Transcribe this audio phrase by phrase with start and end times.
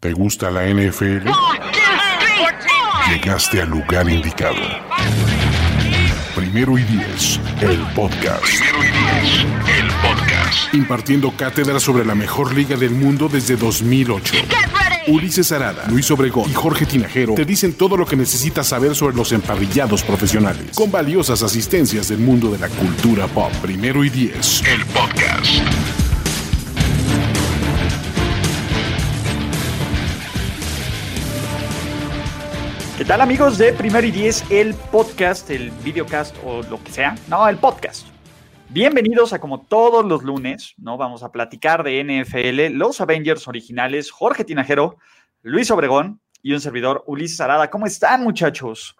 [0.00, 1.28] ¿Te gusta la NFL?
[3.10, 4.56] Llegaste al lugar indicado.
[6.34, 8.42] Primero y diez, el podcast.
[8.42, 9.40] Primero y diez,
[9.78, 10.72] el podcast.
[10.74, 14.36] Impartiendo cátedra sobre la mejor liga del mundo desde 2008.
[15.08, 19.14] Ulises Arada, Luis Obregón y Jorge Tinajero te dicen todo lo que necesitas saber sobre
[19.14, 23.52] los emparrillados profesionales, con valiosas asistencias del mundo de la cultura pop.
[23.60, 25.99] Primero y diez, el podcast.
[33.00, 37.16] ¿Qué tal amigos de Primero y Diez, el podcast, el videocast o lo que sea?
[37.28, 38.06] No, el podcast.
[38.68, 40.98] Bienvenidos a como todos los lunes, ¿no?
[40.98, 44.98] Vamos a platicar de NFL, los Avengers originales, Jorge Tinajero,
[45.40, 47.70] Luis Obregón y un servidor, Ulises Arada.
[47.70, 48.94] ¿Cómo están muchachos?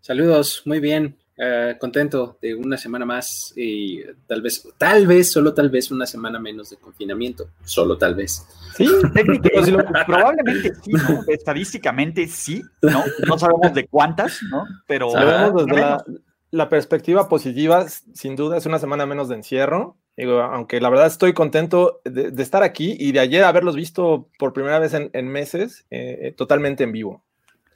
[0.00, 1.18] Saludos, muy bien.
[1.40, 6.04] Eh, contento de una semana más y tal vez, tal vez, solo tal vez una
[6.04, 8.44] semana menos de confinamiento, solo tal vez.
[8.74, 11.22] Sí, técnicamente, probablemente sí, ¿no?
[11.28, 13.04] estadísticamente sí, ¿no?
[13.24, 14.64] No sabemos de cuántas, ¿no?
[14.88, 16.04] Pero sabemos desde la,
[16.50, 19.96] la, perspectiva positiva, sin duda es una semana menos de encierro.
[20.16, 24.28] Digo, aunque la verdad estoy contento de, de estar aquí y de ayer haberlos visto
[24.40, 27.22] por primera vez en, en meses, eh, totalmente en vivo.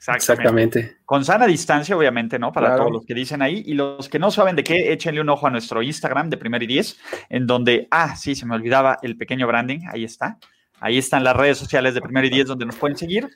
[0.07, 0.97] Exactamente.
[1.05, 2.51] Con sana distancia, obviamente, ¿no?
[2.51, 3.63] Para todos los que dicen ahí.
[3.65, 6.63] Y los que no saben de qué, échenle un ojo a nuestro Instagram de Primer
[6.63, 10.37] y Diez, en donde, ah, sí, se me olvidaba el pequeño branding, ahí está.
[10.79, 13.29] Ahí están las redes sociales de Primer y Diez donde nos pueden seguir.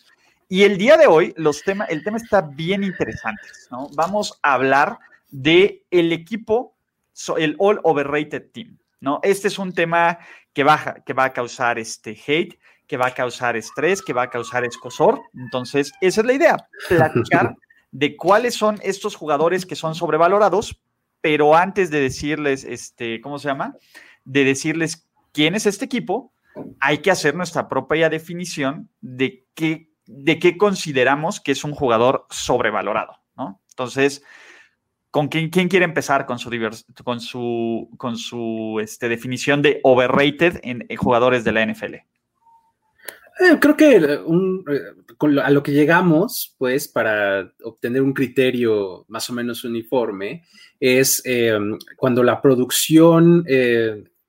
[0.49, 3.89] Y el día de hoy, los temas, el tema está bien interesante, ¿no?
[3.95, 4.97] Vamos a hablar
[5.29, 6.75] de el equipo,
[7.37, 9.19] el All Overrated Team, ¿no?
[9.23, 10.19] Este es un tema
[10.53, 14.23] que, baja, que va a causar este hate, que va a causar estrés, que va
[14.23, 15.21] a causar escosor.
[15.33, 16.57] Entonces, esa es la idea,
[16.87, 17.55] platicar
[17.91, 20.79] de cuáles son estos jugadores que son sobrevalorados,
[21.21, 23.75] pero antes de decirles, este, ¿cómo se llama?
[24.23, 26.31] De decirles quién es este equipo,
[26.79, 32.25] hay que hacer nuestra propia definición de qué, de qué consideramos que es un jugador
[32.29, 33.61] sobrevalorado, ¿no?
[33.69, 34.23] Entonces,
[35.11, 36.49] ¿con quién, quién quiere empezar con su,
[37.03, 41.95] con su, con su este, definición de overrated en, en jugadores de la NFL?
[43.39, 49.29] Eh, creo que un, eh, a lo que llegamos, pues, para obtener un criterio más
[49.29, 50.43] o menos uniforme,
[50.79, 51.57] es eh,
[51.95, 53.45] cuando la producción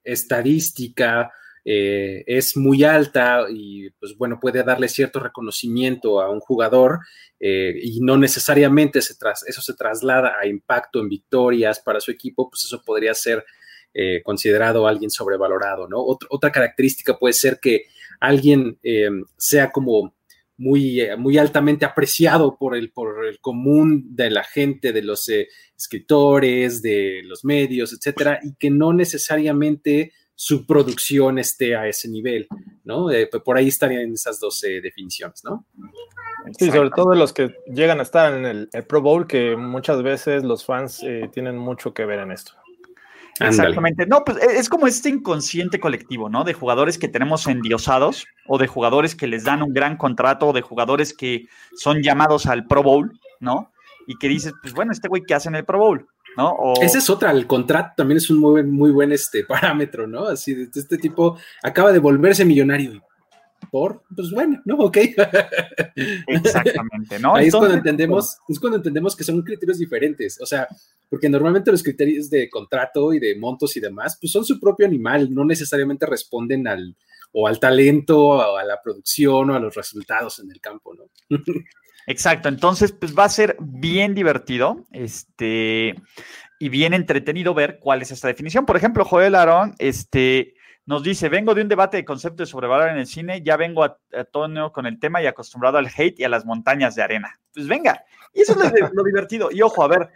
[0.03, 1.31] estadística
[1.71, 7.01] es muy alta y, pues, bueno, puede darle cierto reconocimiento a un jugador
[7.39, 12.49] y no necesariamente se tras, eso se traslada a impacto en victorias para su equipo,
[12.49, 13.45] pues eso podría ser
[14.25, 15.99] considerado alguien sobrevalorado, ¿no?
[16.03, 17.85] otra característica puede ser que
[18.21, 20.15] alguien eh, sea como
[20.57, 25.29] muy, eh, muy altamente apreciado por el, por el común de la gente, de los
[25.29, 32.09] eh, escritores, de los medios, etcétera, y que no necesariamente su producción esté a ese
[32.09, 32.47] nivel,
[32.85, 33.09] ¿no?
[33.45, 35.67] por ahí estarían esas dos definiciones, ¿no?
[36.57, 40.45] Sí, sobre todo los que llegan a estar en el, Pro Bowl, que muchas veces
[40.45, 42.53] los fans tienen mucho que ver en esto.
[43.41, 44.07] Exactamente.
[44.07, 46.45] No, pues e, es como este inconsciente colectivo, ¿no?
[46.45, 50.53] De jugadores que tenemos endiosados o de jugadores que les dan un gran contrato o
[50.53, 53.73] de jugadores que son llamados al Pro Bowl, ¿no?
[54.07, 56.07] Y que dices, pues bueno, este güey que hace en el Pro Bowl,
[56.37, 56.51] ¿no?
[56.51, 56.83] O...
[56.83, 60.27] Esa es otra, el contrato también es un muy buen, muy buen este, parámetro, ¿no?
[60.27, 63.03] Así, de este tipo acaba de volverse millonario
[63.71, 64.77] por, pues bueno, ¿no?
[64.77, 64.97] Ok.
[66.27, 67.35] Exactamente, ¿no?
[67.35, 70.67] Ahí es cuando entendemos, es cuando entendemos que son criterios diferentes, o sea,
[71.09, 74.87] porque normalmente los criterios de contrato y de montos y demás, pues son su propio
[74.87, 76.97] animal, no necesariamente responden al,
[77.33, 81.05] o al talento, o a la producción, o a los resultados en el campo, ¿no?
[82.07, 85.95] Exacto, entonces, pues va a ser bien divertido, este,
[86.59, 88.65] y bien entretenido ver cuál es esta definición.
[88.65, 90.55] Por ejemplo, Joel Aarón, este,
[90.89, 93.85] nos dice, vengo de un debate de concepto de sobrevalor en el cine, ya vengo
[93.85, 93.99] a,
[94.33, 97.39] tono con el tema y acostumbrado al hate y a las montañas de arena.
[97.53, 99.51] Pues venga, y eso es lo, divertido.
[99.53, 100.09] Y ojo, a ver,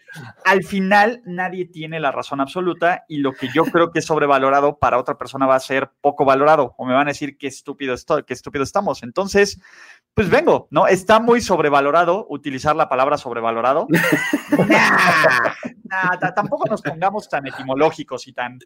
[0.46, 4.78] al final nadie tiene la razón absoluta y lo que yo creo que es sobrevalorado
[4.78, 7.92] para otra persona va a ser poco valorado o me van a decir qué estúpido
[7.92, 9.02] estoy, qué estúpido estamos.
[9.02, 9.60] Entonces,
[10.14, 10.86] pues vengo, ¿no?
[10.86, 13.88] Está muy sobrevalorado utilizar la palabra sobrevalorado.
[16.34, 18.58] tampoco nos pongamos tan etimológicos y tan,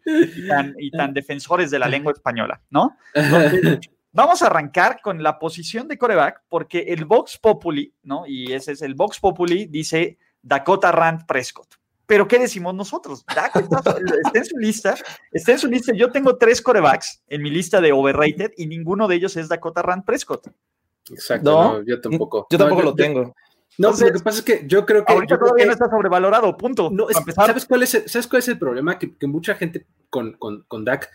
[0.78, 2.96] y tan, defensores de la lengua española, ¿no?
[4.12, 8.24] vamos a arrancar con la posición de coreback, porque el Vox Populi, ¿no?
[8.26, 11.74] Y ese es el Vox Populi, dice Dakota Rand Prescott.
[12.06, 13.24] Pero ¿qué decimos nosotros?
[13.28, 13.98] está, está,
[14.32, 14.94] en su lista,
[15.32, 15.92] está en su lista.
[15.94, 19.82] Yo tengo tres corebacks en mi lista de overrated y ninguno de ellos es Dakota
[19.82, 20.48] Rand Prescott.
[21.10, 22.46] Exacto, yo tampoco.
[22.50, 23.34] Yo, tampoco lo tengo.
[23.78, 25.12] No, lo que pasa es que yo creo que.
[25.12, 26.90] Ahorita todavía no está sobrevalorado, punto.
[27.34, 28.98] ¿sabes, cuál es el, ¿Sabes cuál es el problema?
[28.98, 31.10] Que, mucha gente con, con, con, Dak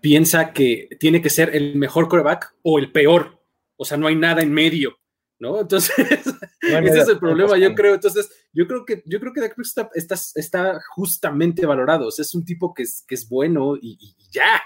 [0.00, 3.40] piensa que tiene que ser el mejor coreback o el peor.
[3.76, 4.98] o sea, no hay nada en medio,
[5.38, 5.60] ¿no?
[5.60, 7.94] Entonces, ese es el problema, yo creo.
[7.94, 12.08] Entonces, yo creo que, yo creo que Dak Prescott está, está, justamente valorado.
[12.08, 14.62] O sea, es un tipo que es, que es bueno y, ya.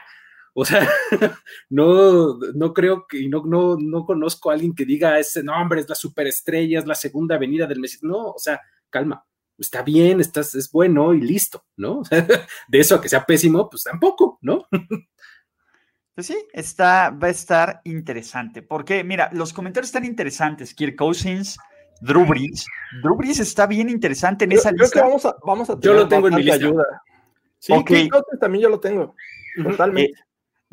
[0.54, 0.88] O sea,
[1.70, 5.88] no, no creo que, no, no, no conozco a alguien que diga ese nombre es
[5.88, 7.98] la superestrella, es la segunda avenida del Messi.
[8.02, 8.60] No, o sea,
[8.90, 9.24] calma.
[9.62, 12.00] Está bien, estás, es bueno y listo, ¿no?
[12.00, 12.26] O sea,
[12.68, 14.66] de eso a que sea pésimo, pues tampoco, ¿no?
[16.14, 18.60] Pues sí, está, va a estar interesante.
[18.60, 20.74] Porque, mira, los comentarios están interesantes.
[20.74, 21.56] Kirk Cousins,
[22.02, 22.66] Drew Brees.
[23.02, 25.02] Drew Brees está bien interesante en esa lista.
[25.02, 26.56] vamos a, vamos a yo lo tengo en mi lista.
[26.56, 26.84] Ayuda.
[27.58, 28.02] Sí, okay.
[28.02, 29.14] Kirk Cousins también yo lo tengo.
[29.62, 30.12] Totalmente.
[30.12, 30.24] Eh,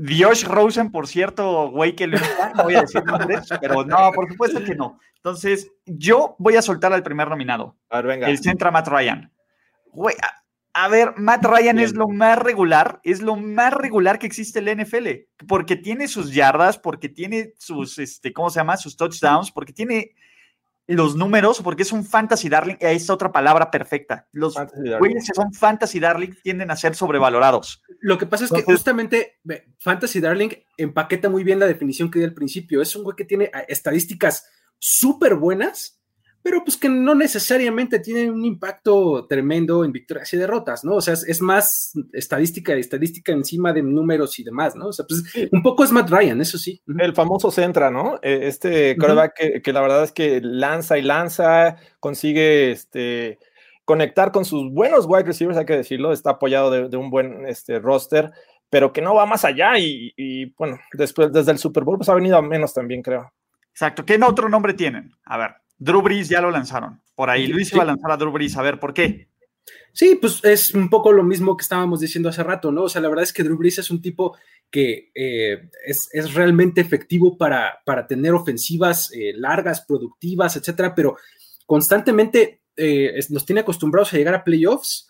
[0.07, 2.17] Josh Rosen, por cierto, güey, que le
[2.55, 4.99] no voy a decir nombres, pero no, por supuesto que no.
[5.15, 7.75] Entonces, yo voy a soltar al primer nominado.
[7.89, 8.29] A ver, venga.
[8.29, 9.31] El centra Matt Ryan.
[9.91, 10.15] Güey,
[10.73, 14.65] a ver, Matt Ryan es lo más regular, es lo más regular que existe en
[14.65, 15.07] la NFL,
[15.47, 18.77] porque tiene sus yardas, porque tiene sus, este, ¿cómo se llama?
[18.77, 20.15] Sus touchdowns, porque tiene
[20.95, 24.27] los números, porque es un fantasy darling, ahí está otra palabra perfecta.
[24.31, 24.55] Los
[24.99, 27.83] güeyes que son fantasy darling tienden a ser sobrevalorados.
[27.99, 29.39] Lo que pasa es que justamente
[29.77, 32.81] fantasy darling empaqueta muy bien la definición que di al principio.
[32.81, 34.47] Es un güey que tiene ah, estadísticas
[34.79, 35.98] súper buenas,
[36.49, 40.95] pero pues que no necesariamente tienen un impacto tremendo en victorias y derrotas, ¿no?
[40.95, 44.87] O sea, es, más estadística y estadística encima de números y demás, ¿no?
[44.87, 46.81] O sea, pues un poco es Matt Ryan, eso sí.
[46.97, 48.15] El famoso Centra, ¿no?
[48.23, 53.37] E, este quarterback que, la verdad es que lanza y lanza, consigue este,
[53.85, 57.77] conectar con sus buenos wide receivers, hay que decirlo, está apoyado de, un buen este,
[57.77, 58.31] roster,
[58.71, 62.09] pero que no va más allá y, y, bueno, después, desde el Super Bowl, pues
[62.09, 63.31] ha venido a menos también, creo.
[63.69, 64.03] Exacto.
[64.03, 65.11] ¿Qué otro nombre tienen?
[65.25, 65.51] A ver.
[65.79, 67.01] Drew Brees ya lo lanzaron.
[67.15, 68.55] Por ahí Luis iba a lanzar a Drew Brees.
[68.57, 69.29] A ver, ¿por qué?
[69.93, 72.83] Sí, pues es un poco lo mismo que estábamos diciendo hace rato, ¿no?
[72.83, 74.37] O sea, la verdad es que Drew Brees es un tipo
[74.69, 81.17] que eh, es, realmente efectivo para, para tener ofensivas eh, largas, productivas, etcétera, pero
[81.65, 85.09] constantemente eh, nos tiene acostumbrados a llegar a playoffs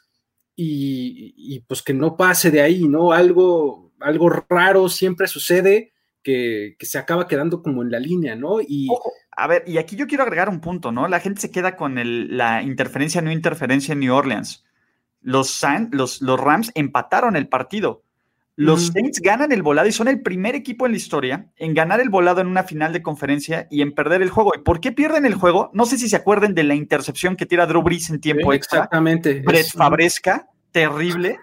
[0.55, 3.13] y, pues que no pase de ahí, ¿no?
[3.13, 5.93] Algo, algo raro siempre sucede
[6.23, 8.61] que, se acaba quedando como en la línea, ¿no?
[8.61, 8.87] Y.
[9.31, 11.07] a ver, y aquí yo quiero agregar un punto, ¿no?
[11.07, 11.95] La gente se queda con
[12.35, 14.65] la interferencia, no interferencia en New Orleans.
[15.21, 15.61] Los,
[15.91, 18.03] los, los Rams empataron el partido.
[18.59, 22.01] Los Saints ganan el volado y son el primer equipo en la historia en ganar
[22.01, 24.51] el volado en una final de conferencia y en perder el juego.
[24.53, 25.71] ¿Y por qué pierden el juego?
[25.73, 28.79] No sé si se acuerden de la intercepción que tira Drew Brees en tiempo extra.
[28.79, 29.41] Exactamente.
[29.45, 31.37] Brett Fabresca, terrible,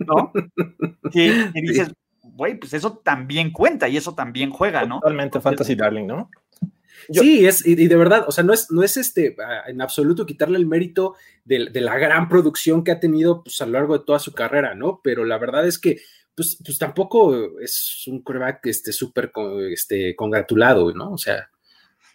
[0.00, 0.32] ¿no?
[1.12, 1.92] que, dices,
[2.36, 5.00] güey, pues eso también cuenta y eso también juega, ¿no?
[5.00, 6.30] Totalmente fantasy darling, ¿no?
[7.10, 9.36] sí, es, y, de verdad, o sea, no es, no es este,
[9.66, 13.72] en absoluto quitarle el mérito de, la gran producción que ha tenido pues, a lo
[13.72, 15.00] largo de toda su carrera, ¿no?
[15.02, 16.00] Pero la verdad es que,
[16.34, 19.32] pues, pues tampoco es un quarterback este, súper
[19.72, 21.12] este, congratulado, ¿no?
[21.12, 21.48] O sea.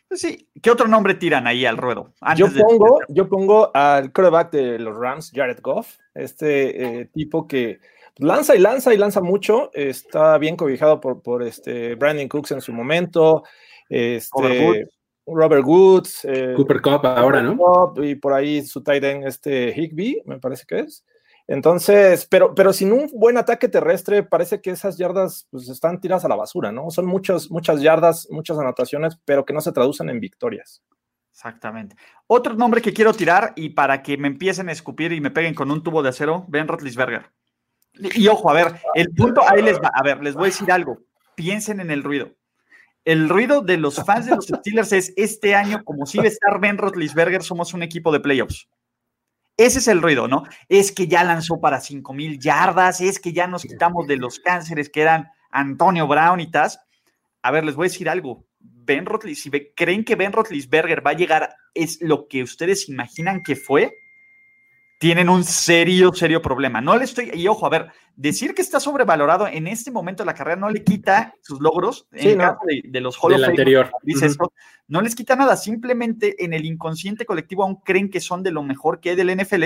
[0.07, 2.13] Pues sí, ¿qué otro nombre tiran ahí al ruedo?
[2.35, 7.79] yo, pongo, yo pongo al quarterback de los Rams, Jared Goff, este eh, tipo que
[8.18, 9.72] lanza y lanza y lanza mucho.
[9.74, 13.44] Está bien cobijado por, por este Brandon Cooks en su momento.
[13.90, 14.88] Este,
[15.25, 16.25] Robert Woods.
[16.25, 17.94] Eh, Cooper Cup ahora, ¿no?
[18.04, 21.06] y por ahí su tight end, este Higby, me parece que es.
[21.48, 26.24] Entonces, pero, pero sin un buen ataque terrestre, parece que esas yardas pues, están tiradas
[26.24, 26.90] a la basura, ¿no?
[26.92, 30.81] Son muchas, muchas yardas, muchas anotaciones, pero que no se traducen en victorias.
[31.31, 31.95] Exactamente.
[32.28, 35.54] Otro nombre que quiero tirar y para que me empiecen a escupir y me peguen
[35.54, 37.31] con un tubo de acero, Ben Roethlisberger.
[38.16, 39.92] Y ojo, a ver, el punto ahí les va.
[39.94, 41.00] A ver, les voy a decir algo.
[41.36, 42.31] Piensen en el ruido.
[43.04, 46.78] El ruido de los fans de los Steelers es este año, como si estar Ben
[46.78, 48.68] Roethlisberger, somos un equipo de playoffs.
[49.58, 50.44] Ese es el ruido, ¿no?
[50.70, 54.40] Es que ya lanzó para 5 mil yardas, es que ya nos quitamos de los
[54.40, 56.80] cánceres que eran Antonio Brown y tas.
[57.42, 58.46] A ver, les voy a decir algo.
[58.60, 63.42] Ben Roethlisberger, si creen que Ben Roethlisberger va a llegar, es lo que ustedes imaginan
[63.42, 63.94] que fue,
[65.02, 66.80] tienen un serio, serio problema.
[66.80, 70.28] No le estoy, y ojo, a ver, decir que está sobrevalorado en este momento de
[70.28, 73.90] la carrera no le quita sus logros en caso de, los Hall anterior.
[74.04, 74.28] Dice
[74.88, 78.62] no les quita nada, simplemente en el inconsciente colectivo aún creen que son de lo
[78.62, 79.64] mejor que hay del NFL,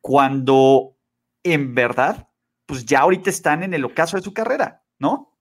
[0.00, 0.96] cuando
[1.44, 2.28] en verdad,
[2.66, 5.36] pues ya ahorita están en el ocaso de su carrera, ¿no?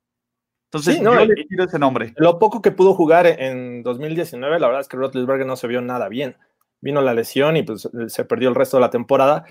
[0.65, 2.13] Entonces, no, le tiro ese nombre.
[2.17, 5.81] Lo poco que pudo jugar en 2019, la verdad es que Roethlisberger no se vio
[5.81, 6.35] nada bien
[6.81, 9.45] vino la lesión y pues se perdió el resto de la temporada.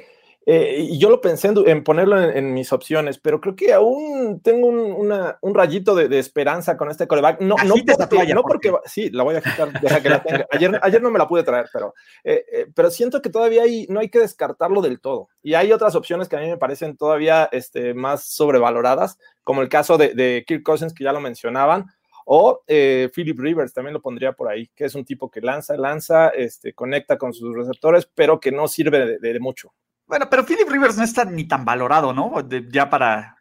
[0.49, 4.68] Eh, y yo lo pensé en, ponerlo en, mis opciones, pero creo que aún tengo
[4.68, 7.40] un, rayito de, esperanza con este coreback.
[7.40, 10.47] No, no, porque, no porque, sí, la voy a quitar, deja que la tenga.
[10.52, 13.88] Ayer, ayer no me la pude traer, pero, eh, eh, pero siento que todavía hay,
[13.88, 15.28] no hay que descartarlo del todo.
[15.42, 19.68] Y hay otras opciones que a mí me parecen todavía este, más sobrevaloradas, como el
[19.68, 21.87] caso de, de Kirk Cousins, que ya lo mencionaban,
[22.28, 25.76] O eh, Philip Rivers también lo pondría por ahí, que es un tipo que lanza,
[25.76, 29.73] lanza, este, conecta con sus receptores, pero que no sirve de, mucho.
[30.06, 32.35] Bueno, pero Philip Rivers no está ni tan valorado, ¿no?
[32.68, 33.37] ya para,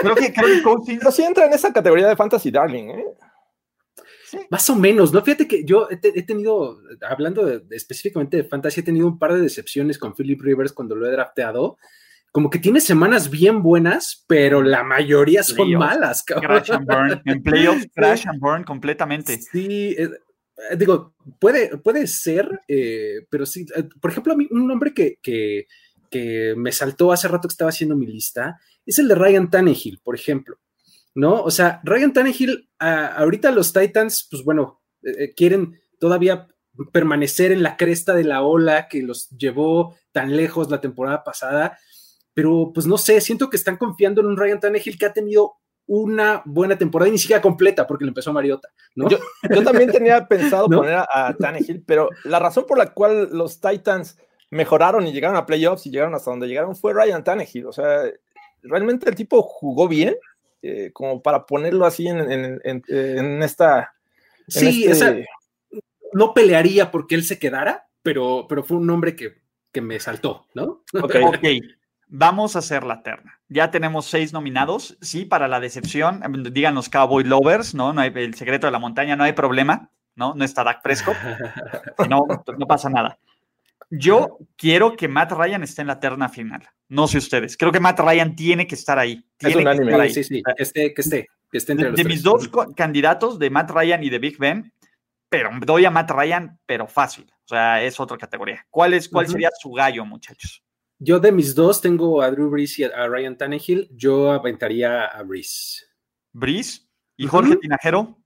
[0.00, 3.04] creo que, creo que Pero sí entra en esa categoría de fantasy darling, ¿eh?
[4.50, 5.22] Más o menos, ¿no?
[5.22, 9.98] Fíjate que yo he, tenido, hablando específicamente de fantasy, he tenido un par de decepciones
[9.98, 11.78] con Philip Rivers cuando lo he drafteado.
[12.36, 16.22] Como que tiene semanas bien buenas, pero la mayoría son malas.
[16.22, 17.22] Crash and burn.
[17.24, 19.40] En playoffs, crash and burn completamente.
[19.40, 20.10] Sí, eh,
[20.76, 23.64] digo, puede, puede ser, eh, pero sí.
[23.74, 25.66] Eh, por ejemplo, a mí, un nombre que, que,
[26.10, 30.00] que me saltó hace rato que estaba haciendo mi lista es el de Ryan Tannehill,
[30.04, 30.58] por ejemplo.
[31.16, 31.42] ¿no?
[31.42, 36.46] O sea, Ryan Tannehill, ahorita los Titans, pues bueno, eh, eh, quieren todavía
[36.92, 41.78] permanecer en la cresta de la ola que los llevó tan lejos la temporada pasada,
[42.36, 45.54] pero pues no sé, siento que están confiando en un Ryan Tannehill que ha tenido
[45.86, 49.08] una buena temporada y ni siquiera completa porque le empezó a Mariota, ¿no?
[49.08, 49.18] Yo,
[49.64, 54.18] también tenía pensado poner a, a Tannehill, pero la razón por la cual los Titans
[54.50, 58.02] mejoraron y llegaron a playoffs y llegaron hasta donde llegaron fue Ryan Tannehill, o sea,
[58.62, 60.16] realmente el tipo jugó bien,
[60.60, 63.94] eh, como para ponerlo así en, esta...
[64.46, 65.26] sí, este
[66.12, 69.34] no pelearía porque él se quedara, pero, pero fue un nombre que,
[69.80, 70.82] me saltó, ¿no?
[71.02, 71.16] Ok,
[72.08, 73.40] vamos a hacer la terna.
[73.48, 76.22] Ya tenemos seis nominados, sí, para la decepción,
[76.52, 77.92] digan los Cowboy Lovers, ¿no?
[77.92, 80.34] No hay el secreto de la montaña, no hay problema, ¿no?
[80.34, 81.16] No está Dak Prescott,
[82.08, 82.24] no,
[82.58, 83.18] no pasa nada.
[83.90, 86.68] Yo quiero que Matt Ryan esté en la terna final.
[86.88, 87.56] No sé ustedes.
[87.56, 89.24] Creo que Matt Ryan tiene que estar ahí.
[89.36, 93.38] Tiene es un que Sí, sí, que esté, que esté, entre de, mis dos candidatos,
[93.38, 94.72] de Matt Ryan y de Big Ben,
[95.28, 97.32] pero doy a Matt Ryan, pero fácil.
[97.44, 98.66] O sea, es otra categoría.
[98.70, 100.64] ¿Cuál, es, cuál sería su gallo, muchachos?
[100.98, 103.88] Yo de mis dos tengo a Drew Brees y a Ryan Tannehill.
[103.92, 105.86] Yo aventaría a Brees.
[106.32, 106.88] ¿Brees?
[107.16, 108.18] ¿Y Jorge Tinajero?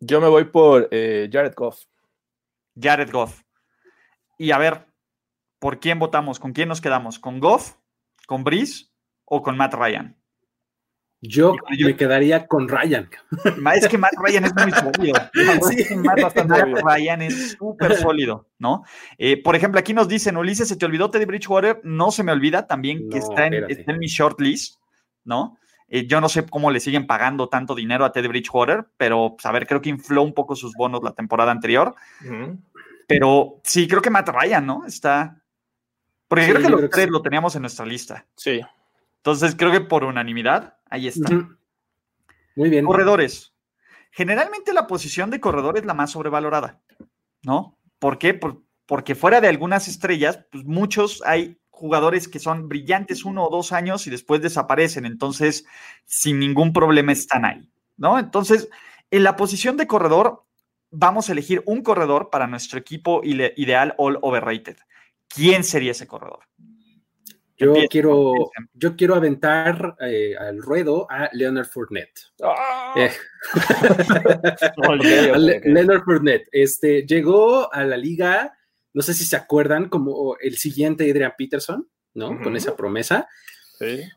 [0.00, 1.84] Yo me voy por eh, Jared Goff.
[2.80, 3.42] Jared Goff.
[4.36, 4.86] Y a ver,
[5.58, 6.38] ¿por quién votamos?
[6.40, 7.18] ¿Con quién nos quedamos?
[7.18, 7.74] ¿Con Goff?
[8.26, 8.86] ¿Con Brice
[9.24, 10.16] o con Matt Ryan?
[11.20, 13.10] Yo, me quedaría con Ryan.
[13.74, 15.14] Es que Matt Ryan es muy sólido.
[15.68, 16.36] Sí, Matt,
[16.84, 18.84] Ryan es súper sólido, ¿no?
[19.18, 21.80] Eh, por ejemplo, aquí nos dicen, Ulises, ¿se te olvidó Teddy Bridgewater?
[21.82, 24.76] No se me olvida también que está en, mi short list,
[25.24, 25.58] ¿no?
[25.88, 29.46] Eh, yo no sé cómo le siguen pagando tanto dinero a Teddy Bridgewater, pero pues,
[29.46, 31.94] a ver, creo que infló un poco sus bonos la temporada anterior.
[33.08, 34.86] Pero sí, creo que Matt Ryan, ¿no?
[34.86, 35.42] Está,
[36.28, 38.26] porque creo que los tres lo teníamos en nuestra lista.
[38.36, 38.60] Sí.
[39.16, 41.30] Entonces creo que por unanimidad, ahí está.
[42.56, 42.84] Muy bien.
[42.84, 43.54] Corredores.
[44.10, 46.80] Generalmente la posición de corredor es la más sobrevalorada,
[47.42, 47.78] ¿no?
[47.98, 48.38] ¿Por qué?
[48.86, 53.70] porque fuera de algunas estrellas, pues muchos hay jugadores que son brillantes uno o dos
[53.70, 55.66] años y después desaparecen, entonces
[56.06, 58.18] sin ningún problema están ahí, ¿no?
[58.18, 58.68] Entonces,
[59.10, 60.44] en la posición de corredor,
[60.90, 64.78] vamos a elegir un corredor para nuestro equipo ideal all overrated.
[65.28, 66.40] ¿quién sería ese corredor?
[67.58, 68.34] Yo quiero,
[68.74, 72.20] yo quiero aventar eh, al ruedo a Leonard Fournette.
[72.42, 72.94] ¡Ah!
[72.96, 73.10] Eh.
[75.64, 76.48] Leonard Fournette.
[76.52, 78.56] Este, llegó a la liga,
[78.94, 82.40] no sé si se acuerdan, como el siguiente Adrian Peterson, ¿no?
[82.40, 83.28] Con esa promesa.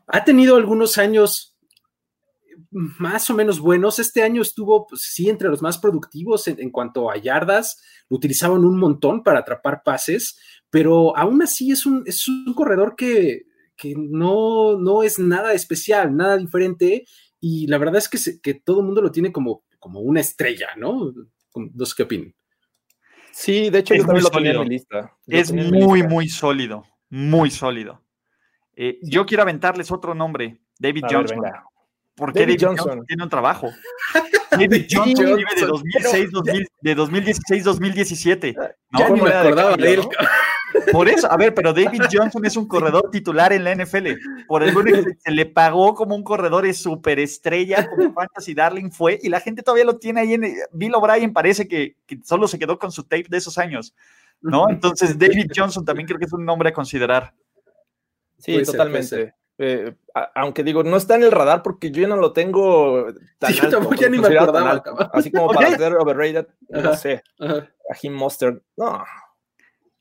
[0.06, 1.51] Ha tenido algunos años
[2.72, 3.98] más o menos buenos.
[3.98, 7.80] Este año estuvo, pues, sí, entre los más productivos en, en, cuanto a yardas.
[8.08, 10.38] Lo utilizaban un montón para atrapar pases,
[10.72, 13.42] pero aún así es un, es un corredor que,
[13.94, 17.04] no, no, es nada especial, nada diferente,
[17.40, 20.68] y la verdad es que, que todo el mundo lo tiene como, como una estrella,
[20.78, 21.12] ¿no?
[21.54, 22.34] No sé qué opinan.
[23.32, 25.14] Sí, de hecho, yo también lo tenía en mi lista.
[25.26, 28.02] es muy, muy sólido, muy sólido.
[28.74, 31.42] Eh, yo quiero aventarles otro nombre, David Johnson.
[32.14, 33.04] Porque David, Johnson.
[33.06, 33.70] tiene un trabajo.
[34.50, 36.30] David Johnson vive de 2006,
[36.82, 38.54] de 2016, 2017.
[38.90, 38.98] ¿no?
[38.98, 40.00] Ya ni me acordaba de él.
[40.90, 44.08] Por eso, a ver, pero David Johnson es un corredor titular en la NFL.
[44.46, 49.18] Por el que se le pagó como un corredor de superestrella, como Fantasy Darling fue,
[49.22, 50.54] y la gente todavía lo tiene ahí en.
[50.72, 53.94] Bill O'Brien parece que, solo se quedó con su tape de esos años,
[54.40, 54.68] ¿no?
[54.68, 57.34] Entonces, David Johnson también creo que es un nombre a considerar.
[58.38, 59.34] Sí, totalmente.
[59.64, 59.94] Eh,
[60.34, 63.06] aunque digo, no está en el radar porque yo ya no lo tengo
[63.38, 67.22] tan alto, ya ni me acordaba, Así como para ser overrated, no sé.
[67.38, 69.04] A Jim Mustard, no.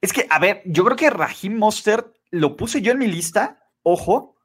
[0.02, 3.70] Es que, a ver, yo creo que Raheem Mostert lo puse yo en mi lista,
[3.84, 4.36] ojo,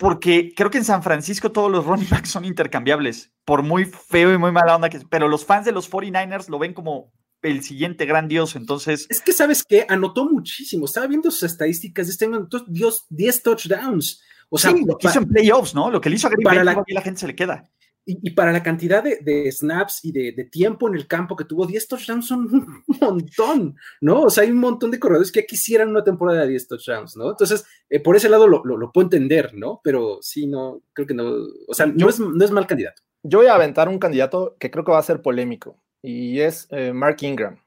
[0.00, 4.32] porque creo que en San Francisco todos los running backs son intercambiables, por muy feo
[4.32, 7.12] y muy mala onda que pero los fans de los 49ers lo ven como
[7.44, 9.06] el siguiente gran dios, entonces...
[9.08, 9.86] Es que, ¿sabes qué?
[9.88, 14.22] Anotó muchísimo, estaba viendo sus estadísticas, este año Dios, 10 touchdowns.
[14.48, 15.90] O sea, sí, lo que hizo en playoffs, ¿no?
[15.90, 16.84] Lo que le hizo a Green Bay, la...
[16.86, 17.70] la gente se le queda.
[18.06, 21.88] y, para la cantidad de, snaps y de, tiempo en el campo que tuvo, 10
[21.88, 24.22] touchdowns son un montón, ¿no?
[24.22, 27.30] O sea, hay un montón de corredores que quisieran una temporada de 10 touchdowns, ¿no?
[27.30, 29.80] Entonces, eh, por ese lado lo, puedo entender, ¿no?
[29.82, 31.24] Pero sí, no, creo que no,
[31.66, 33.02] o sea, no, es, no es mal candidato.
[33.22, 36.68] Yo voy a aventar un candidato que creo que va a ser polémico y es
[36.70, 37.58] eh, Mark Ingram.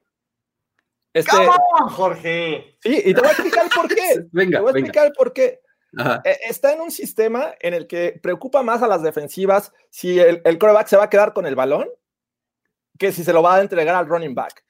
[1.11, 1.35] Este,
[1.89, 2.77] Jorge!
[2.83, 4.25] Sí, y te voy a explicar por qué.
[4.31, 5.59] venga, te voy a explicar por qué.
[6.23, 10.43] E, está en un sistema en el que preocupa más a las defensivas si el,
[10.45, 11.89] el coreback se va a quedar con el balón
[12.99, 14.63] que si se lo va a entregar al running back.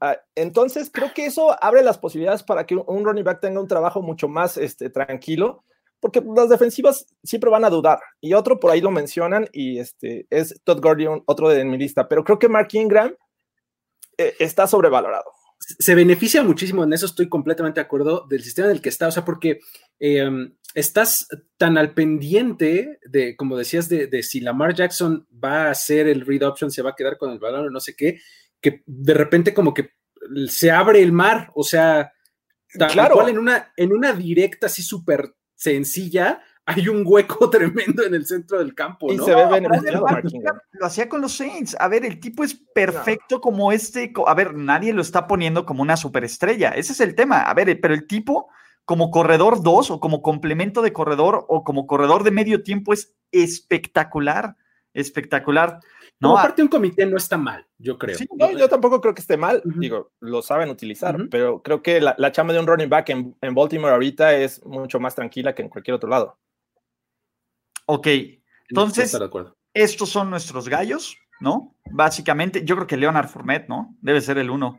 [0.00, 3.68] Ah, entonces, creo que eso abre las posibilidades para que un running back tenga un
[3.68, 5.64] trabajo mucho más este, tranquilo,
[6.00, 7.98] porque las defensivas siempre van a dudar.
[8.20, 12.08] Y otro por ahí lo mencionan, y este, es Todd Gurley, otro de mi lista,
[12.08, 13.14] pero creo que Mark Ingram
[14.16, 18.76] eh, está sobrevalorado se beneficia muchísimo, en eso estoy completamente de acuerdo, del sistema en
[18.76, 19.60] el que está, o sea, porque
[19.98, 26.06] em, estás tan al pendiente de, como decías, de, si Lamar Jackson va a hacer
[26.06, 28.20] el read option, se va a quedar con el balón o no sé qué,
[28.60, 29.90] que de repente como que
[30.46, 32.12] se abre el mar, o sea,
[32.78, 33.14] tal claro.
[33.14, 38.26] cual en una, en una directa así súper sencilla, hay un hueco tremendo en el
[38.26, 39.08] centro del campo.
[39.08, 39.12] ¿no?
[39.12, 40.06] Y se ve beneficiado.
[40.72, 41.76] Lo hacía con los Saints.
[41.78, 44.12] A ver, el tipo es perfecto como este.
[44.26, 46.70] A ver, nadie lo está poniendo como una superestrella.
[46.70, 47.42] Ese es el tema.
[47.42, 48.48] A ver, pero el tipo
[48.84, 53.14] como corredor 2 o como complemento de corredor o como corredor de medio tiempo es
[53.32, 54.56] espectacular.
[54.94, 55.80] Espectacular.
[56.20, 58.18] No, aparte un comité no está mal, yo creo.
[58.56, 62.32] yo tampoco creo que esté mal, digo, lo saben utilizar, pero creo que la, la,
[62.32, 65.68] chamba de un running back en, en Baltimore ahorita es mucho más tranquila que en
[65.68, 66.36] cualquier otro lado.
[67.86, 68.08] Ok,
[68.68, 69.18] entonces,
[69.72, 71.74] estos son nuestros gallos, ¿no?
[71.90, 73.96] Básicamente, yo creo que Leonard Fournette, ¿no?
[74.00, 74.78] Debe ser el uno.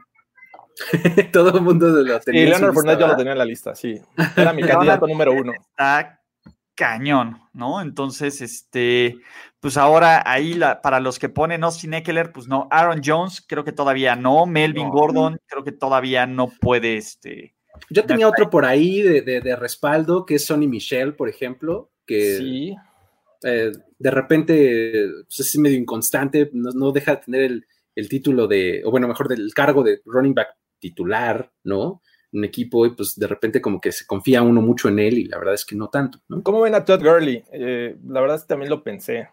[1.34, 2.44] Todo el mundo lo tenía.
[2.44, 4.00] Y Leonard Fournette yo lo tenía en la lista, sí.
[4.36, 5.54] Era mi candidato número uno.
[5.54, 6.22] Está
[6.76, 7.82] cañón, ¿no?
[7.82, 9.18] Entonces, este,
[9.60, 13.64] pues ahora ahí la, para los que ponen Austin Eckler, pues no, Aaron Jones, creo
[13.64, 17.56] que todavía no, Melvin Gordon, creo que todavía no puede, este.
[17.90, 22.38] Yo tenía otro por ahí de, de, respaldo, que es Sonny Michel, por ejemplo, que
[22.38, 22.76] sí.
[23.44, 27.64] Eh, de repente pues, es medio inconstante, no, deja de tener
[27.96, 32.02] el, título de, o bueno, mejor del cargo de running back titular, ¿no?
[32.32, 35.26] Un equipo y pues de repente como que se confía uno mucho en él y
[35.26, 36.42] la verdad es que no tanto, ¿no?
[36.44, 37.44] ¿Cómo ven a Todd Gurley?
[37.52, 39.28] Eh, la verdad es que también lo pensé.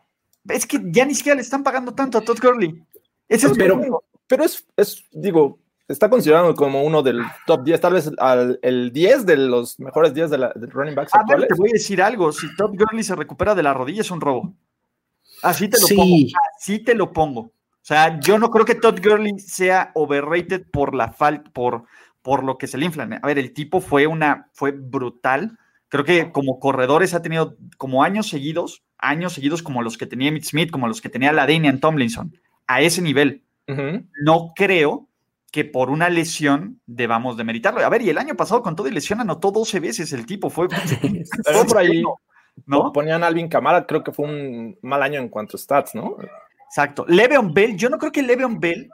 [0.48, 2.82] Es que ya ni siquiera le están pagando tanto a Todd Gurley.
[3.28, 8.10] Ese pero, pero es, es, digo, está considerado como uno del top 10, tal vez
[8.18, 11.14] al, el 10 de los mejores 10 de, la, running backs.
[11.14, 14.00] A ver, te voy a decir algo, si Todd Gurley se recupera de la rodilla
[14.00, 14.54] es un robo.
[15.42, 16.16] Así te lo pongo,
[16.56, 17.40] así te lo pongo.
[17.40, 21.84] O sea, yo no creo que Todd Gurley sea overrated por la falta, por,
[22.22, 23.12] por lo que se le inflan.
[23.14, 25.56] A ver, el tipo fue una, fue brutal.
[25.88, 30.30] Creo que como corredores ha tenido como años seguidos, años seguidos como los que tenía
[30.30, 33.42] Mitt Smith, como los que tenía la Danian Tomlinson, a ese nivel.
[34.22, 35.08] No creo
[35.50, 37.80] que por una lesión debamos demeritarlo.
[37.80, 40.68] A ver, y el año pasado con toda lesión anotó 12 veces el tipo, fue,
[41.68, 42.02] por ahí,
[42.66, 42.92] ¿no?
[42.92, 46.16] Ponían a Alvin Kamara, creo que fue un mal año en cuanto a stats, ¿no?
[46.68, 47.04] Exacto.
[47.08, 48.88] Le'Veon Bell, yo no creo que Le'Veon Bell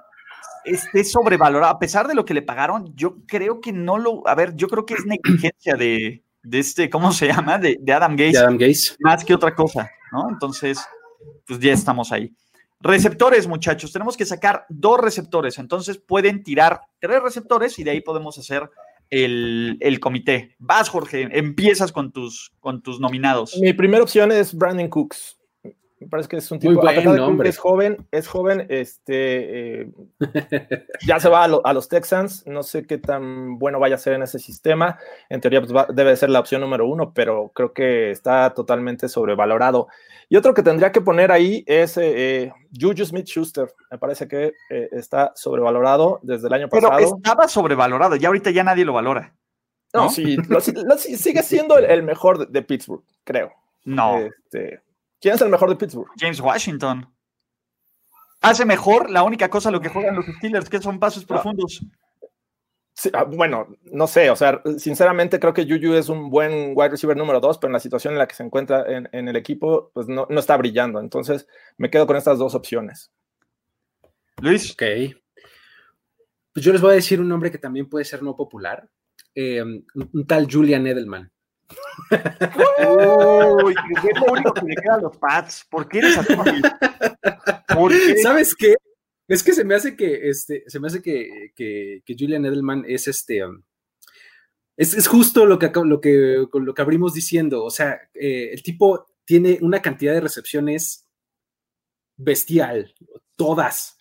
[0.65, 4.35] esté sobrevalorado, a pesar de lo que le pagaron, yo creo que no lo, a
[4.35, 7.59] ver, yo creo que es negligencia de, de este, ¿cómo se llama?
[7.59, 8.39] De, de Adam Gates.
[8.39, 8.97] Adam Gates.
[9.01, 10.29] Más que otra cosa, ¿no?
[10.29, 10.79] Entonces,
[11.47, 12.33] pues ya estamos ahí.
[12.81, 18.01] Receptores, muchachos, tenemos que sacar dos receptores, entonces pueden tirar tres receptores y de ahí
[18.01, 18.69] podemos hacer
[19.09, 20.57] el, comité.
[20.59, 23.57] Vas, Jorge, empiezas con tus, con tus nominados.
[23.61, 25.39] Mi primera opción es Brandon Cooks.
[26.03, 29.91] Me parece que es un tipo, Muy es joven, es joven, este, eh,
[31.07, 34.23] ya se va a, los Texans, no sé qué tan bueno vaya a ser en
[34.23, 38.53] ese sistema, en teoría pues, debe ser la opción número uno, pero creo que está
[38.53, 39.87] totalmente sobrevalorado.
[40.29, 44.55] Y otro que tendría que poner ahí es eh, eh, Juju Smith-Schuster, me parece que
[44.91, 46.95] está sobrevalorado desde el año pasado.
[46.97, 49.33] Pero estaba sobrevalorado, ya ahorita ya nadie lo valora.
[49.93, 50.37] No, sí,
[51.17, 53.53] sigue siendo el, mejor de, Pittsburgh, creo.
[53.85, 54.19] No.
[54.19, 54.81] Este,
[55.23, 56.11] ¿Quién es el mejor de Pittsburgh?
[56.19, 57.09] James Washington.
[58.41, 61.81] Hace mejor la única cosa lo que juegan los Steelers, que son pasos profundos.
[63.13, 67.17] Ah, bueno, no sé, o sea, sinceramente creo que Juju es un buen wide receiver
[67.17, 70.09] número dos, pero en la situación en la que se encuentra en, el equipo, pues
[70.09, 70.99] no, está brillando.
[70.99, 71.47] Entonces
[71.79, 73.13] me quedo con estas dos opciones.
[74.41, 74.73] Luis.
[74.73, 74.83] Ok.
[76.53, 78.91] Pues yo les voy a decir un nombre que también puede ser no popular.
[79.37, 81.31] Eh, un tal Julian Edelman.
[82.11, 85.67] Uy, es lo único que le queda a los Pats.
[85.71, 86.35] ¿Por qué eres así?
[88.23, 88.77] ¿Sabes qué?
[89.29, 93.09] Es que se me hace que, este, se me hace que, que, Julian Edelman es
[93.09, 93.45] este.
[93.45, 93.63] Um,
[94.77, 97.65] es, justo lo que, lo, que, lo que abrimos diciendo.
[97.65, 101.07] O sea, eh, el tipo tiene una cantidad de recepciones
[102.17, 102.95] bestial,
[103.37, 103.99] todas,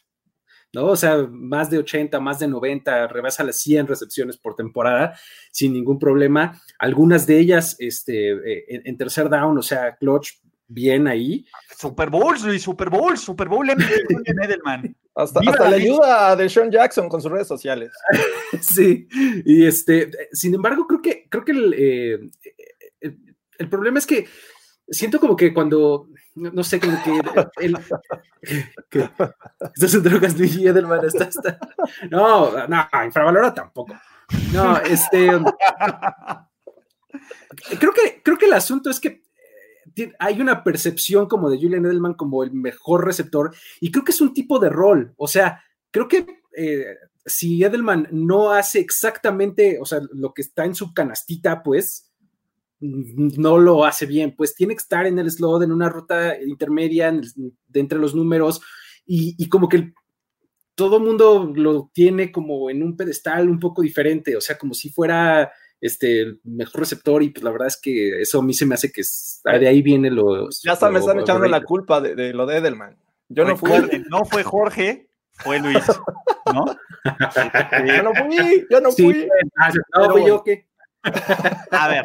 [0.74, 0.88] ¿no?
[0.88, 5.18] O sea, más de 80, más de 90, rebasa las 100 recepciones por temporada
[5.52, 6.62] sin ningún problema.
[6.80, 11.46] Algunas de ellas este, eh, en, tercer down, o sea, clutch bien ahí.
[11.78, 14.96] Super Bowl, Luis, Super Bowl, Super Bowl Edelman.
[15.14, 17.92] Hasta, hasta le ayuda a Deshaun Jackson con sus redes sociales.
[18.62, 19.08] sí,
[19.46, 22.20] y este, sin embargo, creo que, creo que el, eh,
[23.58, 24.26] el problema es que
[24.88, 27.22] siento como que cuando no sé, como que
[27.66, 27.78] el,
[29.76, 31.60] estas drogas de Edelman, está, está,
[32.10, 33.94] no, no, infravalora tampoco.
[34.54, 35.30] No, este,
[37.80, 39.24] creo que, creo que el asunto es que
[39.96, 44.12] eh, hay una percepción como de Julian Edelman como el mejor receptor y creo que
[44.12, 49.80] es un tipo de rol, o sea, creo que eh, si Edelman no hace exactamente,
[49.82, 52.11] o sea, lo que está en su canastita, pues,
[52.82, 57.12] no lo hace bien, pues tiene que estar en el slot, en una ruta intermedia,
[57.12, 58.62] de entre los números,
[59.06, 59.94] y, como que
[60.76, 64.74] todo el mundo lo tiene como en un pedestal un poco diferente, o sea, como
[64.74, 68.54] si fuera este, el mejor receptor, y pues la verdad es que eso a mí
[68.54, 69.04] se me hace que
[69.60, 70.62] de ahí viene los...
[70.64, 72.98] Ya hasta me están echando la culpa de, lo de Edelman.
[73.30, 73.70] Yo no fui.
[74.10, 75.84] No fue Jorge, fue Luis,
[76.54, 76.66] ¿no?
[77.86, 79.28] yo no fui, yo no fui.
[79.58, 80.68] Ah, no, fui yo que...
[81.72, 82.04] A ver,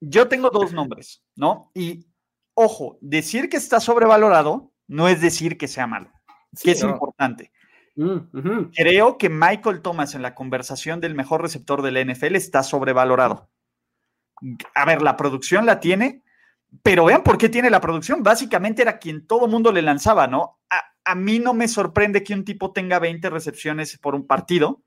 [0.00, 1.70] yo tengo dos nombres, ¿no?
[1.74, 2.06] Y
[2.54, 6.10] ojo, decir que está sobrevalorado no es decir que sea malo,
[6.62, 7.52] que es importante.
[7.96, 13.50] Mm, Creo que Michael Thomas en la conversación del mejor receptor del NFL está sobrevalorado.
[14.74, 16.22] A ver, la producción la tiene,
[16.82, 18.22] pero vean por qué tiene la producción.
[18.22, 20.58] Básicamente era quien todo mundo le lanzaba, ¿no?
[20.70, 24.82] A, a mí no me sorprende que un tipo tenga 20 recepciones por un partido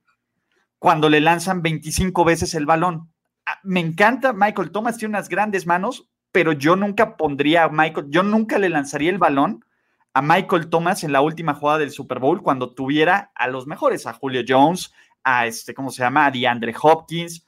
[0.77, 3.11] cuando le lanzan 25 veces el balón.
[3.49, 8.05] Ah, me encanta Michael Thomas, tiene unas grandes manos, pero yo nunca pondría a Michael,
[8.09, 9.65] yo nunca le lanzaría el balón
[10.13, 14.05] a Michael Thomas en la última jugada del Super Bowl cuando tuviera a los mejores,
[14.05, 16.27] a Julio Jones, a este, ¿cómo se llama?
[16.27, 17.47] A DeAndre Hopkins,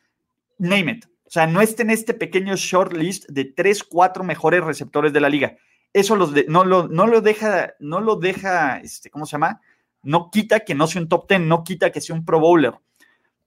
[0.57, 1.05] name it.
[1.05, 5.21] O sea, no esté en este pequeño short list de tres, cuatro mejores receptores de
[5.21, 5.55] la liga.
[5.93, 9.61] Eso los no, lo, no lo deja, no lo deja, este, ¿cómo se llama?
[10.01, 12.73] No quita que no sea un top ten, no quita que sea un pro bowler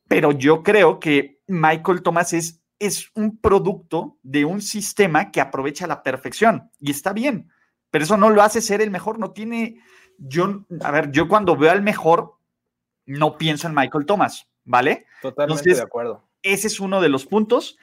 [0.09, 5.87] pero yo creo que Michael Thomas es, es un producto de un sistema que aprovecha
[5.87, 7.51] la perfección y está bien,
[7.91, 9.81] pero eso no lo hace ser el mejor, no tiene,
[10.19, 12.35] yo, a ver, yo cuando veo al mejor,
[13.07, 15.07] no pienso en Michael Thomas, ¿vale?
[15.23, 16.29] Totalmente de acuerdo.
[16.43, 17.77] Ese es uno de los puntos.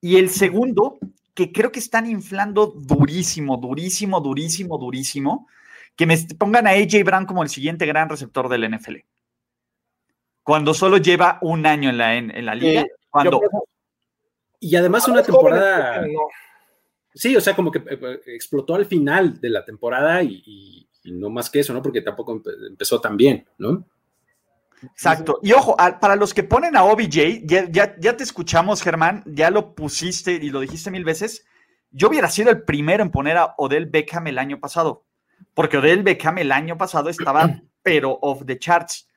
[0.00, 0.98] Y el segundo,
[1.34, 5.48] que creo que están inflando durísimo, durísimo, durísimo, durísimo,
[5.96, 8.98] que me pongan a AJ Brown como el siguiente gran receptor del NFL
[10.48, 12.86] cuando solo lleva un año en la, en, la liga.
[13.10, 13.38] cuando...
[14.58, 16.06] Y además una temporada...
[17.12, 21.50] Sí, o sea, como que eh, explotó al final de la temporada y, no más
[21.50, 21.82] que eso, ¿no?
[21.82, 23.84] Porque tampoco empezó tan bien, ¿no?
[24.82, 25.38] Exacto.
[25.42, 29.74] Y ojo, para los que ponen a OBJ, ya, ya, te escuchamos, Germán, ya lo
[29.74, 31.44] pusiste y lo dijiste mil veces.
[31.90, 35.04] Yo hubiera sido el primero en poner a Odell Beckham el año pasado,
[35.52, 39.08] porque Odell Beckham el año pasado estaba, pero off the charts.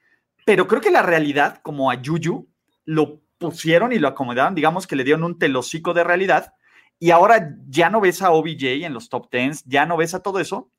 [0.46, 2.48] Pero creo que la realidad, como a Yuyu,
[2.86, 6.54] lo pusieron y lo acomodaron, digamos que le dieron un telocico de realidad,
[7.00, 10.22] y ahora ya no ves a OBJ en los top tens, ya no ves a
[10.22, 10.70] todo eso.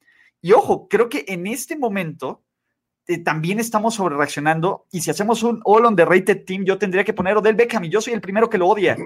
[0.40, 2.44] Y ojo, creo que en este momento
[3.08, 6.78] eh, también estamos sobre reaccionando, y si hacemos un all on the rated team, yo
[6.78, 8.96] tendría que poner Odell Beckham, y yo soy el primero que lo odia.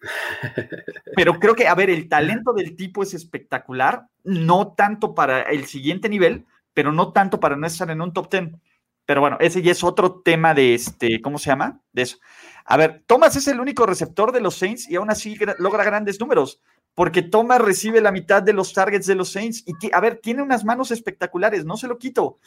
[1.16, 5.66] Pero creo que, a ver, el talento del tipo es espectacular, no tanto para el
[5.66, 8.60] siguiente nivel, pero no tanto para no estar en un top ten.
[9.06, 11.80] Pero bueno, ese ya es otro tema de este, ¿cómo se llama?
[11.92, 12.18] De eso.
[12.64, 16.18] A ver, Thomas es el único receptor de los Saints y aún así logra grandes
[16.18, 16.62] números,
[16.94, 20.42] porque Thomas recibe la mitad de los targets de los Saints y, a ver, tiene
[20.42, 22.38] unas manos espectaculares, no se lo quito.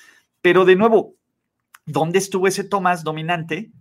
[0.42, 1.14] Pero de nuevo,
[1.86, 3.72] ¿dónde estuvo ese Thomas dominante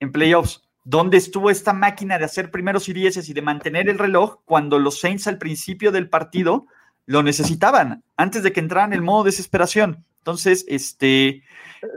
[0.00, 0.62] en playoffs?
[0.84, 4.78] ¿Dónde estuvo esta máquina de hacer primeros y dieces y de mantener el reloj cuando
[4.78, 6.66] los Saints al principio del partido
[7.06, 10.04] lo necesitaban, antes de que entraran en el modo desesperación?
[10.28, 11.42] Entonces, este,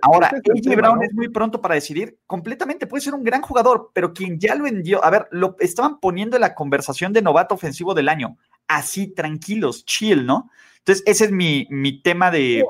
[0.02, 4.14] ahora, AJ Brown es muy pronto para decidir, completamente puede ser un gran jugador, pero
[4.14, 7.94] quien ya lo vendió, a ver, lo estaban poniendo en la conversación de novato ofensivo
[7.94, 8.38] del año,
[8.70, 10.50] así tranquilos, chill, ¿no?
[10.78, 11.68] Entonces, ese es mi,
[12.02, 12.64] tema de,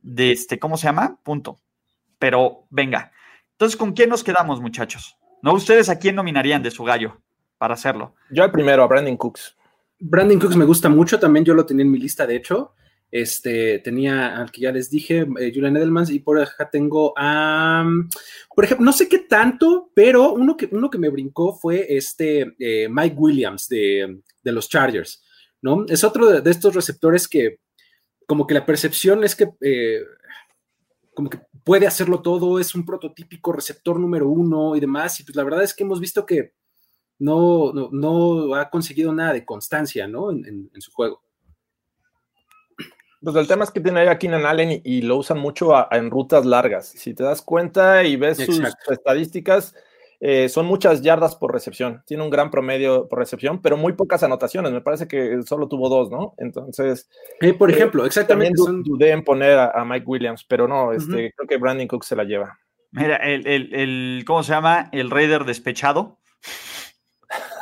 [0.00, 1.18] de, este, ¿cómo se llama?
[1.24, 1.58] Punto.
[2.20, 3.10] Pero venga.
[3.50, 5.18] Entonces, ¿con quién nos quedamos, muchachos?
[5.42, 5.54] ¿No?
[5.54, 7.20] ¿Ustedes a quién nominarían de su gallo
[7.58, 8.14] para hacerlo?
[8.30, 9.56] Yo al primero, a Brandon Cooks.
[9.98, 12.74] Brandon Cooks me gusta mucho, también yo lo tenía en mi lista, de hecho.
[13.10, 17.84] Este, tenía al que ya les dije, eh, Julian Edelman, y por acá tengo a,
[18.54, 22.54] por ejemplo, no sé qué tanto, pero uno que, uno que me brincó fue este
[22.58, 25.22] eh, Mike Williams de, los Chargers,
[25.62, 25.86] ¿no?
[25.88, 27.60] Es otro de, estos receptores que
[28.26, 30.00] como que la percepción es que eh,
[31.14, 35.36] como que puede hacerlo todo, es un prototípico receptor número uno y demás, y pues
[35.36, 36.52] la verdad es que hemos visto que
[37.18, 40.30] no, no, ha conseguido nada de constancia, ¿no?
[40.30, 41.22] En, su juego.
[43.24, 46.10] Pues el tema es que tiene ahí a Keenan Allen y, lo usan mucho en
[46.10, 46.88] rutas largas.
[46.88, 48.60] Si te das cuenta y ves sus
[48.90, 49.74] estadísticas,
[50.20, 52.02] eh, son muchas yardas por recepción.
[52.06, 54.72] Tiene un gran promedio por recepción, pero muy pocas anotaciones.
[54.72, 56.34] Me parece que solo tuvo dos, ¿no?
[56.38, 57.08] Entonces.
[57.40, 58.62] Eh, por eh, ejemplo, exactamente.
[58.62, 62.16] También dudé en poner a, Mike Williams, pero no, este, creo que Brandon Cook se
[62.16, 62.58] la lleva.
[62.92, 64.88] Mira, el, el, el ¿cómo se llama?
[64.92, 66.20] El Raider despechado.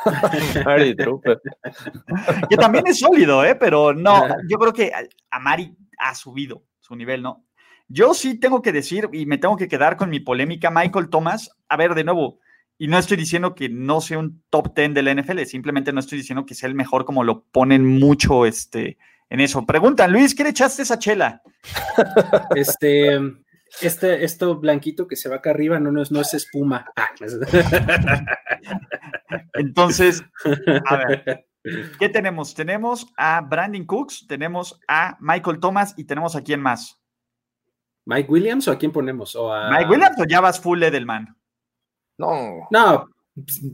[2.49, 3.55] que también es sólido, ¿eh?
[3.55, 4.91] Pero no, yo creo que
[5.29, 7.45] Amari ha subido su nivel, ¿no?
[7.87, 11.51] Yo sí tengo que decir, y me tengo que quedar con mi polémica, Michael Thomas,
[11.69, 12.39] a ver, de nuevo,
[12.77, 16.17] y no estoy diciendo que no sea un top 10 del NFL, simplemente no estoy
[16.17, 18.97] diciendo que sea el mejor como lo ponen mucho este,
[19.29, 19.65] en eso.
[19.65, 21.41] Preguntan, Luis, ¿qué le echaste esa chela?
[22.55, 23.19] Este,
[23.81, 26.85] este, esto blanquito que se va acá arriba no, no, es, no es espuma.
[26.95, 27.09] Ah,
[29.55, 30.23] Entonces,
[30.85, 31.47] a ver,
[31.99, 32.53] ¿qué tenemos?
[32.53, 36.99] Tenemos a Brandon Cooks, tenemos a Michael Thomas y tenemos a quién más.
[38.05, 39.35] ¿Mike Williams o a quién ponemos?
[39.35, 41.35] ¿O ¿Mike Williams o ya vas full Edelman?
[42.17, 42.67] No.
[42.69, 43.07] No,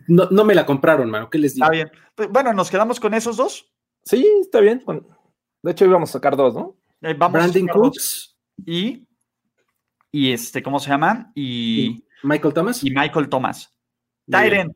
[0.08, 1.30] no, me la compraron, mano.
[1.30, 1.66] ¿Qué les digo?
[1.66, 1.92] Está bien.
[2.16, 3.74] Pues, bueno, ¿nos quedamos con esos dos?
[4.04, 4.84] Sí, está bien.
[5.62, 6.78] De hecho, íbamos a sacar dos, ¿no?
[7.02, 8.38] Eh, Brandon Cooks.
[8.66, 9.08] Y,
[10.12, 11.32] y este, ¿cómo se llama?
[11.36, 12.84] Y, Michael Thomas.
[12.84, 13.76] Y Michael Thomas.
[14.30, 14.76] Tyren,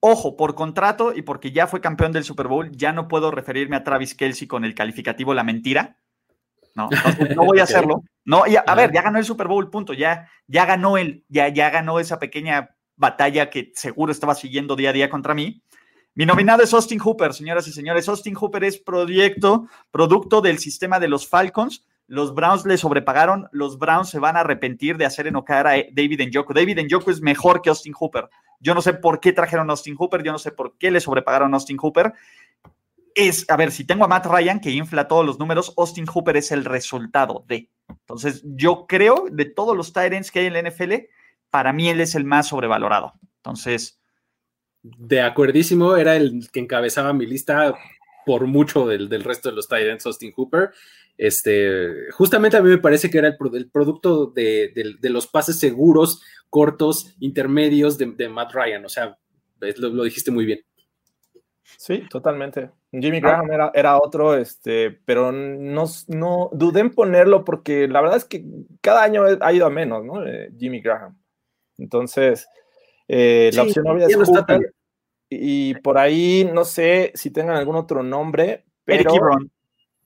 [0.00, 3.76] ojo, por contrato y porque ya fue campeón del Super Bowl, ya no puedo referirme
[3.76, 5.98] a Travis Kelsey con el calificativo la mentira.
[6.74, 6.88] No,
[7.34, 8.02] no voy a hacerlo.
[8.24, 9.92] No, y a, ver, ya ganó el Super Bowl, punto.
[9.92, 14.90] Ya, ya ganó él, ya, ya ganó esa pequeña batalla que seguro estaba siguiendo día
[14.90, 15.62] a día contra mí.
[16.14, 18.08] Mi nominado es Austin Hooper, señoras y señores.
[18.08, 21.84] Austin Hooper es proyecto, producto del sistema de los Falcons.
[22.06, 23.48] Los Browns le sobrepagaron.
[23.52, 26.52] Los Browns se van a arrepentir de hacer enojar a David Njoku.
[26.52, 28.28] David Njoku es mejor que Austin Hooper.
[28.60, 30.22] Yo no sé por qué trajeron Austin Hooper.
[30.22, 32.12] Yo no sé por qué le sobrepagaron Austin Hooper.
[33.14, 36.36] Es, a ver, si tengo a Matt Ryan que infla todos los números, Austin Hooper
[36.36, 37.70] es el resultado de.
[37.88, 40.94] Entonces, yo creo de todos los Tyrants que hay en la NFL,
[41.50, 43.12] para mí él es el más sobrevalorado.
[43.36, 44.00] Entonces.
[44.82, 47.74] De acuerdísimo, era el que encabezaba mi lista
[48.24, 50.72] por mucho del, resto de los Titans, Austin Hooper.
[51.16, 53.36] Este, justamente a mí me parece que era el,
[53.70, 54.72] producto de,
[55.02, 58.84] los pases seguros, cortos, intermedios de, Matt Ryan.
[58.84, 59.18] O sea,
[59.60, 60.60] lo, dijiste muy bien.
[61.76, 62.70] Sí, totalmente.
[62.92, 68.18] Jimmy Graham era, era, otro, este, pero no, no dudé en ponerlo porque la verdad
[68.18, 68.44] es que
[68.80, 70.24] cada año ha ido a menos, ¿no?
[70.24, 71.18] Eh, Jimmy Graham.
[71.78, 72.46] Entonces,
[73.08, 74.16] eh, la opción obvia es
[75.28, 78.64] y por ahí no sé si tengan algún otro nombre.
[78.84, 79.00] Pero...
[79.00, 79.50] Eric Ebron.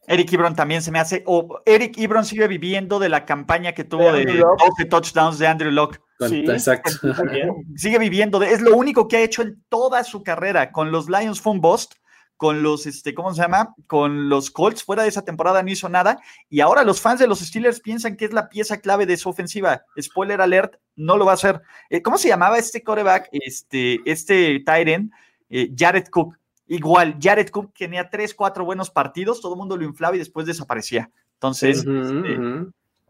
[0.09, 1.23] Eric Ebron también se me hace.
[1.27, 5.71] O Eric Ebron sigue viviendo de la campaña que tuvo de, de touchdowns de Andrew
[5.71, 6.01] Locke.
[6.29, 6.91] Sí, exacto.
[7.77, 8.53] Sigue viviendo de.
[8.53, 10.73] Es lo único que ha hecho en toda su carrera.
[10.73, 11.95] Con los Lions fue un bust
[12.39, 13.75] con los, este, ¿cómo se llama?
[13.89, 16.19] Con los Colts fuera de esa temporada no hizo nada
[16.49, 19.29] y ahora los fans de los Steelers piensan que es la pieza clave de su
[19.29, 19.83] ofensiva.
[20.01, 21.61] Spoiler alert, no lo va a hacer.
[21.91, 25.11] Eh, ¿Cómo se llamaba este coreback, este, este Tyren?
[25.51, 26.39] Eh, Jared Cook.
[26.69, 30.47] Igual, Jared Cook tenía tres, cuatro buenos partidos, todo el mundo lo inflaba y después
[30.47, 31.11] desaparecía.
[31.35, 32.39] Entonces, este,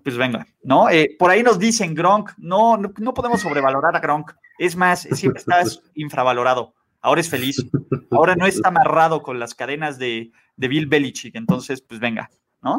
[0.03, 0.88] pues venga, ¿no?
[0.90, 4.33] Eh, por ahí nos dicen Gronk, no, no, no podemos sobrevalorar a Gronk.
[4.59, 7.64] Es más, siempre estás infravalorado ahora es feliz,
[8.11, 12.31] ahora no está amarrado con las cadenas de, Bill Belichick, entonces, pues venga,
[12.62, 12.79] ¿no?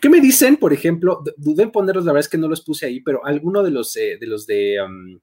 [0.00, 1.22] ¿Qué me dicen, por ejemplo?
[1.36, 3.96] Dudé en ponerlos, la verdad es que no los puse ahí, pero alguno de los
[3.96, 5.18] eh, de los de um,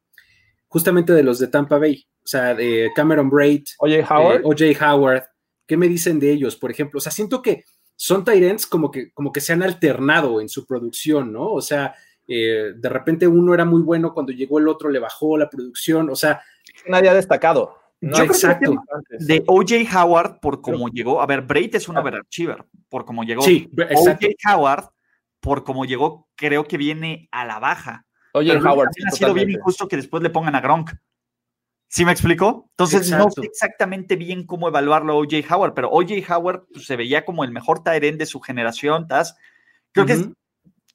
[0.68, 5.24] justamente de los de Tampa Bay, o sea, de Cameron Braid, OJ Howard, eh, Howard,
[5.66, 7.00] ¿qué me dicen de ellos, por ejemplo?
[7.00, 10.66] O sea, siento que son Tyrants como que, como que se han alternado en su
[10.66, 11.52] producción, ¿no?
[11.52, 11.96] O sea,
[12.28, 16.10] eh, de repente uno era muy bueno, cuando llegó el otro le bajó la producción,
[16.10, 16.42] o sea,
[16.88, 17.78] nadie ha destacado.
[18.00, 18.84] No, exacto.
[19.12, 23.44] de OJ Howard, por cómo llegó, a ver, Braid es un overachiever, por cómo llegó.
[23.44, 24.20] Sí, OJ
[24.52, 24.90] Howard,
[25.40, 28.06] por cómo llegó, creo que viene a la baja.
[28.34, 28.90] OJ Howard.
[29.08, 30.92] ha sido bien injusto que después le pongan a Gronk.
[31.94, 32.70] ¿Sí me explico?
[32.70, 36.96] Entonces no sé exactamente bien cómo evaluarlo a OJ Howard, pero OJ Howard pues, se
[36.96, 39.08] veía como el mejor Tyrant de su generación.
[39.92, 40.32] Creo que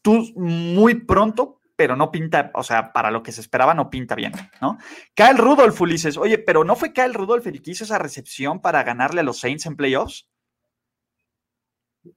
[0.00, 4.14] tú muy pronto pero no pinta, o sea, para lo que se esperaba no pinta
[4.14, 4.32] bien,
[4.62, 4.78] ¿no?
[5.14, 8.82] Kyle Rudolph, Ulises, oye, pero ¿no fue Kyle Rudolph el que hizo esa recepción para
[8.82, 10.26] ganarle a los Saints en playoffs?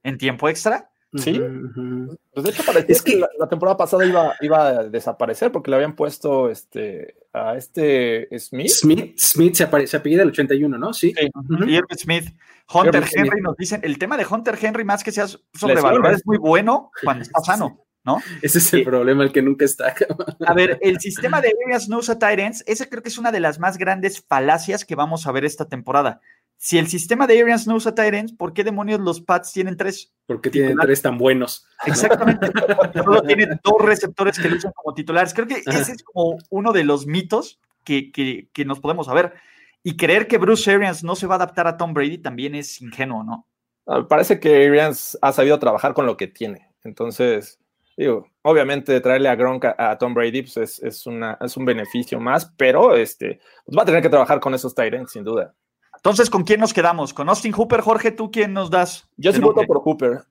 [0.02, 0.90] ¿En tiempo extra?
[1.14, 1.40] Sí.
[2.32, 5.76] Pues de hecho parecía es que, la, temporada pasada iba, iba a desaparecer porque le
[5.76, 8.68] habían puesto este a este Smith.
[8.68, 10.92] Smith, Smith se, aparece, se el 81, ¿no?
[10.92, 11.12] Sí.
[11.16, 11.80] sí.
[11.98, 12.34] Smith.
[12.72, 16.38] Hunter Henry nos dicen, el tema de Hunter Henry más que sea sobrevalorado es muy
[16.38, 17.84] bueno cuando está sano.
[18.02, 18.22] ¿No?
[18.40, 19.94] Ese es el problema, el que nunca está.
[20.46, 23.40] a ver, el sistema de Arias no usa Tyrants, ese creo que es una de
[23.40, 26.22] las más grandes falacias que vamos a ver esta temporada.
[26.62, 30.12] Si el sistema de Arians no usa Tyrants, ¿por qué demonios los Pats tienen tres?
[30.26, 31.66] ¿Por qué tienen tres tan buenos?
[31.86, 32.52] Exactamente.
[33.02, 35.32] Solo tienen dos receptores que lo usan como titulares.
[35.32, 39.32] Creo que ese es como uno de los mitos que, que, nos podemos saber.
[39.82, 42.82] Y creer que Bruce Arians no se va a adaptar a Tom Brady también es
[42.82, 43.46] ingenuo, ¿no?
[43.86, 46.68] Ah, parece que Arians ha sabido trabajar con lo que tiene.
[46.84, 47.58] Entonces,
[47.96, 52.20] digo, obviamente traerle a Gronk a, Tom Brady pues es, es, una, es un beneficio
[52.20, 55.54] más, pero este, pues va a tener que trabajar con esos Tyrants, sin duda.
[56.00, 57.12] Entonces, ¿con quién nos quedamos?
[57.12, 57.82] ¿Con Austin Hooper?
[57.82, 59.06] Jorge, ¿tú quién nos das?
[59.18, 60.24] Yo sí voto por Hooper.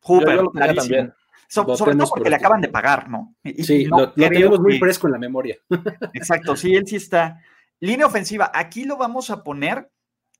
[0.00, 0.40] Hooper,
[0.74, 1.12] también.
[1.46, 3.34] sobre todo porque le acaban de pagar, ¿no?
[3.44, 5.58] sí, lo, tenemos muy fresco en la memoria.
[6.14, 7.38] Exacto, sí, él sí está.
[7.80, 9.90] Línea ofensiva, aquí lo vamos a poner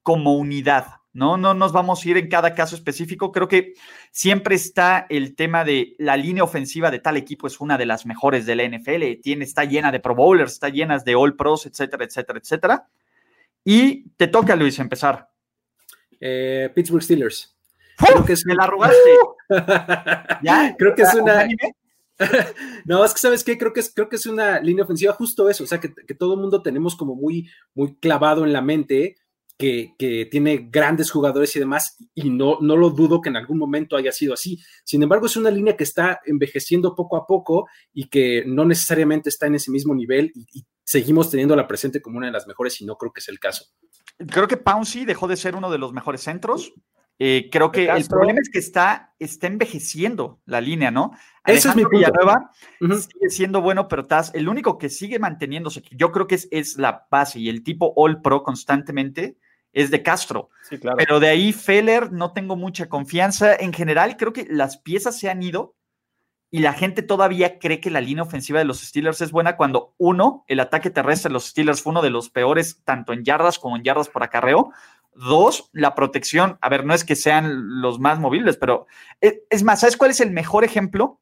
[0.02, 1.36] como unidad, ¿no?
[1.36, 3.32] No nos vamos a ir en cada caso específico.
[3.32, 3.74] Creo que
[4.12, 8.06] siempre está el tema de la línea ofensiva de tal equipo es una de las
[8.06, 9.20] mejores de la NFL.
[9.22, 12.88] Tiene, está llena de Pro Bowlers, está llena de All Pros, etcétera, etcétera, etcétera.
[13.64, 15.28] Y te toca, Luis, empezar.
[16.20, 17.56] Eh, Pittsburgh Steelers.
[17.96, 18.44] Creo que es...
[18.46, 19.10] Me la robaste.
[20.42, 20.74] ¿Ya?
[20.78, 21.46] Creo que es una...
[22.84, 25.50] no, es que sabes qué, creo que es, creo que es una línea ofensiva justo
[25.50, 29.16] eso, o sea, que, todo el mundo tenemos como muy, muy clavado en la mente
[29.58, 33.58] que, que, tiene grandes jugadores y demás, y no, no lo dudo que en algún
[33.58, 34.60] momento haya sido así.
[34.84, 39.28] Sin embargo, es una línea que está envejeciendo poco a poco y que no necesariamente
[39.28, 42.80] está en ese mismo nivel y, y seguimos teniéndola presente como una de las mejores
[42.80, 43.66] y no creo que es el caso.
[44.30, 46.72] Creo que Pouncy dejó de ser uno de los mejores centros.
[47.18, 51.12] Eh, creo que el problema es que está, está envejeciendo la línea, ¿no?
[51.44, 51.98] Eso es mi punto.
[51.98, 56.48] Villanueva sigue siendo bueno, pero estás el único que sigue manteniéndose, yo creo que es,
[56.50, 59.36] es la base y el tipo All Pro constantemente
[59.72, 60.50] es de Castro.
[60.68, 60.96] Sí, claro.
[60.96, 63.54] Pero de ahí Feller no tengo mucha confianza.
[63.54, 65.76] En general, creo que las piezas se han ido
[66.50, 69.94] y la gente todavía cree que la línea ofensiva de los Steelers es buena cuando,
[69.98, 73.58] uno, el ataque terrestre de los Steelers fue uno de los peores, tanto en yardas
[73.58, 74.70] como en yardas por acarreo.
[75.14, 78.86] Dos, la protección, a ver, no es que sean los más movibles, pero
[79.20, 81.20] eh, es más, ¿sabes cuál es el mejor ejemplo?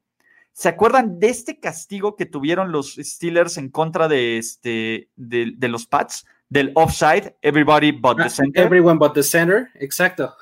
[0.51, 5.67] ¿Se acuerdan de este castigo que tuvieron los Steelers en contra de, este, de, de
[5.67, 6.25] los Pats?
[6.53, 8.61] Del offside, everybody but the ah, center.
[8.61, 10.35] Everyone but the center, exacto.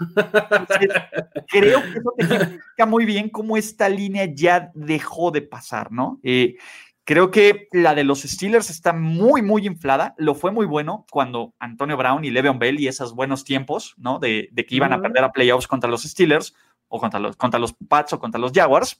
[1.47, 6.19] Creo que eso te explica muy bien cómo esta línea ya dejó de pasar, ¿no?
[6.21, 6.57] Eh,
[7.05, 10.13] creo que la de los Steelers está muy, muy inflada.
[10.17, 14.19] Lo fue muy bueno cuando Antonio Brown y Le'Veon Bell y esos buenos tiempos, ¿no?
[14.19, 16.53] De, que iban a perder a playoffs contra los Steelers
[16.89, 18.99] o contra los, contra los Pats o contra los Jaguars,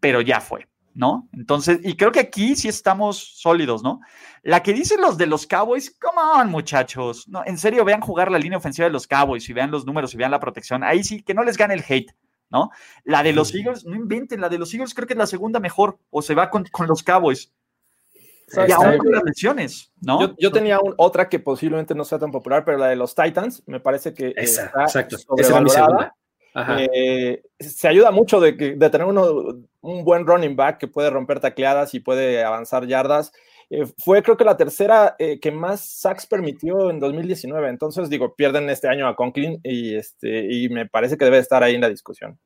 [0.00, 0.66] pero ya fue.
[0.94, 1.28] ¿No?
[1.32, 4.00] Entonces, y creo que aquí sí estamos sólidos, ¿no?
[4.42, 8.30] La que dicen los de los Cowboys, come on, muchachos, no, en serio, vean jugar
[8.30, 11.04] la línea ofensiva de los Cowboys y vean los números y vean la protección, ahí
[11.04, 12.12] sí, que no les gane el hate,
[12.50, 12.70] ¿no?
[13.04, 15.60] La de los Eagles, no inventen, la de los Eagles creo que es la segunda
[15.60, 17.52] mejor, o se va con, los Cowboys.
[18.66, 20.36] y aún con las lesiones, ¿no?
[20.38, 23.80] Yo, tenía otra que posiblemente no sea tan popular, pero la de los Titans, me
[23.80, 25.16] parece que Esa, está exacto.
[26.54, 31.40] Eh, se ayuda mucho de, de tener uno, un buen running back que puede romper
[31.40, 33.32] tacleadas y puede avanzar yardas.
[33.70, 37.68] Eh, fue creo que la tercera eh, que más sacks permitió en 2019.
[37.68, 41.62] Entonces, digo, pierden este año a Conklin y, este, y me parece que debe estar
[41.62, 42.38] ahí en la discusión.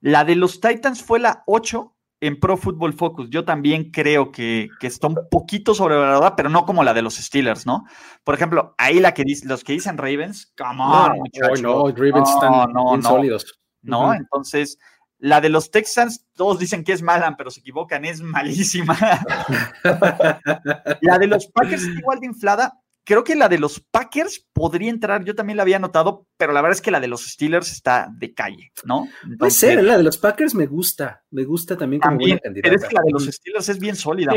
[0.00, 3.30] La de los Titans fue la 8 en Pro Football Focus.
[3.30, 7.16] Yo también creo que, que está un poquito sobrevalorada, pero no como la de los
[7.16, 7.84] Steelers, ¿no?
[8.24, 12.72] Por ejemplo, ahí la que los que dicen Ravens, come on, no, no, Ravens están
[12.72, 13.60] bien sólidos.
[13.82, 14.78] No, entonces
[15.18, 18.96] la de los Texans, todos dicen que es mala, pero se equivocan, es malísima.
[21.00, 25.24] la de los Packers igual de inflada, Creo que la de los Packers podría entrar,
[25.24, 28.06] yo también la había notado, pero la verdad es que la de los Steelers está
[28.14, 29.08] de calle, ¿no?
[29.38, 32.68] Puede ser, la de los Packers me gusta, me gusta también como buena candidata.
[32.68, 34.34] Pero es que la de los Steelers es bien sólida,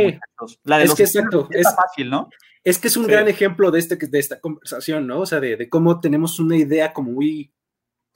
[0.63, 2.29] La de es los que Steelers es fácil, ¿no?
[2.63, 5.19] Es que es un gran ejemplo de, este, de esta conversación, ¿no?
[5.19, 7.53] O sea, de, cómo tenemos una idea como muy,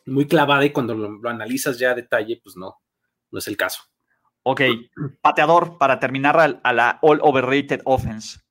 [0.05, 2.77] muy clavada y cuando lo, lo analizas ya a detalle, pues no,
[3.29, 3.81] no es el caso.
[4.43, 4.61] Ok,
[5.19, 8.44] pateador para terminar a la All Overrated Offense.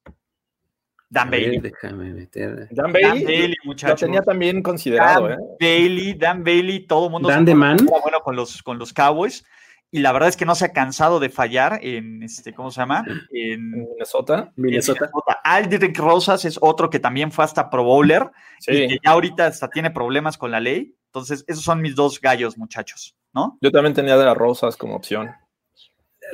[1.15, 1.61] Dan Bailey.
[1.61, 2.69] déjame meter.
[2.73, 4.03] Dan Bailey, muchachos.
[4.03, 5.29] Lo tenía también considerado.
[5.29, 5.45] Dan ¿eh?
[5.61, 7.29] Bailey, Dan Bailey, todo el mundo.
[7.29, 7.77] Dan de Man.
[7.87, 9.45] Bueno, con los, con los Cowboys.
[9.93, 12.81] Y la verdad es que no se ha cansado de fallar en, este, ¿cómo se
[12.81, 13.05] llama?
[13.31, 14.53] En Minnesota.
[14.57, 15.09] Minnesota.
[15.45, 18.29] Aldrich Rosas es otro que también fue hasta Pro Bowler.
[18.67, 20.97] Y que ya ahorita hasta tiene problemas con la ley.
[21.07, 23.15] Entonces, esos son mis dos gallos, muchachos.
[23.33, 23.57] ¿no?
[23.61, 25.31] Yo también tenía de las Rosas como opción.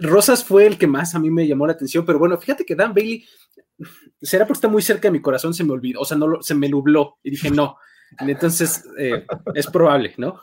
[0.01, 2.75] Rosas fue el que más a mí me llamó la atención, pero bueno, fíjate que
[2.75, 3.27] Dan Bailey,
[4.21, 6.55] será porque está muy cerca de mi corazón, se me olvidó, o sea, no se
[6.55, 7.77] me nubló y dije no.
[8.19, 9.25] Entonces, eh,
[9.55, 10.41] es probable, ¿no?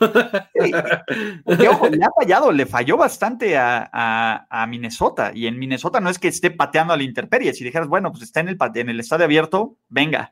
[1.69, 5.31] ojo, le ha fallado, le falló bastante a, Minnesota.
[5.35, 7.53] Y en Minnesota no es que esté pateando a la intemperie.
[7.53, 10.31] Si dijeras, bueno, pues está en el, en el estadio abierto, venga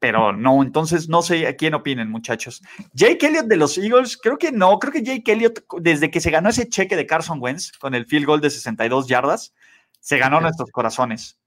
[0.00, 2.62] pero no, entonces no sé a quién opinen, muchachos.
[2.94, 6.30] Jake Elliott de los Eagles, creo que no, creo que Jake Elliott, desde que se
[6.30, 9.54] ganó ese cheque de Carson Wentz con el field goal de 62 yardas,
[10.00, 11.38] se ganó nuestros corazones.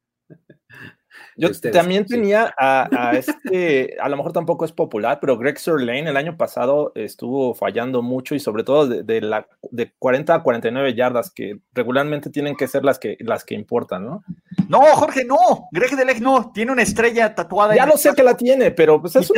[1.35, 6.17] Yo también tenía a, este, a lo mejor tampoco es popular, pero Greg Lane el
[6.17, 11.31] año pasado estuvo fallando mucho y sobre todo de, la, de 40 a 49 yardas,
[11.31, 14.23] que regularmente tienen que ser las que, las que importan, ¿no?
[14.69, 15.69] No, Jorge, no.
[15.71, 16.51] Greg Delec no.
[16.53, 17.75] Tiene una estrella tatuada.
[17.75, 19.31] Ya lo sé que la tiene, pero pues es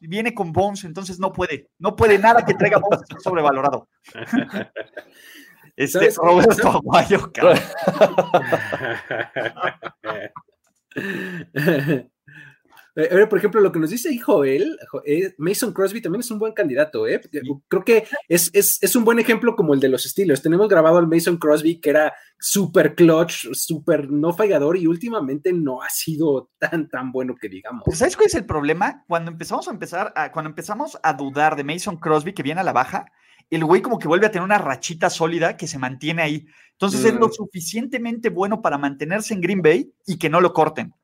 [0.00, 1.68] viene con Bones, entonces no puede.
[1.78, 3.88] No puede nada que traiga Bones sobrevalorado.
[5.76, 7.58] Este Roberto Aguayo, cabrón.
[12.94, 16.38] Eh, por ejemplo, lo que nos dice ahí Joel, eh, Mason Crosby también es un
[16.38, 17.22] buen candidato, ¿eh?
[17.68, 20.42] Creo que es, es, un buen ejemplo como el de los estilos.
[20.42, 25.80] Tenemos grabado al Mason Crosby que era súper clutch, súper no fallador y últimamente no
[25.80, 27.84] ha sido tan, tan bueno que digamos.
[27.92, 29.04] ¿Sabes cuál es el problema?
[29.08, 32.64] Cuando empezamos a empezar, a, cuando empezamos a dudar de Mason Crosby que viene a
[32.64, 33.06] la baja,
[33.56, 36.46] el güey como que vuelve a tener una rachita sólida que se mantiene ahí.
[36.72, 40.94] Entonces es lo suficientemente bueno para mantenerse en Green Bay y que no lo corten.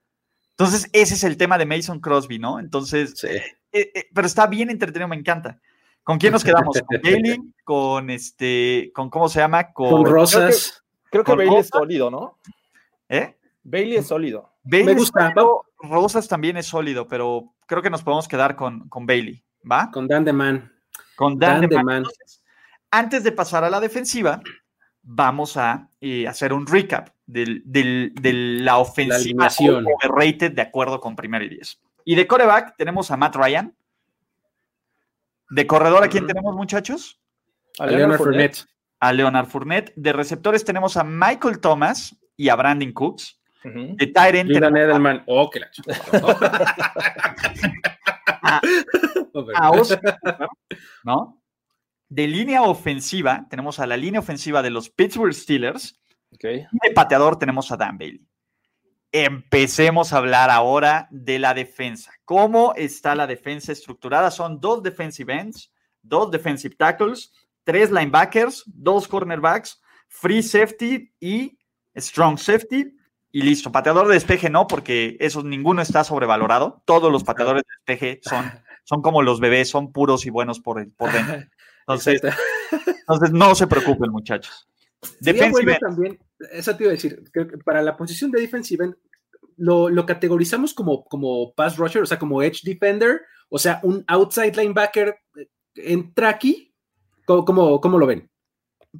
[0.50, 2.58] Entonces, ese es el tema de Mason Crosby, ¿no?
[2.58, 5.60] Entonces, eh, eh, pero está bien entretenido, me encanta.
[6.02, 6.80] ¿Con quién nos quedamos?
[6.80, 7.38] ¿Con Bailey?
[7.64, 9.72] ¿Con este, con cómo se llama?
[9.72, 10.82] Con, Rosas.
[11.10, 12.38] Creo que, Bailey es sólido, ¿no?
[13.08, 13.36] ¿Eh?
[13.62, 14.54] Bailey es sólido.
[14.64, 15.32] me gusta.
[15.80, 19.90] Rosas también es sólido, pero creo que nos podemos quedar con, con Bailey, ¿va?
[19.92, 20.72] Con Dan Man.
[21.18, 22.04] Con Dan, Man.
[22.92, 24.40] antes de pasar a la defensiva,
[25.02, 27.60] vamos a eh, hacer un recap de
[28.62, 31.80] la ofensiva overrated de acuerdo con primero y diez.
[32.04, 33.74] Y de coreback tenemos a Matt Ryan.
[35.50, 37.18] De corredor, ¿a quién tenemos, muchachos?
[37.80, 38.66] A Leonard Fournette.
[39.00, 39.92] A Leonard Fournette.
[39.96, 43.40] De receptores tenemos a Michael Thomas y a Brandon Cooks.
[43.64, 44.50] De Tyrant.
[44.50, 45.24] Edelman.
[45.26, 45.68] Oh, que la
[48.42, 50.18] a, Oscar,
[51.04, 51.42] ¿no?
[52.08, 55.98] De línea ofensiva, tenemos a la línea ofensiva de los Pittsburgh Steelers,
[56.30, 58.26] de pateador tenemos a Dan Bailey.
[59.10, 62.12] Empecemos a hablar ahora de la defensa.
[62.24, 64.30] ¿Cómo está la defensa estructurada?
[64.30, 65.72] Son dos defensive ends,
[66.02, 67.32] dos defensive tackles,
[67.64, 71.58] tres linebackers, dos cornerbacks, free safety y
[71.96, 72.97] strong safety.
[73.30, 73.70] Y listo.
[73.70, 76.82] Pateador de despeje no, porque esos ninguno está sobrevalorado.
[76.84, 78.50] Todos los pateadores de despeje son,
[78.84, 81.36] son como los bebés, son puros y buenos por, por dentro.
[81.88, 82.20] Entonces,
[82.86, 84.68] entonces no se preocupen, muchachos.
[85.20, 86.18] Defensive también,
[86.52, 87.22] eso te iba a decir,
[87.64, 88.94] para la posición de defensive end,
[89.56, 94.54] lo, categorizamos como, como pass rusher, o sea, como edge defender, o sea, un outside
[94.54, 96.74] linebacker eh, entra aquí.
[97.24, 98.30] ¿Cómo, cómo, lo ven?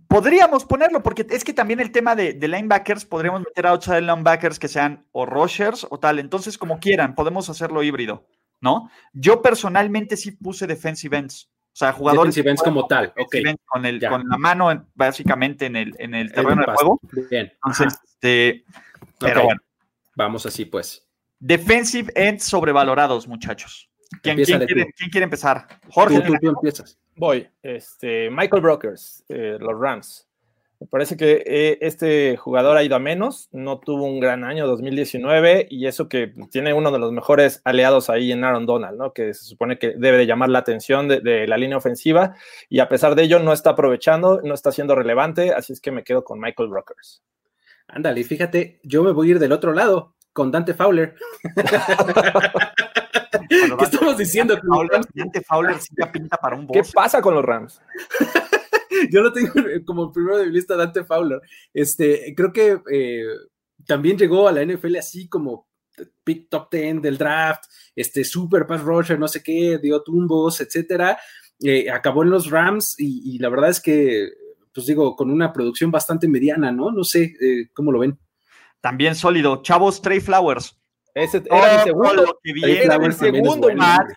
[0.07, 4.69] Podríamos ponerlo, porque es que también el tema de, linebackers, podríamos meter outside linebackers que
[4.69, 8.27] sean o rushers o tal, entonces como quieran, podemos hacerlo híbrido,
[8.61, 8.91] ¿no?
[9.13, 11.51] Yo personalmente sí puse defensive ends.
[11.73, 12.37] O sea, jugadores.
[12.63, 13.37] como tal, ok.
[13.65, 17.01] Con, el, con la mano básicamente en el, en el terreno de juego.
[17.31, 17.53] Bien.
[17.55, 18.65] Entonces, este,
[19.19, 19.61] pero bueno.
[20.17, 21.07] Vamos así, pues.
[21.39, 23.89] Defensive ends sobrevalorados, muchachos.
[24.23, 25.69] ¿Quién, quiere, ¿quién quiere, empezar?
[25.91, 26.21] Jorge.
[26.21, 26.99] Tú, tú, empiezas.
[27.19, 27.49] Voy.
[27.63, 30.29] Este, Michael Brokers, eh, los Rams.
[30.79, 34.69] Me parece que eh, este jugador ha ido a menos, no tuvo un gran año
[34.69, 39.13] 2019 y eso que tiene uno de los mejores aliados ahí en Aaron Donald, ¿no?
[39.13, 42.37] que se supone que debe de llamar la atención de, la línea ofensiva
[42.69, 45.91] y a pesar de ello no está aprovechando, no está siendo relevante, así es que
[45.91, 47.25] me quedo con Michael Rockers.
[47.89, 51.17] Ándale, fíjate, yo me voy a ir del otro lado, con Dante Fowler.
[53.49, 54.59] ¿Qué estamos diciendo?
[55.15, 57.81] Dante Fowler sí pinta para un ¿Qué pasa con los Rams?
[59.11, 59.53] yo lo tengo
[59.87, 61.41] como primero de mi lista Dante Fowler.
[61.73, 63.25] Este, creo que eh,
[63.87, 65.69] también llegó a la NFL así como
[66.25, 71.19] pick top 10 del draft, este super pass rusher, no sé qué, dio tumbos, etcétera.
[71.61, 74.29] Eh, acabó en los Rams y, la verdad es que,
[74.73, 76.93] pues digo, con una producción bastante mediana, ¿no?
[76.93, 78.19] No sé eh, cómo lo ven.
[78.81, 79.61] También sólido.
[79.63, 80.79] Chavos, Trey Flowers.
[81.15, 82.15] Ese era el segundo.
[82.15, 83.69] Lo que viene, el segundo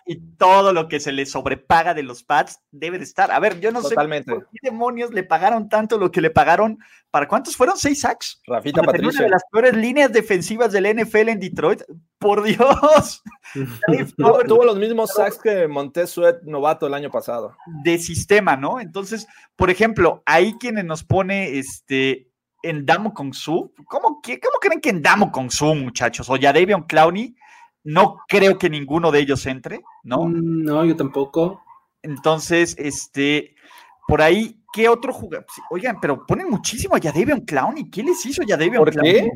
[0.06, 3.30] y todo lo que se le sobrepaga de los pads debe de estar.
[3.30, 6.78] A ver, yo no sé por qué demonios le pagaron tanto lo que le pagaron.
[7.10, 7.76] ¿Para cuántos fueron?
[7.76, 8.40] ¿Seis sacks?
[8.46, 9.10] Rafita Patricia.
[9.10, 11.82] Una de las peores líneas defensivas del NFL en Detroit.
[12.18, 13.22] Por Dios.
[14.46, 16.14] tuvo, los mismos sacks que Montez
[16.44, 17.54] novato el año pasado.
[17.84, 18.80] De sistema, ¿no?
[18.80, 19.26] Entonces,
[19.56, 22.31] por ejemplo, ahí quienes nos pone este
[22.62, 23.72] en Damo Kong Su.
[23.86, 26.28] ¿Cómo, ¿Cómo, creen que en Damo Kong Su, muchachos?
[26.30, 27.34] O ya Davion Clowney,
[27.84, 30.24] no creo que ninguno de ellos entre, ¿no?
[30.24, 31.62] Mm, no, yo tampoco.
[32.02, 33.54] Entonces, este,
[34.06, 35.46] por ahí, ¿qué otro jugador?
[35.70, 37.90] Oigan, pero ponen muchísimo a Jadavion Clowney.
[37.90, 39.30] ¿Qué les hizo Jadavion Clowney?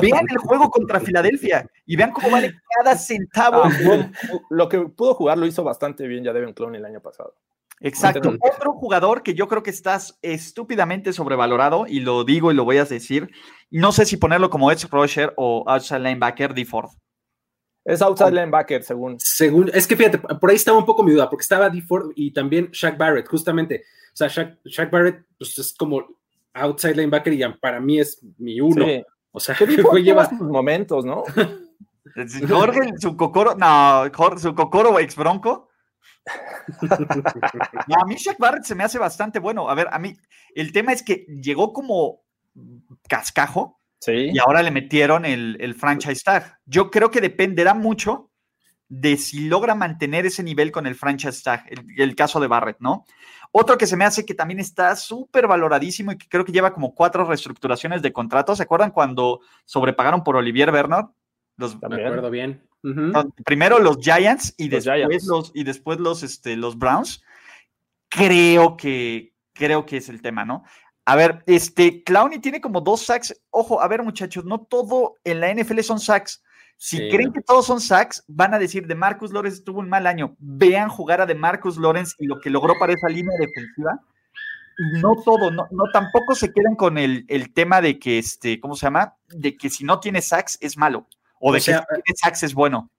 [0.00, 3.62] Vean el juego contra Filadelfia y vean cómo vale cada centavo.
[3.64, 4.10] Ah,
[4.50, 7.34] lo que pudo jugar lo hizo bastante bien Jadavion Clowney el año pasado.
[7.80, 8.34] Exacto.
[8.40, 12.78] Otro jugador que yo creo que estás estúpidamente sobrevalorado, y lo digo y lo voy
[12.78, 13.30] a decir,
[13.70, 16.64] no sé si ponerlo como edge rusher o outside linebacker, D.
[16.64, 16.90] Ford.
[17.84, 19.16] Es outside linebacker, según.
[19.18, 21.80] Según, es que fíjate, por ahí estaba un poco mi duda, porque estaba D.
[21.82, 23.84] Ford y también Shaq Barrett, justamente.
[24.12, 26.04] O sea, Shaq, Barrett pues, es como
[26.54, 28.84] outside linebacker y para mí es mi uno.
[29.30, 29.66] O sea, que
[30.02, 31.22] lleva sus momentos, ¿no?
[32.48, 35.67] Jorge, su cocoro, no, Jorge, su cocoro ex bronco
[37.96, 39.68] a mí Shaq Barrett se me hace bastante bueno.
[39.68, 40.16] A ver, a mí
[40.54, 42.22] el tema es que llegó como
[43.08, 46.58] cascajo y ahora le metieron el, franchise tag.
[46.66, 48.30] Yo creo que dependerá mucho
[48.88, 51.64] de si logra mantener ese nivel con el franchise tag,
[51.96, 53.04] el, caso de Barrett, ¿no?
[53.50, 56.72] Otro que se me hace que también está súper valoradísimo y que creo que lleva
[56.72, 58.54] como cuatro reestructuraciones de contrato.
[58.54, 61.06] ¿Se acuerdan cuando sobrepagaron por Olivier Bernard?
[61.56, 62.67] Los, me acuerdo bien.
[63.44, 67.22] Primero los Giants y después los, y después los, este, los Browns.
[68.08, 70.64] Creo que, creo que es el tema, ¿no?
[71.04, 73.34] A ver, este, Clowney tiene como dos sacks.
[73.50, 76.42] Ojo, a ver, muchachos, no todo en la NFL son sacks.
[76.76, 80.06] Si creen que todos son sacks, van a decir de Marcus Lawrence tuvo un mal
[80.06, 80.36] año.
[80.38, 84.00] Vean jugar a de Marcus Lawrence y lo que logró para esa línea defensiva.
[85.00, 88.76] No todo, no, no tampoco se quedan con el, el, tema de que, este, ¿cómo
[88.76, 89.16] se llama?
[89.26, 91.08] De que si no tiene sacks es malo.
[91.40, 92.90] O, de sea, que Sachs es bueno.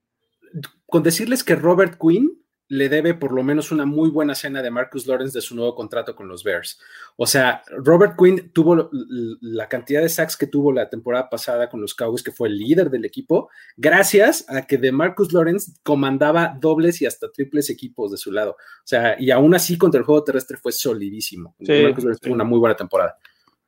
[0.88, 4.70] Con decirles que Robert Quinn le debe por lo menos una muy buena cena de
[4.70, 6.80] Marcus Lawrence de su nuevo contrato con los Bears.
[7.18, 8.90] O sea, Robert Quinn tuvo
[9.42, 12.58] la cantidad de sacks que tuvo la temporada pasada con los Cowboys, que fue el
[12.58, 18.12] líder del equipo, gracias a que de Marcus Lawrence comandaba dobles y hasta triples equipos
[18.12, 18.52] de su lado.
[18.52, 21.56] O sea, y aún así contra el juego terrestre fue solidísimo.
[21.60, 23.18] Marcus Lawrence tuvo una muy buena temporada.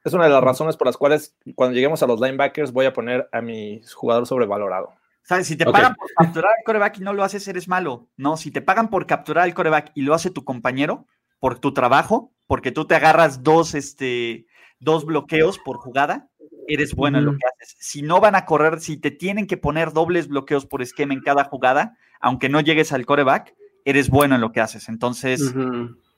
[0.03, 2.93] Es una de las razones por las cuales cuando lleguemos a los linebackers voy a
[2.93, 4.93] poner a mi jugador sobrevalorado.
[5.23, 5.47] ¿Sabes?
[5.47, 8.07] Si te pagan por capturar el coreback y no lo haces, eres malo.
[8.17, 11.05] No, si te pagan por capturar el coreback y lo hace tu compañero,
[11.39, 14.47] por tu trabajo, porque tú te agarras dos, este,
[14.79, 16.29] dos bloqueos por jugada,
[16.67, 17.75] eres bueno en lo que haces.
[17.79, 21.21] Si no van a correr, si te tienen que poner dobles bloqueos por esquema en
[21.21, 24.89] cada jugada, aunque no llegues al coreback, eres bueno en lo que haces.
[24.89, 25.53] Entonces,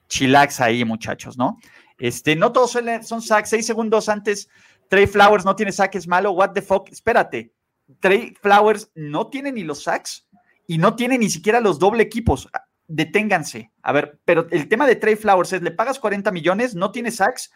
[0.07, 1.57] chilax ahí, muchachos, ¿no?
[1.97, 3.49] Este, no todos son, sacks.
[3.49, 4.49] Seis segundos antes,
[4.89, 6.31] Trey Flowers no tiene saques malo.
[6.31, 6.89] What the fuck?
[6.89, 7.53] Espérate.
[7.99, 10.27] Trey Flowers no tiene ni los sacks
[10.67, 12.49] y no tiene ni siquiera los doble equipos.
[12.87, 13.71] Deténganse.
[13.81, 17.11] A ver, pero el tema de Trey Flowers es: le pagas 40 millones, no tiene
[17.11, 17.51] sacks,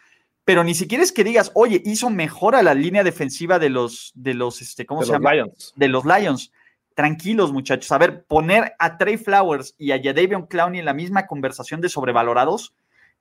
[0.46, 4.14] pero ni siquiera es que digas, oye, hizo mejor a la línea defensiva de los,
[4.16, 5.34] de los, este, ¿cómo se llama?
[5.34, 5.74] Lions.
[5.76, 6.52] De los Lions.
[6.96, 7.92] Tranquilos, muchachos.
[7.92, 11.90] A ver, poner a Trey Flowers y a Jadavion Clowney en la misma conversación de
[11.90, 12.74] sobrevalorados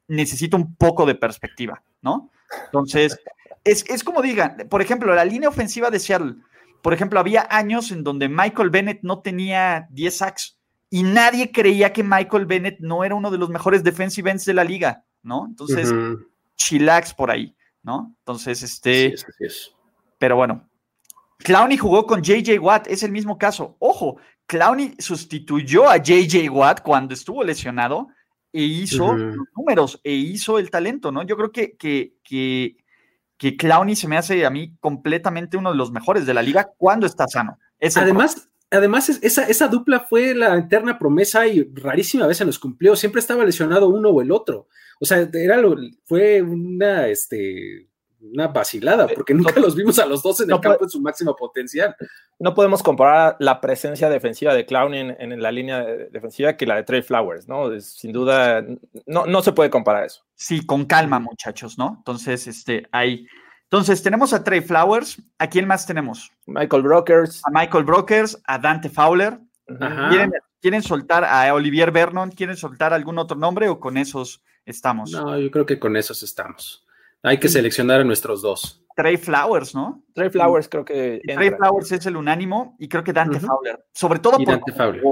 [0.09, 2.31] necesita un poco de perspectiva, ¿no?
[2.67, 3.19] Entonces,
[3.65, 6.37] es, como digan, por ejemplo, la línea ofensiva de Seattle,
[6.83, 11.93] por ejemplo, había años en donde Michael Bennett no tenía 10 sacks y nadie creía
[11.93, 15.47] que Michael Bennett no era uno de los mejores defensive ends de la liga, ¿no?
[15.47, 15.93] Entonces,
[16.55, 18.15] chillax por ahí, ¿no?
[18.21, 19.15] Entonces, este...
[20.19, 20.69] Pero bueno,
[21.39, 23.77] Clowney jugó con JJ Watt, es el mismo caso.
[23.81, 28.09] Ojo, Clowney sustituyó a JJ Watt cuando estuvo lesionado
[28.57, 31.23] e hizo los números, e hizo el talento, ¿no?
[31.25, 32.79] Yo creo que, que, que,
[33.37, 36.73] que, Clowney se me hace a mí completamente uno de los mejores de la liga
[36.79, 37.59] cuando está sano.
[37.97, 42.97] además, además esa, esa dupla fue la eterna promesa y rarísima vez se nos cumplió.
[42.97, 44.69] Siempre estaba lesionado uno o el otro.
[45.01, 45.77] O sea, era lo,
[46.07, 47.89] fue una, este,
[48.21, 51.37] una vacilada, porque nunca los vimos a los dos en el campo en su máximo
[51.37, 51.95] potencial.
[52.39, 56.83] No podemos comparar la presencia defensiva de Clown en, la línea defensiva que la de
[56.85, 57.79] Trey Flowers, ¿no?
[57.81, 58.65] sin duda,
[59.07, 60.25] no, no se puede comparar eso.
[60.35, 61.95] Sí, con calma, muchachos, ¿no?
[61.99, 63.27] Entonces, este, hay.
[63.65, 65.21] Entonces, tenemos a Trey Flowers.
[65.39, 66.31] ¿A quién más tenemos?
[66.47, 67.43] Michael Brokers.
[67.45, 69.39] A Michael Brokers, a Dante Fowler.
[69.67, 72.31] ¿Quieren, ¿Quieren soltar a Olivier Vernon?
[72.31, 75.11] ¿Quieren soltar algún otro nombre o con esos estamos?
[75.11, 76.86] No, yo creo que con esos estamos.
[77.27, 78.85] Hay que seleccionar a nuestros dos.
[78.95, 80.05] Trey Flowers, ¿no?
[80.15, 81.21] Trey Flowers creo que.
[81.25, 83.85] Trey Flowers es el unánimo y creo que Dante Fowler.
[83.93, 85.03] Sobre todo por Dante Fowler.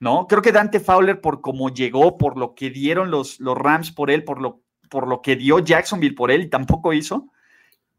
[0.00, 0.26] ¿no?
[0.26, 4.10] Creo que Dante Fowler, por cómo llegó, por lo que dieron los, los Rams por
[4.10, 7.28] él, por lo, por lo que dio Jacksonville por él y tampoco hizo,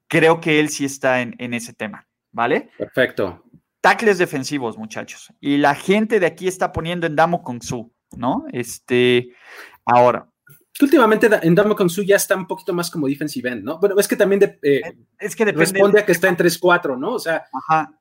[0.07, 2.69] creo que él sí está en, ese tema, ¿vale?
[2.77, 3.43] Perfecto.
[3.81, 5.33] Tackles defensivos, muchachos.
[5.39, 8.45] Y la gente de aquí está poniendo en Damo con su, ¿no?
[8.51, 9.29] Este,
[9.85, 10.29] ahora.
[10.81, 13.79] Últimamente en Damo con su ya está un poquito más como defensive end, ¿no?
[13.79, 14.81] Bueno, es que también de, eh,
[15.19, 17.13] es que responde a que está en 3-4, ¿no?
[17.13, 17.97] O sea, Ajá.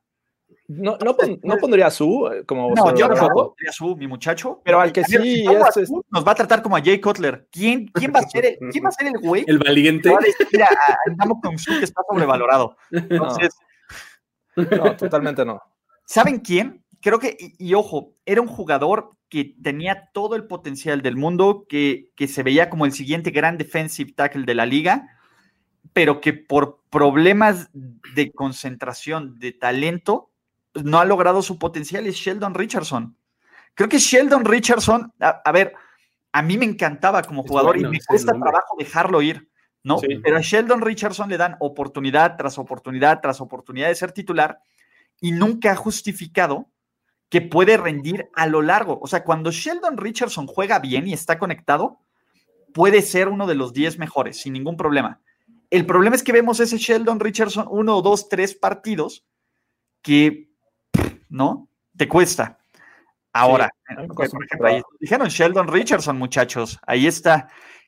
[0.69, 2.73] No, no, no pondría a Su eh, como.
[2.75, 4.61] No, yo no pondría a Su, mi muchacho.
[4.65, 7.47] Pero al que sí es, nos va a tratar como a Jay Cutler.
[7.49, 9.45] ¿Quién, quién, va, a ser el, ¿quién va a ser el güey?
[9.47, 10.13] El valiente.
[10.51, 10.67] Mira,
[11.41, 12.75] con Su que está sobrevalorado.
[12.91, 13.55] Entonces.
[14.55, 15.61] No, totalmente no.
[16.05, 16.83] ¿Saben quién?
[16.99, 22.11] Creo que, y, ojo, era un jugador que tenía todo el potencial del mundo, que,
[22.15, 25.07] que se veía como el siguiente gran defensive tackle de la liga,
[25.93, 30.31] pero que por problemas de concentración, de talento,
[30.83, 33.15] no ha logrado su potencial es Sheldon Richardson.
[33.73, 35.73] Creo que Sheldon Richardson, a, ver,
[36.31, 39.49] a mí me encantaba como jugador y me cuesta trabajo dejarlo ir,
[39.83, 39.99] ¿no?
[40.23, 44.59] Pero a Sheldon Richardson le dan oportunidad tras oportunidad tras oportunidad de ser titular
[45.21, 46.69] y nunca ha justificado
[47.29, 48.99] que puede rendir a lo largo.
[49.01, 51.99] O sea, cuando Sheldon Richardson juega bien y está conectado,
[52.73, 55.21] puede ser uno de los 10 mejores, sin ningún problema.
[55.69, 59.25] El problema es que vemos ese Sheldon Richardson uno, dos, tres partidos
[60.01, 60.47] que
[61.29, 61.69] ¿no?
[61.95, 62.59] Te cuesta.
[63.33, 63.69] Ahora,
[64.99, 66.79] dijeron Sheldon Richardson, muchachos.
[66.85, 67.47] Ahí está.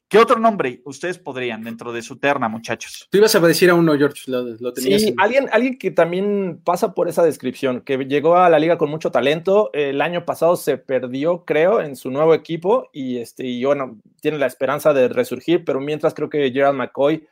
[0.09, 3.07] ¿Qué otro nombre ustedes podrían dentro de su terna, muchachos?
[3.11, 5.03] Tú ibas a decir a uno, George, lo, tenías.
[5.03, 8.89] Sí, alguien, alguien que también pasa por esa descripción, que llegó a la liga con
[8.89, 9.69] mucho talento.
[9.71, 14.39] El año pasado se perdió, creo, en su nuevo equipo y, este, y bueno, tiene
[14.39, 17.27] la esperanza de resurgir, pero mientras creo que Gerald McCoy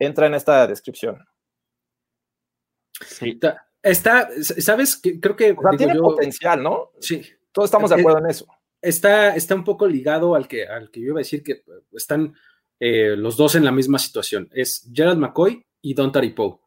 [0.00, 1.24] entra en esta descripción.
[3.06, 3.38] Sí.
[3.80, 5.00] Está, ¿sabes?
[5.20, 5.56] Creo que.
[5.76, 6.90] tiene potencial, ¿no?
[6.98, 7.22] Sí.
[7.52, 8.46] Todos estamos de eh, acuerdo en eso.
[8.80, 11.62] Está, está un poco ligado al que, al que yo iba a decir que
[11.92, 12.34] están
[12.80, 14.48] eh, los dos en la misma situación.
[14.52, 16.62] Es Gerald McCoy y Don Taripo.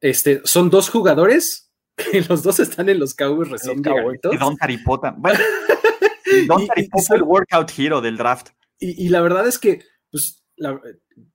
[0.00, 5.14] Este, son dos jugadores que los dos están en los Cowboys recién Y Don Taripota.
[5.16, 5.38] Bueno,
[6.48, 8.48] Don Taripo fue el workout hero del draft.
[8.78, 10.44] Y, la verdad es que, pues,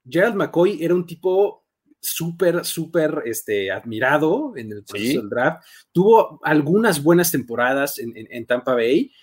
[0.10, 1.66] Gerald McCoy era un tipo
[2.00, 5.64] súper, súper este, admirado en el proceso del draft.
[5.94, 9.14] Tuvo algunas buenas temporadas en, Tampa Bay.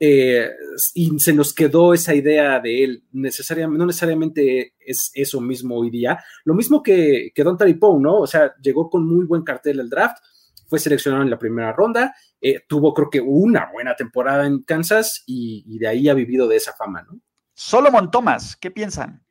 [0.00, 0.50] Eh,
[0.94, 5.90] y se nos quedó esa idea de él, necesariamente, no necesariamente es eso mismo hoy
[5.90, 8.18] día, lo mismo que, que Don Poe, ¿no?
[8.18, 10.18] O sea, llegó con muy buen cartel el draft,
[10.66, 15.22] fue seleccionado en la primera ronda, eh, tuvo creo que una buena temporada en Kansas
[15.26, 17.20] y, y, de ahí ha vivido de esa fama, ¿no?
[17.54, 19.24] Solomon Thomas, ¿qué piensan?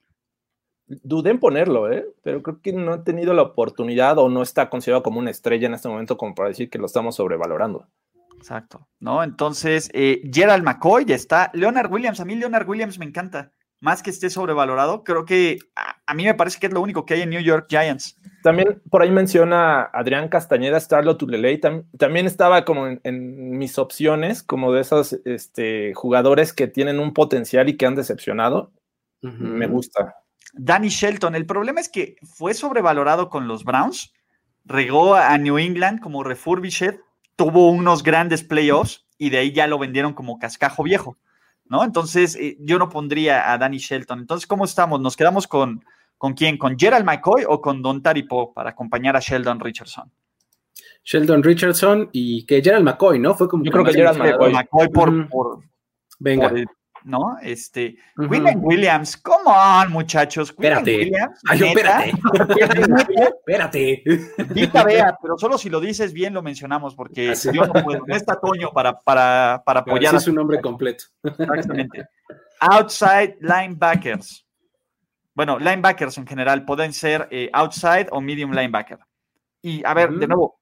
[1.01, 2.05] dudé en ponerlo, ¿eh?
[2.21, 5.67] pero creo que no he tenido la oportunidad o no está considerado como una estrella
[5.67, 7.87] en este momento como para decir que lo estamos sobrevalorando.
[8.43, 9.23] Exacto, ¿no?
[9.23, 11.49] Entonces, eh, Gerald McCoy ya está.
[11.53, 13.53] Leonard Williams, a mí Leonard Williams me encanta.
[13.79, 17.13] Más que esté sobrevalorado, creo que a, mí me parece que es lo único que
[17.13, 18.19] hay en New York Giants.
[18.43, 21.61] También por ahí menciona Adrián Castañeda, Starlo Tuleley.
[21.97, 27.69] también estaba como en, mis opciones, como de esos este, jugadores que tienen un potencial
[27.69, 28.73] y que han decepcionado.
[29.21, 30.15] Me gusta.
[30.51, 31.35] Danny Shelton.
[31.35, 34.11] El problema es que fue sobrevalorado con los Browns,
[34.65, 36.99] regó a New England como refurbished,
[37.35, 41.17] tuvo unos grandes playoffs y de ahí ya lo vendieron como cascajo viejo,
[41.65, 41.83] ¿no?
[41.83, 44.19] Entonces eh, yo no pondría a Danny Shelton.
[44.19, 44.99] Entonces, ¿cómo estamos?
[44.99, 45.85] ¿Nos quedamos con,
[46.17, 46.57] con quién?
[46.57, 50.11] ¿Con Gerald McCoy o con Don Taripo para acompañar a Sheldon Richardson?
[51.03, 53.35] Sheldon Richardson y que Gerald McCoy, ¿no?
[53.35, 55.59] Fue como yo creo que Gerald McCoy, por,
[56.19, 56.53] Venga.
[57.05, 57.37] ¿No?
[57.41, 60.49] Este, William Williams, come on, muchachos.
[60.49, 60.97] Espérate.
[60.97, 62.13] Williams, Ay, espérate.
[63.37, 64.03] espérate.
[64.49, 68.05] Vita vea, pero solo si lo dices bien lo mencionamos, porque ah, yo no puedo.
[68.05, 70.15] No está Toño para, para, para apoyar.
[70.15, 71.05] es su nombre completo.
[71.23, 72.07] Exactamente.
[72.59, 74.45] Outside linebackers.
[75.33, 78.99] Bueno, linebackers en general pueden ser eh, outside o medium linebacker.
[79.61, 80.59] Y a ver, de nuevo,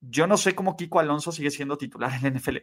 [0.00, 2.58] yo no sé cómo Kiko Alonso sigue siendo titular en la NFL.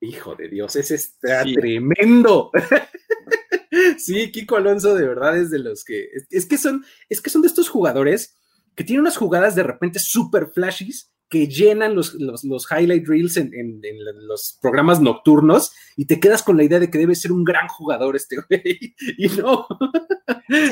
[0.00, 2.50] Hijo de Dios, ese está tremendo.
[3.98, 7.42] sí, Kiko Alonso de verdad es de los que es, que son es que son
[7.42, 8.36] de estos jugadores
[8.76, 13.52] que tienen unas jugadas de repente súper flashes que llenan los, los, highlight reels en,
[14.26, 17.68] los programas nocturnos y te quedas con la idea de que debe ser un gran
[17.68, 18.94] jugador este güey.
[19.18, 19.66] Y no,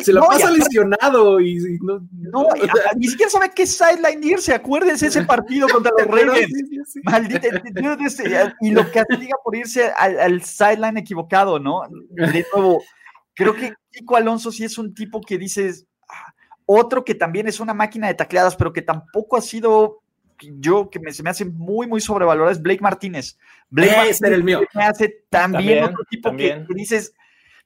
[0.03, 2.07] se lo pasa lesionado y, no.
[2.13, 2.49] no
[2.97, 4.55] ni siquiera sabe qué sideline irse.
[4.55, 6.53] Acuérdense ese partido contra los Ravens.
[7.03, 7.49] Maldita.
[8.61, 11.83] Y lo castiga por irse al, al sideline equivocado, ¿no?
[12.11, 12.83] De nuevo,
[13.35, 15.87] creo que Kiko Alonso sí es un tipo que dices
[16.65, 20.03] Otro que también es una máquina de tacleadas, pero que tampoco ha sido
[20.41, 23.39] yo que me, se me hace muy, muy sobrevalorado es Blake Martínez.
[23.71, 24.61] Blake Martínez el mío.
[24.75, 27.15] me hace también, otro tipo que, dices,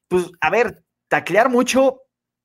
[0.09, 2.03] pues, a ver, taclear mucho,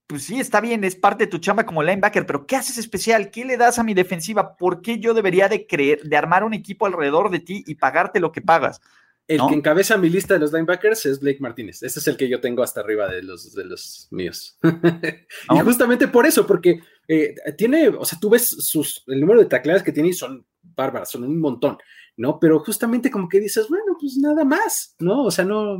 [0.08, 3.32] pues sí, está bien, es parte de tu chamba como linebacker, pero ¿qué haces especial?
[3.32, 4.56] ¿Qué le das a mi defensiva?
[4.56, 8.20] ¿Por qué yo debería de creer, de armar un equipo alrededor de ti y pagarte
[8.20, 8.82] lo que pagas?
[9.28, 11.82] El que encabeza mi lista de los linebackers es Blake Martínez.
[11.82, 14.60] Ese es el que yo tengo hasta arriba de los, de los míos.
[15.50, 19.46] y justamente por eso, porque eh, tiene, o sea, tú ves sus, el número de
[19.46, 21.78] tacleadas que tiene y son bárbaras, son un montón,
[22.18, 22.40] ¿no?
[22.40, 25.26] Pero justamente como que dices, bueno, pues nada más, ¿no?
[25.26, 25.78] O sea, no,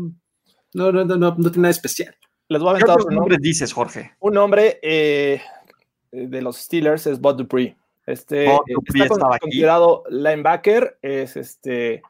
[0.74, 2.16] no, no, no, no, tiene nada especial.
[2.48, 4.12] Les voy a aventar un nombre, dices, Jorge.
[4.20, 5.42] Un nombre eh,
[6.12, 7.76] de los Steelers es Bud Dupree.
[8.06, 12.04] Este Bud Dupree está considerado linebacker, es este,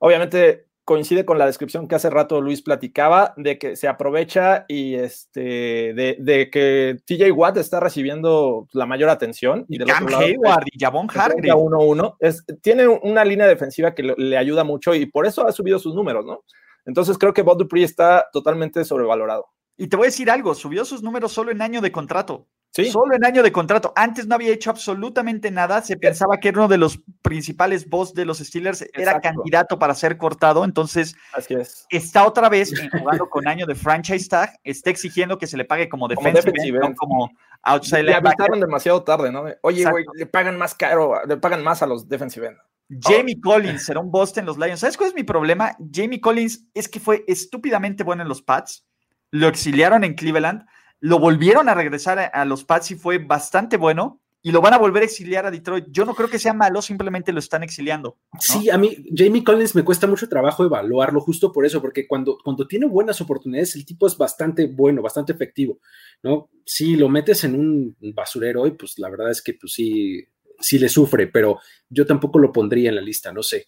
[0.00, 4.94] obviamente coincide con la descripción que hace rato Luis platicaba, de que se aprovecha y
[4.94, 9.64] este, de, que TJ Watt está recibiendo la mayor atención.
[9.68, 12.14] Y, de Cam Hayward y Javon Hargrave.
[12.60, 16.24] tiene una línea defensiva que le, ayuda mucho y por eso ha subido sus números,
[16.24, 16.44] ¿no?
[16.84, 19.46] Entonces creo que Bob Dupree está totalmente sobrevalorado.
[19.76, 22.48] Y te voy a decir algo, subió sus números solo en año de contrato.
[22.72, 23.92] Solo en año de contrato.
[23.94, 25.82] Antes no había hecho absolutamente nada.
[25.82, 28.86] Se pensaba que era uno de los principales boss de los Steelers.
[28.94, 30.64] Era candidato para ser cortado.
[30.64, 31.86] Entonces, Así es.
[31.90, 34.58] está otra vez jugando con año de franchise tag.
[34.64, 37.30] Está exigiendo que se le pague como defensive, como, como
[37.62, 39.44] outside Le avisaron demasiado tarde, ¿no?
[39.60, 42.58] Oye, güey, le pagan más caro, le pagan más a los defensive end.
[43.00, 44.80] Jamie Collins será un boss en los Lions.
[44.80, 45.76] ¿Sabes cuál es mi problema?
[45.92, 48.86] Jamie Collins es que fue estúpidamente bueno en los Pats.
[49.30, 50.66] Lo exiliaron en Cleveland
[51.02, 54.78] lo volvieron a regresar a, los Pats y fue bastante bueno y lo van a
[54.78, 55.86] volver a exiliar a Detroit.
[55.90, 58.18] Yo no creo que sea malo, simplemente lo están exiliando.
[58.38, 62.38] Sí, a mí Jamie Collins me cuesta mucho trabajo evaluarlo justo por eso, porque cuando,
[62.44, 65.80] cuando tiene buenas oportunidades, el tipo es bastante bueno, bastante efectivo,
[66.22, 66.50] ¿no?
[66.64, 70.24] Si lo metes en un basurero y pues la verdad es que pues sí,
[70.60, 73.66] sí le sufre, pero yo tampoco lo pondría en la lista, no sé.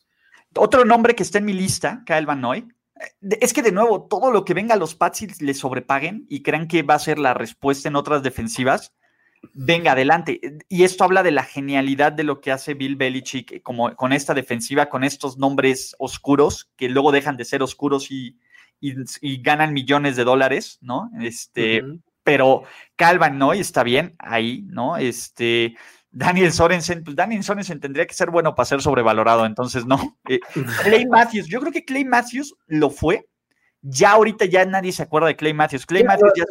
[0.55, 2.69] Otro nombre que está en mi lista, Kyle Van Noy,
[3.21, 6.43] es que de nuevo, todo lo que venga a los Pats y le sobrepaguen y
[6.43, 8.93] crean que va a ser la respuesta en otras defensivas,
[9.53, 10.41] venga adelante.
[10.69, 14.35] Y esto habla de la genialidad de lo que hace Bill Belichick como, con esta
[14.35, 18.39] defensiva, con estos nombres oscuros que luego dejan de ser oscuros y,
[19.43, 21.11] ganan millones de dólares, ¿no?
[21.23, 21.83] Este,
[22.23, 22.65] pero
[22.97, 24.99] Calvin Noy está bien ahí, ¿no?
[24.99, 25.77] Este,
[26.17, 30.17] Daniel Sorensen, pues Daniel Sorensen tendría que ser bueno para ser sobrevalorado, entonces no.
[30.29, 30.41] Eh,
[30.83, 33.29] Clay Matthews, yo creo que Clay Matthews lo fue.
[33.83, 35.85] Ya ahorita ya nadie se acuerda de Clay Matthews.
[35.85, 36.45] Clay Matthews ya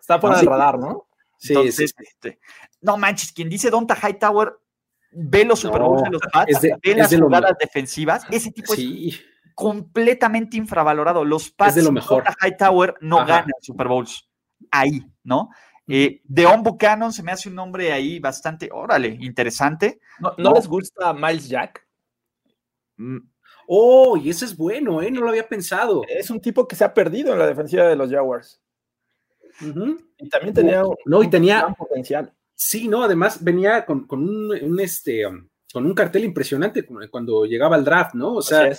[0.00, 1.06] Está fuera del radar, ¿no?
[1.36, 2.40] Sí, este,
[2.80, 4.54] no manches, quien dice Donta Hightower
[5.12, 9.20] ve los Super Bowls de los Pats, ve las jugadas defensivas, ese tipo es
[9.54, 11.24] completamente infravalorado.
[11.24, 12.24] Los Pats de lo mejor.
[12.24, 14.28] Donta Hightower no ganan Super Bowls
[14.70, 15.50] ahí, ¿no?
[15.88, 20.00] Eh, Deon Buchanan se me hace un nombre ahí bastante, órale, interesante.
[20.38, 21.86] ¿No, les gusta Miles Jack?
[22.96, 23.18] Mm.
[23.66, 25.10] Oh, y ese es bueno, ¿eh?
[25.10, 26.02] No lo había pensado.
[26.08, 28.60] Es un tipo que se ha perdido en la defensiva de los Jaguars.
[30.18, 32.32] Y también tenía, no, y tenía potencial.
[32.54, 37.84] Sí, no, además venía con, un, este, um, con un cartel impresionante cuando llegaba al
[37.84, 38.34] draft, ¿no?
[38.34, 38.72] O sea,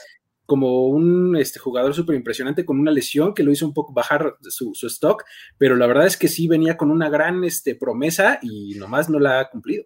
[0.45, 4.35] como un este, jugador súper impresionante con una lesión que lo hizo un poco bajar
[4.41, 5.23] su, stock,
[5.57, 9.19] pero la verdad es que sí venía con una gran este, promesa y nomás no
[9.19, 9.85] la ha cumplido.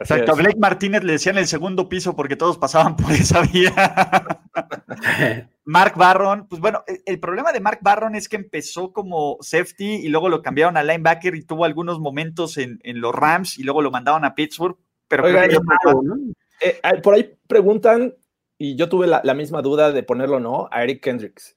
[0.00, 3.72] Exacto, a Blake Martínez le decían el segundo piso porque todos pasaban por esa vía.
[5.64, 10.08] Mark Barron, pues bueno, el, problema de Mark Barron es que empezó como safety y
[10.08, 13.90] luego lo cambiaron a linebacker y tuvo algunos momentos en, los Rams y luego lo
[13.90, 14.76] mandaron a Pittsburgh.
[15.08, 18.14] Pero eh, por ahí preguntan
[18.58, 21.56] y yo tuve la, misma duda de ponerlo no a Eric Kendricks.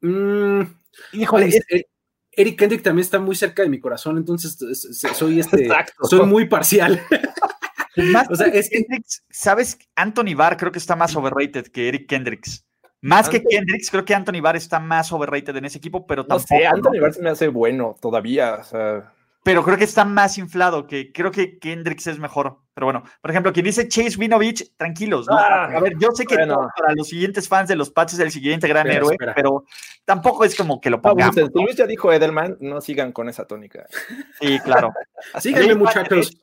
[0.00, 0.62] Mm,
[1.12, 1.50] híjole,
[2.32, 4.56] Eric Kendricks también está muy cerca de mi corazón, entonces
[5.14, 5.68] soy este,
[6.02, 7.00] soy muy parcial.
[8.30, 9.78] o sea, es Kendricks, ¿sabes?
[9.96, 12.64] Anthony Barr creo que está más overrated que Eric Kendricks.
[13.00, 16.54] Más que Kendricks, creo que Anthony Barr está más overrated en ese equipo, pero tampoco.
[16.54, 18.54] No sé, Anthony Barr se me hace bueno todavía.
[18.54, 19.12] O sea
[19.48, 22.58] pero creo que está más inflado, que creo que Kendricks es mejor.
[22.78, 25.36] Pero bueno, por ejemplo, quien dice Chase Winovich, tranquilos, ¿no?
[25.36, 28.30] Ah, a ver, yo sé que para los siguientes fans de los Pats es el
[28.30, 29.64] siguiente gran héroe, pero
[30.04, 31.34] tampoco es como que lo pongamos.
[31.54, 33.84] Luis ya dijo Edelman, no sigan con esa tónica.
[34.40, 34.92] Sí, claro.
[35.40, 36.38] Síganme, muchachos.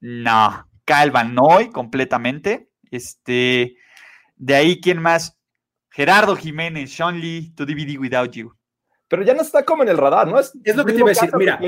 [0.00, 0.68] no.
[0.84, 2.68] Calvan Noy, completamente.
[2.90, 3.76] Este,
[4.36, 5.38] de ahí, ¿quién más?
[5.88, 8.54] Gerardo Jiménez, Sean Lee, To DVD Without You
[9.10, 10.38] pero ya no está como en el radar, ¿no?
[10.38, 11.58] Es, es lo que te iba a decir, mira.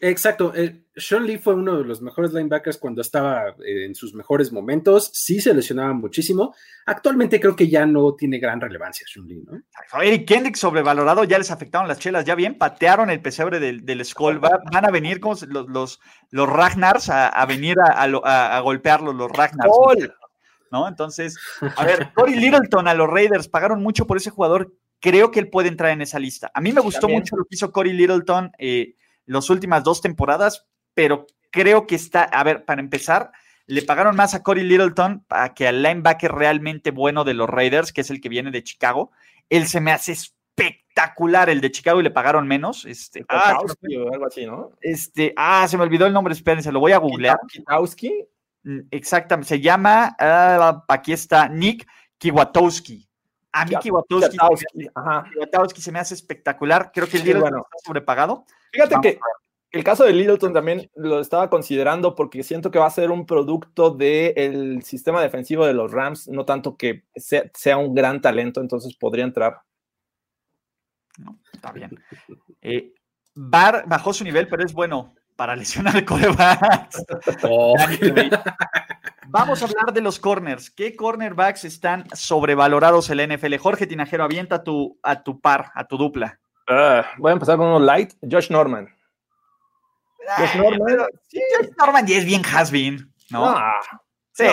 [0.00, 0.52] Exacto.
[0.54, 4.52] Eh, Sean Lee fue uno de los mejores linebackers cuando estaba eh, en sus mejores
[4.52, 5.10] momentos.
[5.12, 6.54] Sí se lesionaba muchísimo.
[6.86, 9.62] Actualmente creo que ya no tiene gran relevancia Sean Lee, ¿no?
[10.02, 14.04] Eric Kendrick sobrevalorado, ya les afectaron las chelas, ya bien, patearon el pesebre del, del
[14.04, 14.40] Skull.
[14.40, 19.72] van a venir los, los, los Ragnars a, venir a, a, golpearlos, los Ragnars.
[20.72, 20.88] ¿No?
[20.88, 21.38] Entonces,
[21.76, 24.72] a ver, Corey Littleton a los Raiders pagaron mucho por ese jugador.
[25.00, 26.50] Creo que él puede entrar en esa lista.
[26.54, 28.52] A mí me gustó mucho lo que hizo Corey Littleton.
[28.58, 28.94] Eh,
[29.26, 33.30] las últimas dos temporadas, pero creo que está, a ver, para empezar,
[33.66, 37.92] le pagaron más a Corey Littleton para que al linebacker realmente bueno de los Raiders,
[37.92, 39.12] que es el que viene de Chicago.
[39.48, 42.84] Él se me hace espectacular el de Chicago y le pagaron menos.
[42.84, 43.60] Este, ah,
[44.12, 44.72] algo así, ¿no?
[44.80, 47.38] Este, ah, se me olvidó el nombre, espérense, lo voy a googlear.
[47.48, 48.26] Kitowski.
[48.90, 51.86] Exactamente, se llama, ah, aquí está, Nick
[52.18, 53.08] Kiwatowski.
[53.52, 56.90] A mí Kiwatowski, se me hace espectacular.
[56.92, 57.50] Creo que el día está
[57.84, 58.46] sobrepagado.
[58.72, 59.18] Fíjate que
[59.72, 63.26] el caso de Littleton también lo estaba considerando porque siento que va a ser un
[63.26, 68.94] producto del sistema defensivo de los Rams, no tanto que sea, un gran talento, entonces
[68.94, 69.60] podría entrar.
[71.18, 71.98] No, está bien.
[72.60, 72.92] Eh,
[73.34, 77.04] Bar bajó su nivel, pero es bueno para lesionar el corebacks.
[77.44, 77.74] Oh.
[79.28, 80.70] Vamos a hablar de los corners.
[80.70, 83.56] ¿Qué cornerbacks están sobrevalorados en la NFL?
[83.56, 86.41] Jorge Tinajero, avienta tu, a tu par, a tu dupla.
[86.72, 88.12] Ah, voy a empezar con uno light.
[88.28, 88.88] Josh Norman.
[90.38, 91.06] Josh Norman.
[91.28, 91.40] sí.
[91.56, 93.46] Josh Norman ya es bien has-been, ¿no?
[93.46, 93.80] Ah,
[94.32, 94.44] sí,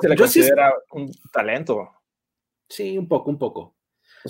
[0.00, 1.90] se le considera un talento.
[2.68, 3.76] Sí, un poco, un poco.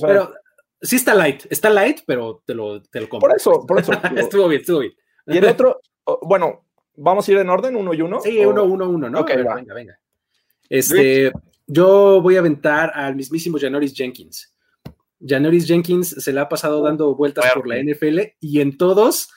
[0.00, 0.32] pero
[0.80, 3.28] sí está light, está light, pero te lo, te lo compro.
[3.28, 3.92] Por eso, por eso.
[4.16, 4.94] estuvo bien, estuvo bien.
[5.26, 5.80] Y el otro,
[6.22, 8.20] bueno, ¿vamos a ir en orden, uno y uno?
[8.20, 9.20] Sí, uno, uno, uno, ¿no?
[9.20, 9.98] Ok, venga, venga.
[10.68, 11.32] Este,
[11.66, 14.55] yo voy a aventar al mismísimo Janoris Jenkins.
[15.26, 19.28] Janoris Jenkins se le ha pasado dando vueltas por la NFL y en todos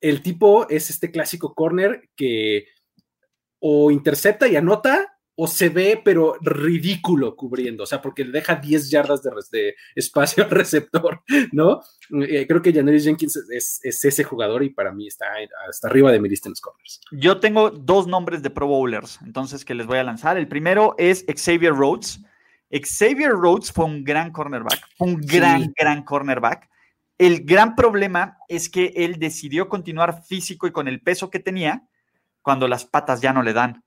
[0.00, 2.66] el tipo es este clásico corner que
[3.60, 8.56] o intercepta y anota o se ve pero ridículo cubriendo, o sea, porque le deja
[8.56, 11.22] 10 yardas de, espacio al receptor,
[11.52, 11.80] ¿no?
[12.28, 15.26] Eh, creo que Janoris Jenkins es, ese jugador y para mí está
[15.66, 17.00] hasta arriba de mi lista en los corners.
[17.12, 20.36] Yo tengo dos nombres de Pro Bowlers, entonces que les voy a lanzar.
[20.36, 22.20] El primero es Xavier Rhodes
[22.70, 26.68] Xavier Rhodes fue un gran cornerback, un gran, gran cornerback.
[27.18, 31.82] El gran problema es que él decidió continuar físico y con el peso que tenía
[32.42, 33.84] cuando las patas ya no le dan.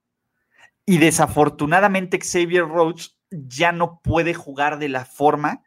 [0.85, 5.63] Y desafortunadamente Xavier Rhodes ya no puede jugar de la forma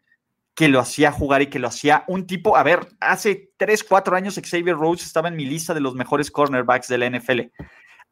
[0.54, 4.16] que lo hacía jugar y que lo hacía un tipo, a ver, hace 3, 4
[4.16, 7.40] años Xavier Rhodes estaba en mi lista de los mejores cornerbacks de la NFL.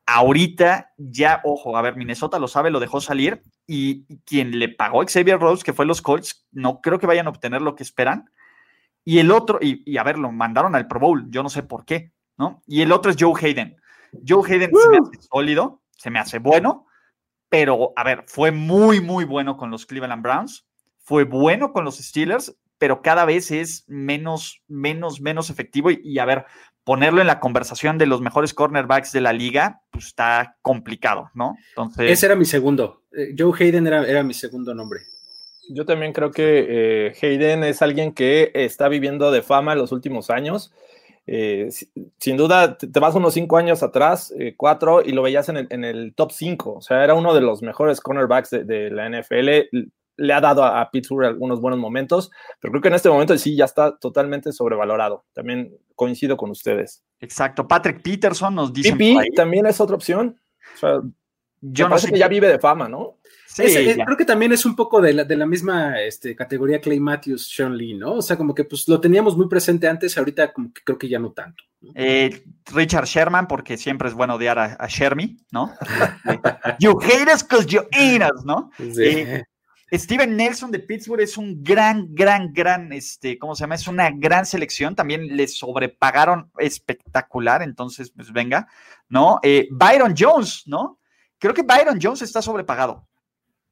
[0.07, 5.01] Ahorita ya, ojo, a ver, Minnesota lo sabe, lo dejó salir y quien le pagó
[5.01, 7.83] a Xavier Rose, que fue los Colts, no creo que vayan a obtener lo que
[7.83, 8.31] esperan.
[9.03, 11.85] Y el otro, y, a ver, lo mandaron al Pro Bowl, yo no sé por
[11.85, 12.63] qué, ¿no?
[12.67, 13.77] Y el otro es Joe Hayden.
[14.27, 16.87] Joe Hayden se me hace sólido, se me hace bueno,
[17.49, 20.67] pero a ver, fue muy, muy bueno con los Cleveland Browns,
[20.99, 25.91] fue bueno con los Steelers, pero cada vez es menos, menos, menos efectivo.
[25.91, 26.45] y a ver,
[26.85, 31.57] ponerlo en la conversación de los mejores cornerbacks de la liga, pues está complicado, ¿no?
[31.71, 32.11] Entonces...
[32.11, 33.03] Ese era mi segundo.
[33.13, 35.01] Eh, Joe Hayden era, mi segundo nombre.
[35.71, 39.93] Yo también creo que eh, Hayden es alguien que está viviendo de fama en los
[39.93, 40.73] últimos años.
[41.27, 41.71] Eh,
[42.19, 46.33] sin duda, te vas unos cinco años atrás, cuatro, y lo veías en el, top
[46.33, 46.75] cinco.
[46.75, 50.65] O sea, era uno de los mejores cornerbacks de, de la NFL le ha dado
[50.65, 54.53] a, Pittsburgh algunos buenos momentos, pero creo que en este momento sí ya está totalmente
[54.53, 55.25] sobrevalorado.
[55.33, 57.03] También coincido con ustedes.
[57.21, 57.67] Exacto.
[57.67, 58.93] Patrick Peterson nos dice.
[58.93, 60.39] PP también es otra opción.
[61.61, 63.19] yo no sé que ya vive de fama, ¿no?
[63.47, 63.63] Sí,
[64.05, 67.49] creo que también es un poco de la, de la misma este, categoría Clay Matthews,
[67.49, 68.15] Sean Lee, ¿no?
[68.15, 71.09] O sea, como que pues lo teníamos muy presente antes, ahorita como que creo que
[71.09, 71.63] ya no tanto.
[71.95, 72.43] Eh,
[72.73, 75.73] Richard Sherman, porque siempre es bueno odiar a, a Shermy, ¿no?
[76.81, 78.73] you hate us because you ain't us, ¿no?
[78.77, 79.05] Sí.
[79.05, 79.45] Eh,
[79.93, 83.75] Steven Nelson de Pittsburgh es un gran, gran, gran, este, ¿cómo se llama?
[83.75, 84.95] Es una gran selección.
[84.95, 87.63] También le sobrepagaron espectacular.
[87.63, 88.67] Entonces, pues venga,
[89.09, 89.41] ¿no?
[89.43, 91.01] Eh, Byron Jones, ¿no?
[91.39, 93.07] Creo que Byron Jones está sobrepagado.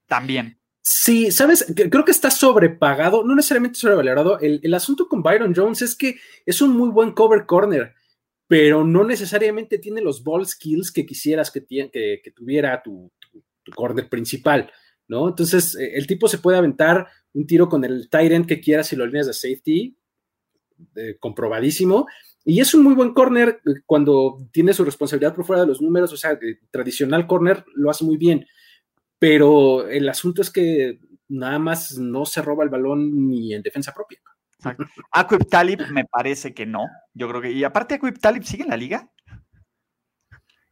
[0.07, 0.59] También.
[0.85, 4.41] Sí, sabes, creo que está sobrepagado, no necesariamente sobrevalorado.
[4.41, 7.95] El, asunto con Byron Jones es que es un muy buen cover corner,
[8.49, 13.13] pero no necesariamente tiene los ball skills que quisieras que, que, tuviera tu
[13.75, 14.73] corner principal.
[15.09, 15.29] ¿No?
[15.29, 18.97] Entonces, eh, el tipo se puede aventar un tiro con el Tyrant que quiera si
[18.97, 19.97] lo alineas de safety,
[20.97, 22.07] eh, comprobadísimo.
[22.45, 25.81] Y es un muy buen corner eh, cuando tiene su responsabilidad por fuera de los
[25.81, 26.39] números, o sea,
[26.71, 28.47] tradicional corner lo hace muy bien.
[29.19, 30.99] Pero el asunto es que
[31.29, 34.19] nada más no se roba el balón ni en defensa propia.
[35.13, 36.87] Aquip Talib me parece que no.
[37.15, 37.53] Yo creo que.
[37.53, 39.11] Y aparte, Aquip Talib sigue en la liga.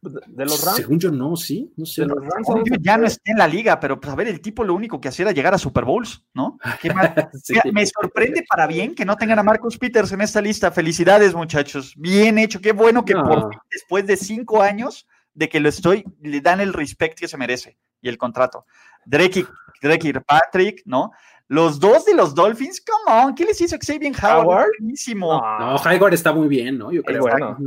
[0.01, 0.77] De los Rams.
[0.77, 1.71] Según yo, no, sí.
[1.77, 2.05] No sé.
[2.05, 2.47] los Rams,
[2.81, 5.09] ya no está en la liga, pero pues a ver, el tipo lo único que
[5.09, 6.57] hacía era llegar a Super Bowls, ¿no?
[7.71, 10.71] Me sorprende para bien que no tengan a Marcus Peters en esta lista.
[10.71, 11.93] Felicidades, muchachos.
[11.97, 12.59] Bien hecho.
[12.59, 16.73] Qué bueno que por después de cinco años de que lo estoy, le dan el
[16.73, 18.65] respect que se merece y el contrato.
[19.05, 19.45] Drake,
[19.81, 21.11] Drake Patrick, ¿no?
[21.47, 24.45] Los dos de los Dolphins, come on, ¿qué les hizo Xavier Howard?
[24.45, 24.69] Howard?
[24.79, 25.41] Buenísimo.
[25.59, 26.91] No, Howard está muy bien, ¿no?
[26.91, 27.21] Yo creo.
[27.21, 27.57] Bueno.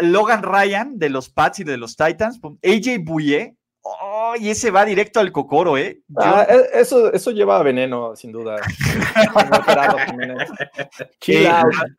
[0.00, 4.84] Logan Ryan de los Pats y de los Titans, AJ Bouye, oh, y ese va
[4.84, 6.00] directo al cocoro, ¿eh?
[6.16, 8.56] Ah, e, eso, eso lleva a veneno, sin duda.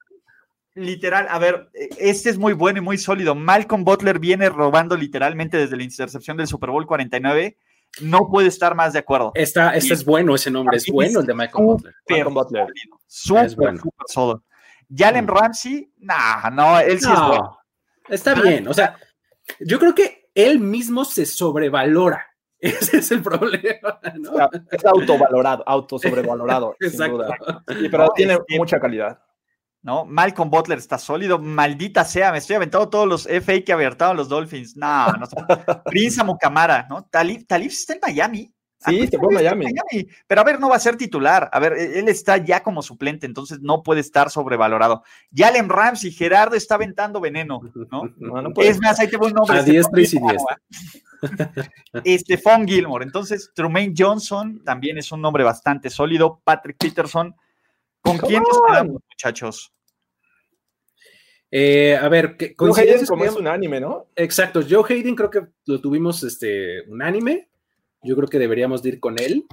[0.73, 3.35] Literal, a ver, este es muy bueno y muy sólido.
[3.35, 7.57] Malcolm Butler viene robando literalmente desde la intercepción del Super Bowl 49.
[7.99, 9.33] No puede estar más de acuerdo.
[9.35, 11.93] Esta, este es bueno ese nombre, es bueno el de Malcolm Butler.
[12.09, 12.67] Malcolm Butler.
[13.05, 14.43] Súper, súper sólido.
[14.93, 15.27] Jalen mm.
[15.27, 17.57] Ramsey, nah, no, él sí es bueno.
[18.09, 18.97] Está bien, o sea,
[19.59, 22.27] yo creo que él mismo se sobrevalora.
[22.59, 23.99] Ese es el problema.
[24.19, 24.49] ¿no?
[24.71, 26.75] Es autovalorado, autosobrevalorado.
[26.79, 27.27] Exacto.
[27.65, 29.19] pero tiene mucha calidad.
[29.81, 30.05] ¿no?
[30.05, 34.29] Malcolm Butler está sólido, maldita sea, me estoy aventando todos los FA que aventaron los
[34.29, 34.77] Dolphins.
[34.77, 35.27] No, no.
[35.85, 37.05] Prince Mucamara, ¿no?
[37.05, 38.53] Talib, Talib está en Miami.
[38.86, 39.65] Sí, se fue a Miami.
[40.27, 41.49] Pero a ver, no va a ser titular.
[41.51, 45.03] A ver, e-, él está ya como suplente, entonces no puede estar sobrevalorado.
[45.34, 47.61] Jalen Ramsey, Gerardo está aventando veneno,
[47.91, 48.03] ¿no?
[48.61, 49.59] es más, ahí te voy nombre.
[49.59, 50.01] A diestra
[52.03, 53.05] y Stephon Gilmore.
[53.05, 56.41] Entonces, Trumaine Johnson también es un nombre bastante sólido.
[56.43, 57.36] Patrick Peterson.
[58.01, 59.71] ¿Con quién nos quedamos, muchachos?
[61.51, 64.07] Eh, a ver, Joe Hayden como es unánime, ¿no?
[64.15, 67.50] Exacto, Joe Hayden creo que lo tuvimos este, unánime.
[68.03, 69.45] Yo creo que deberíamos ir con él.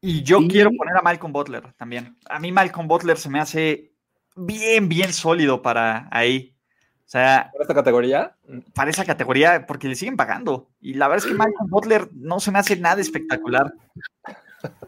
[0.00, 2.16] Y yo quiero poner a Malcolm Butler también.
[2.28, 3.92] A mí Malcolm Butler se me hace
[4.36, 6.54] bien, bien sólido para ahí.
[7.00, 8.36] O sea, ¿Para esta categoría?
[8.74, 10.68] Para esa categoría, porque le siguen pagando.
[10.80, 13.72] Y la verdad es que Malcolm Butler no se me hace nada espectacular.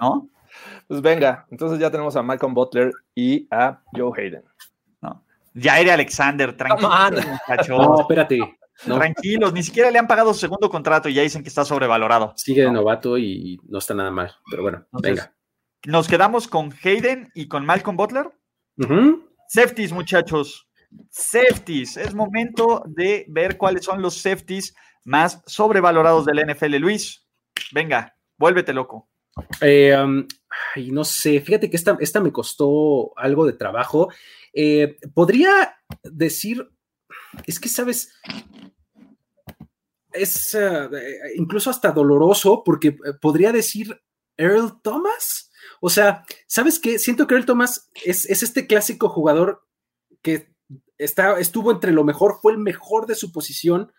[0.00, 0.28] ¿No?
[0.86, 4.44] Pues venga, entonces ya tenemos a Malcolm Butler y a Joe Hayden.
[5.00, 5.24] No.
[5.54, 6.90] Jair Alexander, tranquilo.
[7.68, 8.38] No, espérate.
[8.84, 12.32] Tranquilos, ni siquiera le han pagado su segundo contrato y ya dicen que está sobrevalorado.
[12.36, 15.34] Sigue de novato y no está nada mal, pero bueno, venga.
[15.86, 18.30] Nos quedamos con Hayden y con Malcolm Butler.
[19.48, 20.68] Safeties, muchachos.
[21.10, 21.96] Safeties.
[21.96, 24.74] Es momento de ver cuáles son los safeties
[25.04, 26.76] más sobrevalorados del NFL.
[26.76, 27.26] Luis,
[27.72, 29.08] venga, vuélvete loco.
[29.60, 30.26] Eh, um,
[30.74, 34.10] ay, no sé, fíjate que esta, esta me costó algo de trabajo.
[34.52, 36.68] Eh, podría decir,
[37.46, 38.12] es que sabes,
[40.12, 40.88] es eh,
[41.36, 44.00] incluso hasta doloroso porque eh, podría decir
[44.36, 45.50] Earl Thomas.
[45.80, 46.98] O sea, ¿sabes qué?
[46.98, 49.66] Siento que Earl Thomas es, este clásico jugador
[50.22, 50.54] que
[50.98, 53.92] está, estuvo entre lo mejor, fue el mejor de su posición.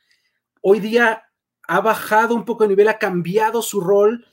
[0.61, 1.23] Hoy día
[1.67, 4.25] ha bajado un poco de nivel, ha cambiado su rol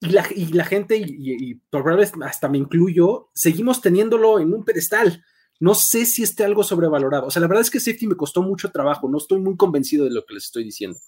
[0.00, 5.24] y la, gente, y, y probablemente hasta me incluyo, seguimos teniéndolo en un pedestal.
[5.62, 7.28] No sé si esté algo sobrevalorado.
[7.28, 9.08] O sea, la verdad es que safety me costó mucho trabajo.
[9.08, 10.98] No estoy muy convencido de lo que les estoy diciendo.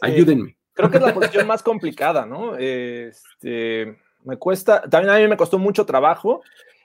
[0.00, 0.56] Ayúdenme.
[0.72, 2.56] Creo que es la posición más complicada, ¿no?
[2.56, 6.42] Este, me cuesta, también a mí me costó mucho trabajo.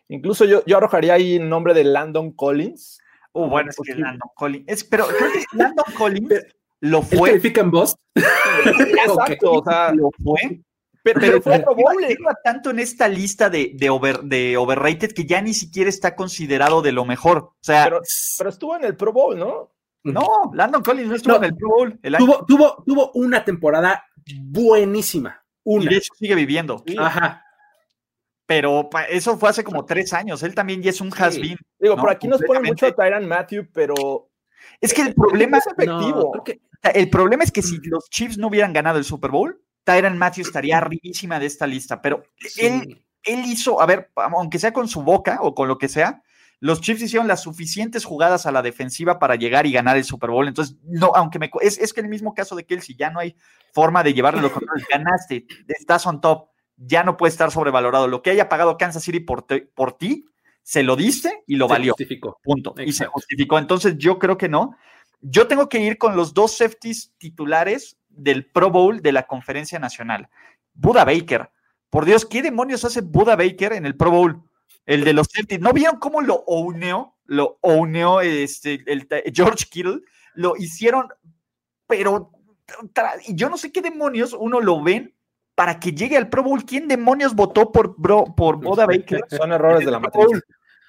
[0.08, 2.98] Incluso yo, yo arrojaría ahí el nombre de Landon Collins.
[3.32, 4.84] Uh, bueno, es que Landon Collins.
[4.86, 6.48] pero creo que Landon Collins
[6.80, 7.34] lo fue.
[7.34, 7.96] ¿El en Boss?
[8.16, 10.64] Exacto, o sea, lo fue
[11.04, 11.96] pero, fue Pro Bowl.
[12.44, 16.82] tanto en esta lista de, de, over, de overrated que ya ni siquiera está considerado
[16.82, 17.38] de lo mejor.
[17.38, 19.72] O sea, pero, estuvo en el Pro Bowl, ¿no?
[20.04, 22.00] No, Landon Collins no estuvo en el Pro Bowl.
[22.18, 24.06] tuvo, tuvo, tuvo una temporada
[24.42, 25.44] buenísima.
[25.64, 25.86] Una.
[25.86, 26.84] Y de hecho sigue viviendo.
[26.98, 27.44] Ajá.
[28.46, 30.44] Pero eso fue hace como tres años.
[30.44, 31.58] Él también ya es un has-been.
[31.80, 34.30] Digo, por aquí nos pone mucho a Tyran Matthew, pero.
[34.80, 36.34] Es que el problema es efectivo.
[36.94, 40.46] el problema es que si los Chiefs no hubieran ganado el Super Bowl, Tyron Matthew
[40.46, 42.24] estaría arribísima de esta lista, pero
[42.58, 46.24] él, él hizo, a ver, aunque sea con su boca o con lo que sea,
[46.64, 50.30] los Chiefs hicieron las suficientes jugadas a la defensiva para llegar y ganar el Super
[50.30, 50.48] Bowl.
[50.48, 53.20] Entonces, no, aunque me es, es que en el mismo caso de Kelsey, ya no
[53.20, 53.36] hay
[53.74, 54.86] forma de llevarle los controles.
[54.90, 58.08] Ganaste, estás on top, ya no puede estar sobrevalorado.
[58.08, 60.24] Lo que haya pagado Kansas City por, por ti,
[60.62, 61.92] se lo diste y lo valió.
[61.94, 62.40] Justificó.
[62.42, 62.74] Punto.
[62.78, 63.58] Y se justificó.
[63.60, 64.78] Entonces, yo creo que no.
[65.20, 69.80] Yo tengo que ir con los dos safeties titulares del Pro Bowl de la Conferencia
[69.80, 70.30] Nacional.
[70.74, 71.50] Buda Baker.
[71.90, 74.44] Por Dios, ¿qué demonios hace Buda Baker en el Pro Bowl?
[74.86, 75.62] El de los Celtics.
[75.62, 77.16] ¿No vieron cómo lo ouneó?
[77.26, 80.02] Lo ouneó este, el, George Kittle.
[80.34, 81.08] Lo hicieron,
[81.88, 82.32] pero
[83.28, 85.14] y yo no sé qué demonios uno lo ven
[85.56, 86.66] para que llegue al Pro Bowl.
[86.66, 89.22] ¿Quién demonios votó por, bro, por Boda Baker?
[89.30, 90.42] Son errores de la matriz.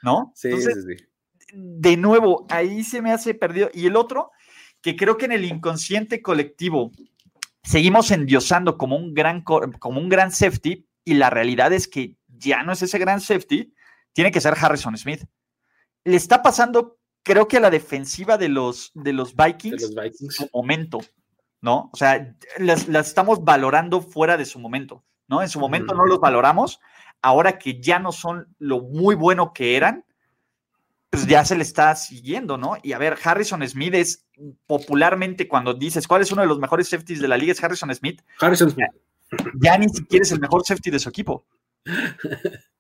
[0.05, 0.33] ¿no?
[0.35, 1.05] Sí, sí, sí.
[1.53, 3.71] De nuevo, ahí se me hace perdido.
[3.73, 4.31] Y el otro,
[4.81, 6.93] que creo que en el inconsciente colectivo
[7.65, 12.63] seguimos endiosando como un gran, como un gran safety, y la realidad es que ya
[12.63, 13.75] no es ese gran safety,
[14.13, 15.25] tiene que ser Harrison Smith.
[16.05, 20.49] Le está pasando, creo que a la defensiva de los, de los Vikings, en su
[20.53, 21.01] momento,
[21.61, 21.91] ¿no?
[21.93, 25.43] O sea, las, estamos valorando fuera de su momento, ¿no?
[25.43, 26.81] En su momento no los valoramos,
[27.23, 30.05] ahora que ya no son lo muy bueno que eran,
[31.15, 32.77] pues ya se le está siguiendo, ¿no?
[32.83, 34.27] Y a ver, Harrison Smith es
[34.67, 37.95] popularmente cuando dices cuál es uno de los mejores safeties de la liga, es Harrison
[37.95, 38.21] Smith.
[38.41, 38.89] Harrison Smith.
[39.63, 41.47] Ya, ni siquiera es el mejor safety de su equipo.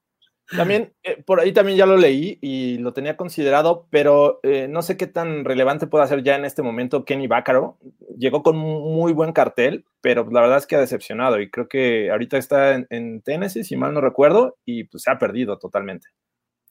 [0.56, 4.82] También, eh, por ahí también ya lo leí y lo tenía considerado, pero eh, no
[4.82, 7.78] sé qué tan relevante puede ser ya en este momento Kenny Bácaro.
[8.18, 12.10] Llegó con muy buen cartel, pero la verdad es que ha decepcionado y creo que
[12.10, 16.08] ahorita está en, en Tennessee, si mal no recuerdo, y pues se ha perdido totalmente.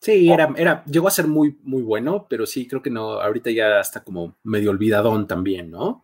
[0.03, 0.33] Sí, oh.
[0.33, 3.79] era, era, llegó a ser muy, muy bueno, pero sí, creo que no, ahorita ya
[3.79, 6.03] está como medio olvidadón también, ¿no?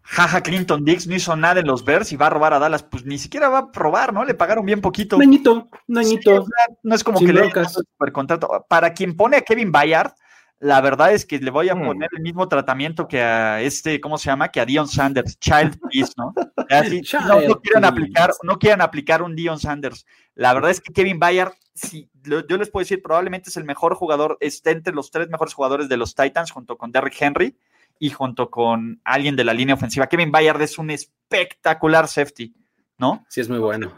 [0.00, 2.82] Jaja, Clinton Dix no hizo nada en los Bears y va a robar a Dallas.
[2.82, 4.24] Pues ni siquiera va a probar, ¿no?
[4.24, 5.18] Le pagaron bien poquito.
[5.18, 6.46] Nañito, nañito.
[6.82, 8.64] no es como que le super contrato.
[8.66, 10.14] Para quien pone a Kevin Bayard,
[10.60, 11.84] la verdad es que le voy a hmm.
[11.84, 14.48] poner el mismo tratamiento que a este, ¿cómo se llama?
[14.48, 16.32] Que a Dion Sanders, Child Peace, ¿no?
[16.70, 20.06] Así, no, no, quieren aplicar, no quieren aplicar un Dion Sanders.
[20.34, 23.94] La verdad es que Kevin Bayard, sí, yo les puedo decir, probablemente es el mejor
[23.94, 27.56] jugador, está entre los tres mejores jugadores de los Titans, junto con Derrick Henry
[27.98, 30.06] y junto con alguien de la línea ofensiva.
[30.06, 32.54] Kevin Bayard es un espectacular safety,
[32.98, 33.24] ¿no?
[33.28, 33.96] Sí, es muy bueno.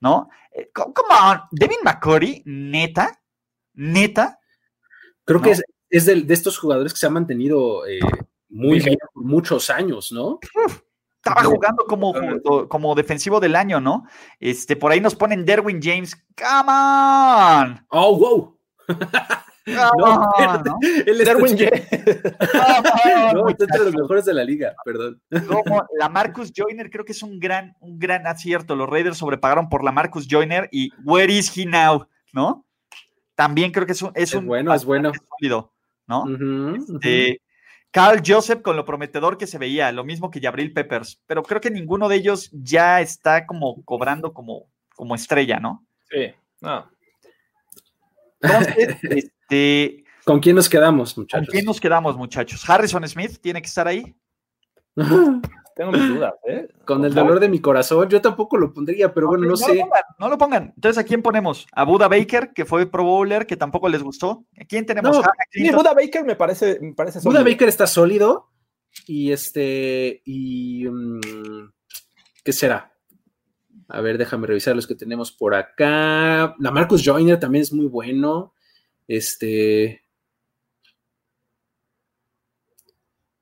[0.00, 0.28] ¿No?
[0.52, 3.20] Eh, come on, Devin McCurry, neta,
[3.74, 4.38] neta.
[5.24, 8.00] Creo que es, es de, estos jugadores que se han mantenido eh,
[8.48, 10.40] muy bien por muchos años, ¿no?
[11.22, 12.14] Estaba jugando como,
[12.68, 14.04] como defensivo del año, ¿no?
[14.38, 16.16] Este, por ahí nos ponen Derwin James.
[16.36, 17.86] ¡Come on!
[17.90, 18.58] ¡Oh, wow!
[19.66, 20.78] No, no, no.
[20.80, 21.88] Derwin James.
[23.34, 25.20] no, está entre los mejores de la liga, perdón.
[25.46, 28.74] Como la Marcus Joyner, creo que es un gran, un gran acierto.
[28.74, 32.06] Los Raiders sobrepagaron por la Marcus Joyner y where is he now?
[32.32, 32.64] ¿No?
[33.34, 35.12] También creo que es un, es, un bueno, es bueno.
[35.38, 35.72] Sólido.
[36.10, 36.24] ¿no?
[36.74, 37.40] Este,
[37.90, 41.60] Carl Joseph con lo prometedor que se veía, lo mismo que Jabril Peppers, pero creo
[41.60, 45.84] que ninguno de ellos ya está como cobrando como, como estrella, ¿no?
[46.08, 46.88] Sí, no.
[49.02, 51.46] este, ¿Con quién nos quedamos, muchachos?
[51.46, 52.68] ¿Con quién nos quedamos, muchachos?
[52.68, 54.14] ¿Harrison Smith tiene que estar ahí?
[55.80, 56.68] Tengo mis dudas, ¿eh?
[56.84, 59.82] Con el dolor de mi corazón, yo tampoco lo pondría, pero bueno, no, sé.
[60.18, 60.74] no lo pongan.
[60.76, 61.66] Entonces, ¿a quién ponemos?
[61.72, 64.44] ¿A Buda Baker, que fue Pro Bowler, que tampoco les gustó?
[64.60, 65.16] ¿A quién tenemos?
[65.16, 65.22] No,
[65.74, 67.40] Buda Baker me parece, me parece sólido.
[67.40, 68.50] Buda Baker está sólido.
[69.06, 70.20] Y este.
[70.26, 70.86] Y.
[70.86, 71.72] Mm,
[72.44, 72.92] ¿Qué será?
[73.88, 76.56] A ver, déjame revisar los que tenemos por acá.
[76.58, 78.52] La Marcus Joyner también es muy bueno.
[79.08, 80.02] Este.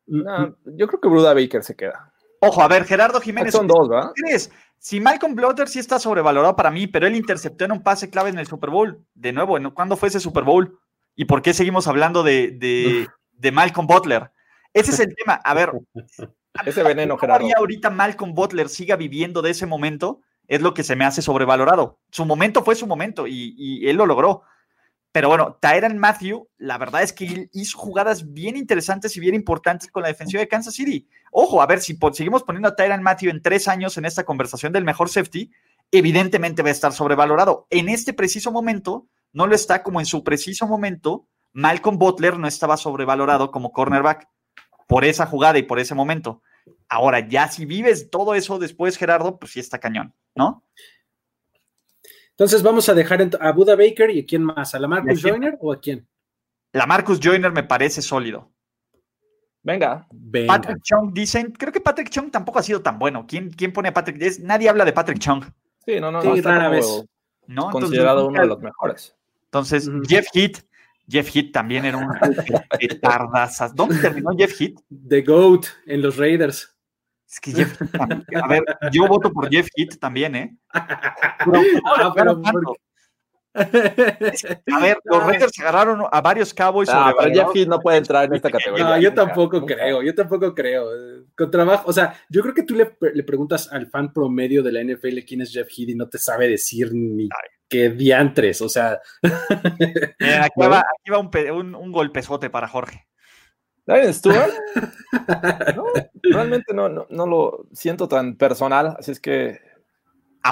[0.07, 2.08] yo creo que Buda Baker se queda.
[2.41, 3.53] Ojo, a ver, Gerardo Jiménez.
[3.53, 4.13] Son dos, ¿verdad?
[4.15, 4.51] ¿Qué crees?
[4.79, 8.31] Si Malcolm Blotter sí está sobrevalorado para mí, pero él interceptó en un pase clave
[8.31, 9.05] en el Super Bowl.
[9.15, 10.79] De nuevo, ¿cuándo fue ese Super Bowl?
[11.17, 14.31] ¿Y por qué seguimos hablando de, de, Malcolm Butler?
[14.73, 15.35] Ese es el tema.
[15.35, 15.73] A ver.
[16.65, 17.47] ese veneno, Gerardo.
[17.57, 21.99] ahorita Malcolm Butler siga viviendo de ese momento es lo que se me hace sobrevalorado.
[22.11, 24.43] Su momento fue su momento y, y él lo logró.
[25.19, 29.91] Pero bueno, Tyron Matthew, la verdad es que hizo jugadas bien interesantes y bien importantes
[29.91, 31.09] con la defensiva de Kansas City.
[31.33, 34.73] Ojo, a ver, si seguimos poniendo a Tyron Matthew en tres años en esta conversación
[34.73, 35.51] del mejor safety,
[35.91, 37.67] evidentemente va a estar sobrevalorado.
[37.71, 41.27] En este preciso momento, no lo está como en su preciso momento.
[41.53, 44.29] Malcolm Butler no estaba sobrevalorado como cornerback
[44.87, 46.43] por esa jugada y por ese momento.
[46.89, 50.63] Ahora, ya si vives todo eso después, Gerardo, pues sí está cañón, ¿no?
[52.39, 55.59] Entonces vamos a dejar a Buda Baker y a quién más, ¿a la Marcus Joyner
[55.61, 56.07] o a quién?
[56.73, 58.53] La Marcus Joyner me parece sólido.
[59.61, 60.07] Venga.
[60.47, 63.27] Patrick Chung dicen, creo que Patrick Chung tampoco ha sido tan bueno.
[63.27, 64.39] ¿Quién, quién pone a Patrick?
[64.39, 65.43] nadie habla de Patrick Chung.
[65.85, 66.37] Sí, no, no, no.
[66.41, 66.87] rara vez.
[67.49, 67.71] ¿no?
[67.71, 69.17] Considerado uno de los mejores.
[69.47, 70.65] Entonces, Jeff Heath,
[71.09, 72.09] Jeff Heath también era un
[73.03, 73.75] tardazas.
[73.75, 74.79] ¿Dónde terminó Jeff Heath?
[75.09, 76.78] The GOAT en los Raiders.
[77.29, 80.57] Es que Jeff, a ver, yo voto por Jeff Heath también, ¿eh?
[80.73, 81.37] Ah,
[83.55, 86.89] a ver, los Raiders agarraron a varios Cowboys.
[86.91, 88.85] Ah, pero Jeff Heath no puede entrar en esta categoría.
[88.85, 90.87] No, yo tampoco creo, yo tampoco creo.
[91.37, 92.87] Con trabajo, o sea, yo creo que tú le,
[93.23, 96.49] preguntas al fan promedio de la NFL quién es Jeff Heath y no te sabe
[96.49, 97.29] decir ni
[97.69, 99.01] qué diantres, o sea.
[99.23, 99.33] aquí,
[100.61, 103.08] va, aquí va un, un golpezote para Jorge.
[103.89, 104.53] Darren Stewart,
[105.77, 105.85] no,
[106.23, 109.59] realmente no, no, lo siento tan personal, así es que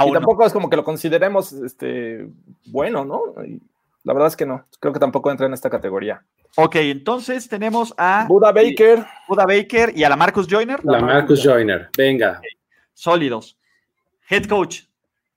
[0.07, 2.29] y tampoco es como que lo consideremos este,
[2.67, 3.35] bueno, ¿no?
[4.05, 4.65] la verdad es que no.
[4.81, 6.25] Creo que tampoco entra en esta categoría.
[6.57, 9.05] Ok, entonces tenemos a Buda Baker.
[9.29, 10.83] Buda Baker y a la Marcus Joyner.
[10.85, 12.41] La, Marcus Joyner, venga.
[12.95, 13.59] Sólidos.
[14.31, 14.83] Head coach.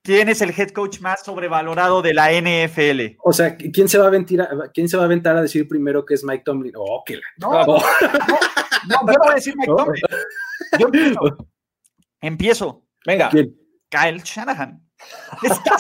[0.10, 3.20] ¿Quién es el head coach más sobrevalorado de la NFL?
[3.24, 6.04] O sea, ¿quién se va a aventar, quién se va a, aventar a decir primero
[6.04, 6.74] que es Mike Tomlin?
[6.76, 7.22] Oh, que la...
[7.38, 7.80] no, no, no,
[8.90, 10.02] yo no voy a decir Mike Tomlin.
[10.80, 11.48] Yo empiezo.
[12.22, 12.84] empiezo.
[13.06, 13.30] Venga.
[13.30, 13.56] ¿Quién?
[13.88, 14.84] Kyle Shanahan.
[15.44, 15.78] Está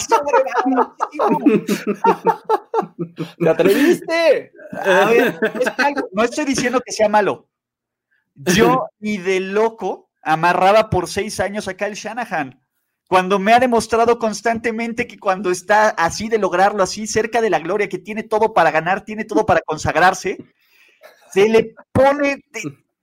[3.39, 4.51] ¡Te atreviste!
[4.73, 5.39] A ver,
[6.11, 7.49] no estoy diciendo que sea malo.
[8.35, 12.61] Yo ni de loco amarraba por seis años a Kyle Shanahan.
[13.09, 17.57] Cuando me ha demostrado constantemente que cuando está así de lograrlo, así cerca de la
[17.57, 20.37] gloria, que tiene todo para ganar, tiene todo para consagrarse,
[21.33, 22.43] se le pone,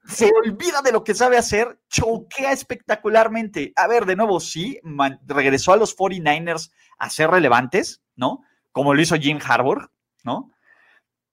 [0.07, 3.73] se olvida de lo que sabe hacer, choquea espectacularmente.
[3.75, 4.79] A ver, de nuevo, sí,
[5.25, 8.45] regresó a los 49ers a ser relevantes, ¿no?
[8.71, 9.91] Como lo hizo Jim Harbour,
[10.23, 10.53] ¿no?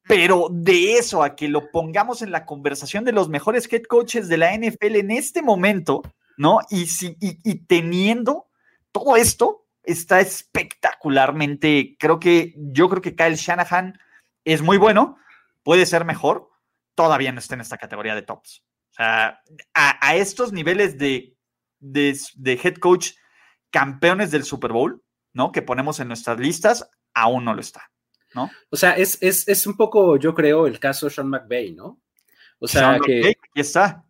[0.09, 4.27] Pero de eso a que lo pongamos en la conversación de los mejores head coaches
[4.27, 6.03] de la NFL en este momento,
[6.37, 6.59] ¿no?
[6.71, 8.49] Y, si, y, teniendo
[8.95, 11.97] todo esto, está espectacularmente.
[11.99, 13.99] Creo que yo creo que Kyle Shanahan
[14.45, 15.19] es muy bueno,
[15.65, 16.49] puede ser mejor,
[16.95, 18.65] todavía no está en esta categoría de tops.
[18.93, 19.43] O sea,
[19.75, 21.37] a, estos niveles de,
[21.81, 23.15] de, de, head coach
[23.71, 25.03] campeones del Super Bowl,
[25.33, 25.51] ¿no?
[25.51, 27.91] Que ponemos en nuestras listas, aún no lo está.
[28.37, 28.49] ¿no?
[28.71, 32.01] O sea, es, es, un poco, yo creo, el caso Sean McVay, ¿no?
[32.61, 33.31] O sea, que...
[33.31, 34.05] aquí está.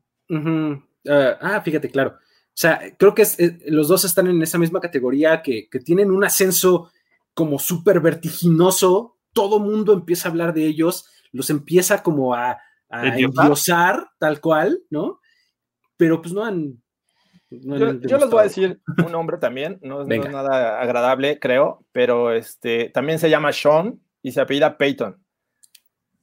[1.09, 2.19] Ah, fíjate, claro.
[2.55, 3.25] O sea, creo que
[3.67, 6.93] los dos están en esa misma categoría que, tienen un ascenso
[7.35, 9.17] como súper vertiginoso.
[9.33, 14.81] Todo mundo empieza a hablar de ellos, los empieza como a, a endiosar, tal cual,
[14.89, 15.19] ¿no?
[15.97, 16.81] Pero pues no han.
[17.51, 22.33] yo, les voy a decir un nombre también, no, no, es nada agradable, creo, pero
[22.33, 25.21] este también se llama Sean y se apellida Peyton.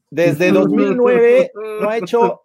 [0.09, 1.51] Desde 2009
[1.81, 2.41] no ha hecho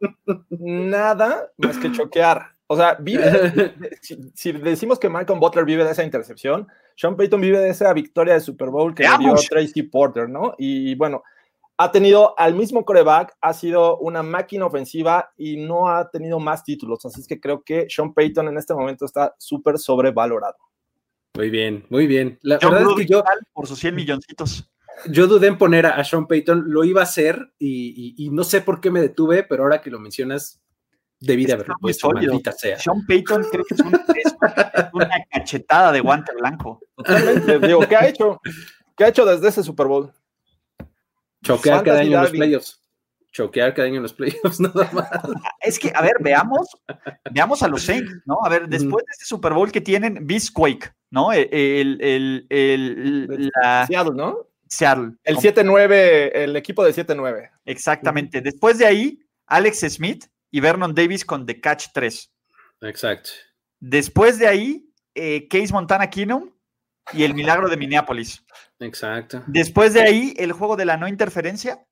[0.51, 2.56] nada más que choquear.
[2.69, 3.23] O sea, vive,
[4.35, 6.67] si, decimos que Malcolm Butler vive de esa intercepción,
[6.97, 10.55] Sean Payton vive de esa victoria de Super Bowl que le dio Tracy Porter, ¿no?
[10.59, 11.23] Y bueno,
[11.77, 16.65] ha tenido al mismo coreback, ha sido una máquina ofensiva y no ha tenido más
[16.65, 17.05] títulos.
[17.05, 20.57] Así es que creo que Sean Payton en este momento está súper sobrevalorado.
[21.35, 22.39] Muy bien, muy bien.
[22.43, 23.23] La verdad es que yo.
[23.53, 24.71] Por sus 100 milloncitos
[25.09, 28.81] yo dudé en poner a, Sean Payton, lo iba a hacer y, no sé por
[28.81, 30.61] qué me detuve, pero ahora que lo mencionas,
[31.27, 32.79] debí de haberlo puesto, maldita sea.
[32.79, 34.35] Sean Payton creo que es,
[34.93, 36.81] una cachetada de guante blanco.
[36.97, 38.41] Totalmente, digo, ¿qué ha hecho?
[38.97, 40.13] ¿Qué ha hecho desde ese Super Bowl?
[41.43, 42.81] Choquear cada año en los playoffs.
[43.33, 45.11] Choquear cada año en los playoffs, nada más.
[45.61, 46.69] Es que, a ver, veamos,
[47.31, 48.39] veamos a los Saints, ¿no?
[48.43, 51.33] A ver, después de este Super Bowl que tienen, Bisquake, ¿no?
[51.33, 51.49] El,
[52.01, 54.39] el, el, la, Seattle, ¿no?
[54.69, 55.13] Seattle.
[55.23, 57.51] El 7-9, el equipo de 7-9.
[57.67, 58.41] Exactamente.
[58.41, 60.25] Después de ahí, Alex Smith
[60.57, 62.33] y Vernon Davis con The Catch 3.
[62.81, 63.29] Exacto.
[63.79, 66.51] Después de ahí, eh, Case Montana Keenum
[67.13, 68.43] y el milagro de Minneapolis.
[68.81, 69.45] Exacto.
[69.49, 71.87] Después de ahí, el juego de la no interferencia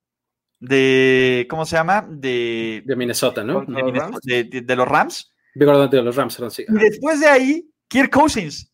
[0.61, 2.09] de, ¿cómo se llama?
[2.09, 3.67] De, de Minnesota, ¿no?
[3.67, 4.21] De, los Rams.
[4.23, 5.31] De, los Rams.
[5.55, 6.65] De los Rams, sí.
[6.67, 8.73] Y después de ahí, Kirk Cousins.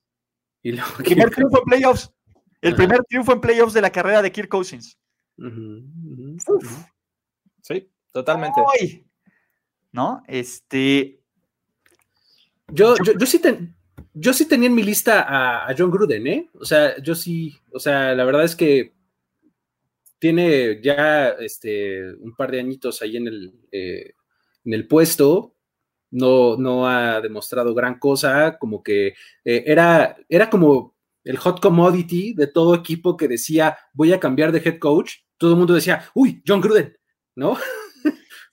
[0.62, 2.14] Y luego, primer triunfo en playoffs.
[2.60, 4.96] El primer triunfo en playoffs de la carrera de Kirk Cousins.
[7.62, 8.60] Sí, totalmente.
[9.92, 10.22] ¿No?
[10.26, 11.20] Este.
[12.68, 13.40] Yo, yo, sí
[14.14, 16.50] yo sí tenía en mi lista a, John Gruden, ¿eh?
[16.60, 18.94] O sea, yo sí, o sea, la verdad es que
[20.18, 24.12] tiene ya este, un par de añitos ahí en el, eh,
[24.64, 25.54] en el puesto.
[26.12, 29.14] No, no ha demostrado gran cosa, como que
[29.44, 34.50] eh, era, era como el hot commodity de todo equipo que decía voy a cambiar
[34.50, 36.96] de head coach, todo el mundo decía, uy, John Gruden,
[37.36, 37.56] ¿no?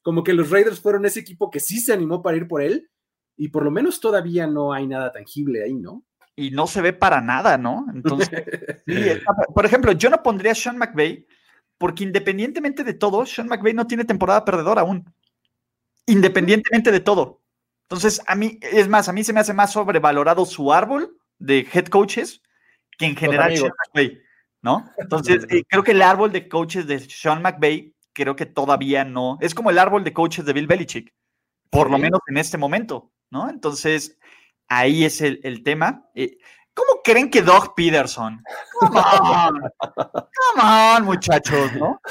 [0.08, 2.90] Como que los Raiders fueron ese equipo que sí se animó para ir por él
[3.36, 6.06] y por lo menos todavía no hay nada tangible ahí, ¿no?
[6.34, 7.86] Y no se ve para nada, ¿no?
[7.94, 8.30] Entonces,
[9.54, 11.28] por ejemplo, yo no pondría a Sean McVay
[11.78, 15.14] porque independientemente de todo, Sean McVay no tiene temporada perdedora aún.
[16.06, 17.42] Independientemente de todo.
[17.90, 21.68] Entonces, a mí, es más, a mí se me hace más sobrevalorado su árbol de
[21.74, 22.42] head coaches
[22.98, 24.22] que en general Sean McVay,
[24.62, 24.90] ¿no?
[25.00, 29.38] Entonces, eh, creo que el árbol de coaches de Sean McVay, creo que todavía no,
[29.42, 31.14] es como el árbol de coaches de Bill Belichick,
[31.70, 33.48] por lo menos en este momento, ¿no?
[33.48, 34.18] Entonces,
[34.68, 36.10] ahí es el, tema.
[36.16, 36.40] Eh,
[36.74, 38.44] ¿Cómo creen que Doug Peterson?
[38.80, 39.62] Come on,
[40.34, 42.02] come on muchachos, ¿no?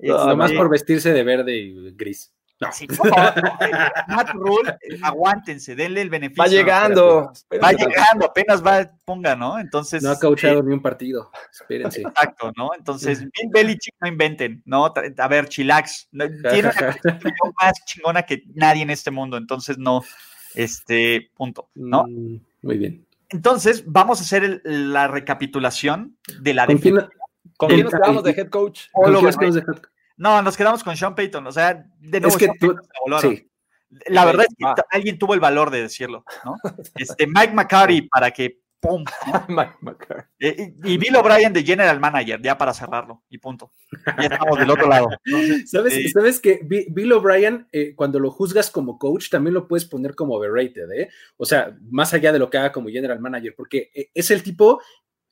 [0.00, 2.34] Nomás por vestirse de verde y gris.
[4.08, 6.42] Matt Rule, aguántense, denle el beneficio.
[6.42, 7.32] Va llegando.
[7.62, 9.58] Va llegando, apenas va, ponga, ¿no?
[9.58, 10.02] Entonces.
[10.02, 11.30] No ha cauchado eh, ni un partido.
[11.50, 12.02] Espérense.
[12.02, 12.70] Exacto, ¿no?
[12.76, 14.92] Entonces, Bill Belichick no inventen, ¿no?
[15.18, 16.08] A ver, chilax.
[16.10, 16.96] Tiene una
[17.62, 20.02] más chingona que nadie en este mundo, entonces no.
[20.54, 22.04] Este, punto, ¿no?
[22.04, 23.06] Mm, muy bien.
[23.30, 27.08] Entonces, vamos a hacer la recapitulación de la defensa.
[27.56, 28.88] ¿Con quién nos quedamos de head coach?
[30.16, 31.46] No, nos quedamos con Sean Payton.
[31.46, 32.76] O sea, de nuevo, es que tú,
[34.06, 34.74] La verdad es que ah.
[34.90, 36.56] alguien tuvo el valor de decirlo, ¿no?
[36.96, 39.04] Este, Mike McCarty para que ¡pum!
[39.48, 40.28] Mike McCarty.
[40.40, 43.72] Eh, y, Bill O'Brien de General Manager, ya para cerrarlo, y punto.
[44.18, 45.08] Ya estamos del otro lado.
[45.66, 49.84] ¿Sabes, eh, ¿Sabes que Bill O'Brien, eh, cuando lo juzgas como coach, también lo puedes
[49.84, 51.08] poner como overrated, ¿eh?
[51.36, 54.80] O sea, más allá de lo que haga como General Manager, porque es el tipo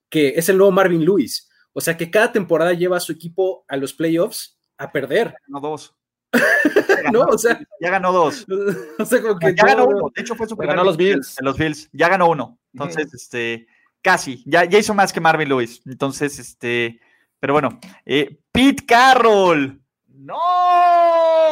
[0.09, 1.49] que es el nuevo Marvin Lewis.
[1.73, 5.35] O sea, que cada temporada lleva a su equipo a los playoffs a perder.
[5.47, 5.95] Ganó dos.
[7.13, 8.47] no, o sea, ya ganó dos.
[8.99, 10.11] O sea, como que ya ganó uno.
[10.15, 11.39] De hecho, fue su primer ganó los Bills.
[11.39, 11.89] En los Bills.
[11.93, 12.59] Ya ganó uno.
[12.73, 13.67] Entonces, este,
[14.03, 14.43] casi.
[14.47, 15.83] Ya, ya hizo más que Marvin Lewis.
[15.87, 17.01] Entonces, este,
[17.39, 17.79] pero bueno.
[18.05, 19.81] Eh, Pete Carroll.
[20.09, 20.39] No.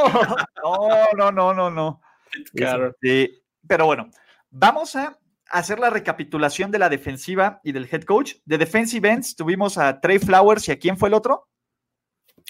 [0.63, 2.01] No, no, no, no, no.
[2.31, 2.97] Pete Carroll.
[3.01, 4.11] Este, pero bueno,
[4.51, 5.19] vamos a
[5.51, 8.35] hacer la recapitulación de la defensiva y del head coach.
[8.45, 11.49] De defensive ends tuvimos a Trey Flowers y a quién fue el otro?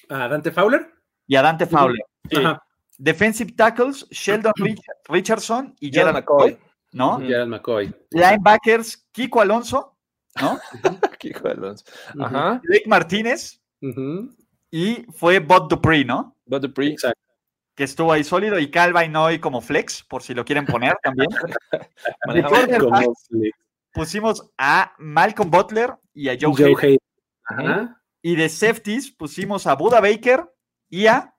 [0.08, 0.90] ¿A Dante Fowler?
[1.26, 2.00] Y a Dante Fowler.
[2.98, 4.52] Defensive tackles, Sheldon
[5.08, 6.58] Richardson y Gerald McCoy.
[6.92, 7.20] ¿No?
[7.20, 7.94] Gerald McCoy.
[8.10, 9.96] Linebackers, Kiko Alonso,
[10.40, 10.58] ¿no?
[11.18, 11.84] Kiko Alonso.
[12.18, 12.60] Ajá.
[12.64, 13.60] Blake Martínez.
[14.70, 16.36] Y fue Bob Dupree, ¿no?
[16.46, 16.92] Bob Dupree.
[16.92, 17.20] Exacto.
[17.74, 18.58] Que estuvo ahí sólido.
[18.58, 21.28] Y Calva y Noy como flex, por si lo quieren poner también.
[23.92, 26.98] pusimos a Malcolm Butler y a Joe, Joe Hayden.
[27.44, 27.97] Ajá.
[28.22, 30.52] Y de safeties pusimos a Buda Baker
[30.88, 31.34] y a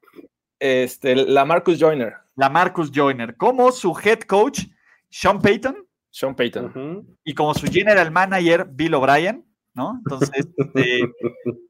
[0.59, 2.13] este, la Marcus Joyner.
[2.35, 4.61] La Marcus Joyner, como su head coach,
[5.09, 5.87] Sean Payton.
[6.09, 7.17] Sean Payton.
[7.23, 9.45] Y como su general manager, Bill O'Brien.
[9.73, 9.99] ¿no?
[10.03, 10.99] Entonces, este,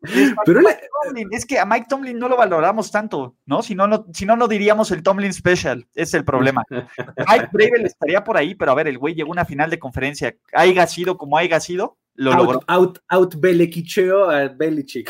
[1.32, 3.62] es, que a Mike Tomlin no lo valoramos tanto, ¿no?
[3.62, 6.64] Si no, no, si no, no diríamos el Tomlin Special, es el problema.
[7.30, 9.80] Mike Bravel estaría por ahí, pero a ver, el güey llegó a una final de
[9.80, 12.60] conferencia, haya sido como haya sido, lo out, logró.
[12.68, 15.10] Out, out Belichicheo a Belichick.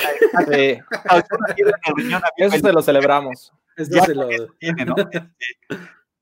[2.38, 3.52] Eso se lo celebramos.
[3.76, 4.28] Eso se lo...
[4.60, 4.96] Tiene, ¿no?
[4.98, 5.32] Este,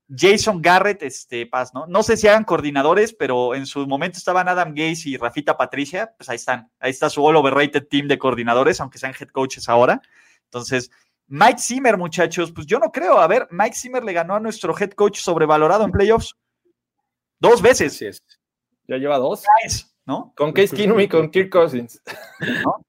[0.08, 1.86] Jason Garrett, este, Paz, ¿no?
[1.86, 6.14] No sé si hagan coordinadores, pero en su momento estaban Adam Gaze y Rafita Patricia,
[6.16, 6.70] pues ahí están.
[6.80, 10.00] Ahí está su all overrated team de coordinadores, aunque sean head coaches ahora.
[10.44, 10.90] Entonces,
[11.26, 13.18] Mike Zimmer, muchachos, pues yo no creo.
[13.18, 16.34] A ver, Mike Zimmer le ganó a nuestro head coach sobrevalorado en playoffs.
[17.38, 18.22] Dos veces.
[18.86, 19.44] Ya lleva dos.
[20.08, 20.32] ¿No?
[20.34, 22.02] Con Case Keenum y con Kirk Cousins.
[22.64, 22.84] ¿no?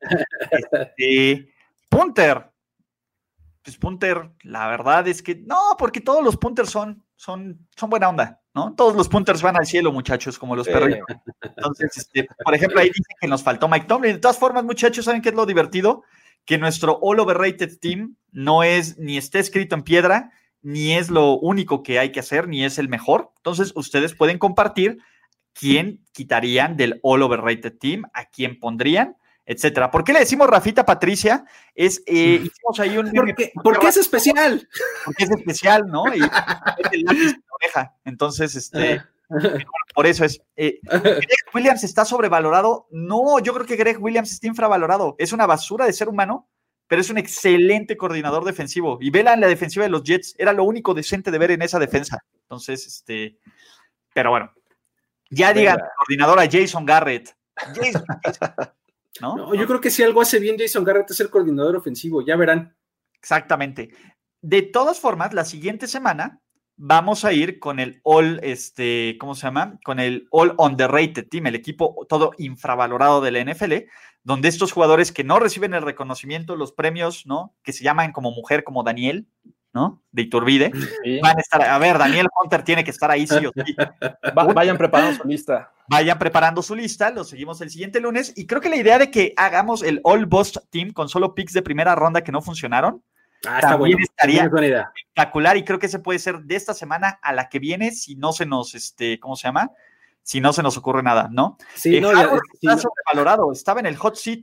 [0.72, 1.54] Este,
[1.90, 2.50] punter.
[3.62, 8.08] Pues punter, la verdad es que no, porque todos los punters son, son, son buena
[8.08, 8.74] onda, ¿no?
[8.74, 10.98] Todos los punters van al cielo, muchachos, como los perros.
[11.42, 14.14] Entonces, este, por ejemplo, ahí dicen que nos faltó Mike Tomlin.
[14.14, 16.04] De todas formas, muchachos, ¿saben qué es lo divertido?
[16.46, 20.32] Que nuestro all overrated team no es ni está escrito en piedra,
[20.62, 23.34] ni es lo único que hay que hacer, ni es el mejor.
[23.36, 25.00] Entonces, ustedes pueden compartir
[25.54, 29.90] quién quitarían del all overrated team, a quién pondrían, etcétera.
[29.90, 31.46] ¿Por qué le decimos Rafita Patricia?
[31.74, 33.12] Es, eh, hicimos ahí un...
[33.64, 34.68] ¿Por qué, es especial?
[35.06, 36.04] Porque es especial, ¿no?
[36.14, 37.96] Y es el lápiz de oreja.
[38.06, 39.02] Entonces, este...
[39.96, 40.42] por eso es.
[40.56, 42.88] Eh, Greg Williams está sobrevalorado.
[42.92, 45.16] No, yo creo que Greg Williams está infravalorado.
[45.18, 46.50] Es una basura de ser humano,
[46.88, 48.98] pero es un excelente coordinador defensivo.
[49.02, 50.36] Y vela en la defensiva de los Jets.
[50.38, 52.20] Era lo único decente de ver en esa defensa.
[52.42, 53.38] Entonces, este.
[54.14, 54.52] Pero bueno,
[55.30, 57.36] ya digan, coordinadora Jason Garrett.
[59.22, 59.54] ¿no?
[59.54, 62.76] Yo creo que si algo hace bien Jason Garrett es el coordinador ofensivo, ya verán.
[63.14, 63.92] Exactamente.
[64.42, 66.42] De todas formas, la siguiente semana
[66.78, 69.78] vamos a ir con el All, este, ¿cómo se llama?
[69.84, 73.74] Con el All Underrated Team, el equipo todo infravalorado de la NFL,
[74.24, 77.54] donde estos jugadores que no reciben el reconocimiento, los premios, ¿no?
[77.64, 79.28] Que se llaman como mujer, como Daniel,
[79.74, 80.02] ¿no?
[80.12, 80.72] De Iturbide.
[81.22, 83.76] Van a estar, a ver, Daniel Hunter tiene que estar ahí sí o sí.
[84.56, 85.72] vayan preparando su lista.
[85.88, 88.34] Vayan preparando su lista, lo seguimos el siguiente lunes.
[88.36, 91.54] Y creo que la idea de que hagamos el All Boss Team con solo picks
[91.54, 93.04] de primera ronda que no funcionaron,
[93.48, 95.58] ah, también estaría espectacular.
[95.58, 98.34] Y creo que ese puede ser de esta semana a la que viene, si no
[98.34, 99.72] se nos, este, ¿cómo se llama?
[100.22, 101.58] Si no se nos ocurre nada, ¿no?
[101.76, 104.42] Sí, eh, no, está sobrevalorado, estaba en el hot seat.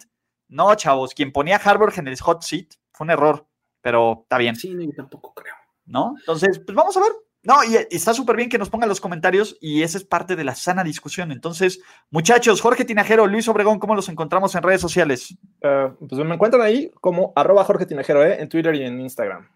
[0.49, 3.47] No, chavos, quien ponía a Harvard en el hot seat fue un error
[3.87, 4.57] pero está bien.
[4.57, 5.55] Sí, yo tampoco creo.
[5.85, 6.17] ¿No?
[6.19, 7.13] Entonces, pues vamos a ver.
[7.45, 10.43] No, y, está súper bien que nos pongan los comentarios y esa es parte de
[10.43, 11.31] la sana discusión.
[11.31, 11.81] Entonces,
[12.11, 15.39] muchachos, Jorge Tinajero, Luis Obregón, ¿cómo los encontramos en redes sociales?
[15.61, 19.49] Eh, pues me encuentran ahí como arroba Jorge Tinajero, eh, en Twitter y en Instagram.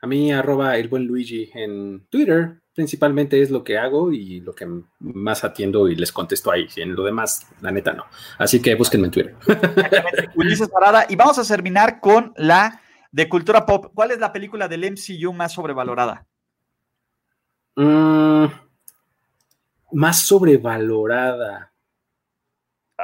[0.00, 4.54] A mí, arroba el buen Luigi en Twitter, principalmente es lo que hago y lo
[4.54, 4.68] que
[5.00, 6.68] más atiendo y les contesto ahí.
[6.76, 8.04] En lo demás, la neta no.
[8.38, 9.34] Así que búsquenme en Twitter.
[10.36, 11.06] Ulises Parada.
[11.08, 12.80] Y vamos a terminar con la
[13.14, 13.92] de cultura pop.
[13.94, 16.26] ¿Cuál es la película del MCU más sobrevalorada?
[17.76, 18.46] Mm,
[19.92, 21.72] más sobrevalorada.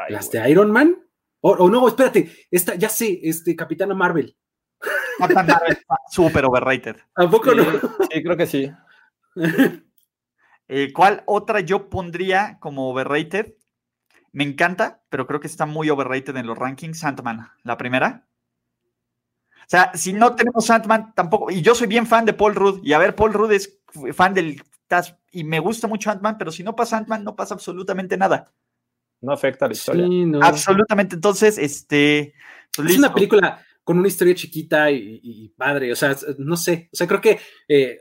[0.08, 0.96] ¿Las de Iron Man?
[1.42, 4.36] O no, espérate, esta, ya sé, este, Capitana Marvel.
[5.16, 5.78] Capitana Marvel,
[6.10, 6.96] super overrated.
[7.14, 7.64] ¿Tampoco no?
[8.10, 8.72] Sí, creo que sí.
[10.72, 13.56] Eh, ¿Cuál otra yo pondría como overrated?
[14.30, 17.00] Me encanta, pero creo que está muy overrated en los rankings.
[17.00, 18.29] Sandman, la primera.
[19.70, 21.50] O sea, si no tenemos Sandman, tampoco.
[21.50, 22.80] Y yo soy bien fan de Paul Rudd.
[22.82, 23.80] Y a ver, Paul Rudd es
[24.12, 24.60] fan del
[25.32, 28.52] y me gusta mucho Ant-Man, pero si no pasa Ant-Man, no pasa absolutamente nada.
[29.20, 30.06] No afecta a la historia.
[30.42, 31.14] Absolutamente.
[31.14, 32.34] Entonces, este.
[32.74, 35.92] Pues es una película con una historia chiquita y, padre.
[35.92, 36.88] O sea, no sé.
[36.92, 37.38] O sea, creo que.
[37.68, 37.98] Eh,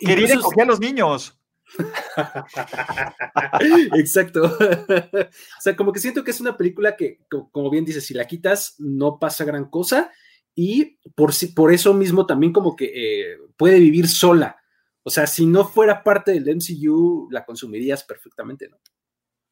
[0.00, 1.38] Quería a los niños.
[3.96, 4.42] Exacto.
[4.44, 8.26] o sea, como que siento que es una película que, como bien dices, si la
[8.26, 10.10] quitas, no pasa gran cosa.
[10.54, 14.56] Y por, por eso mismo también como que eh, puede vivir sola.
[15.02, 18.78] O sea, si no fuera parte del MCU, la consumirías perfectamente, ¿no?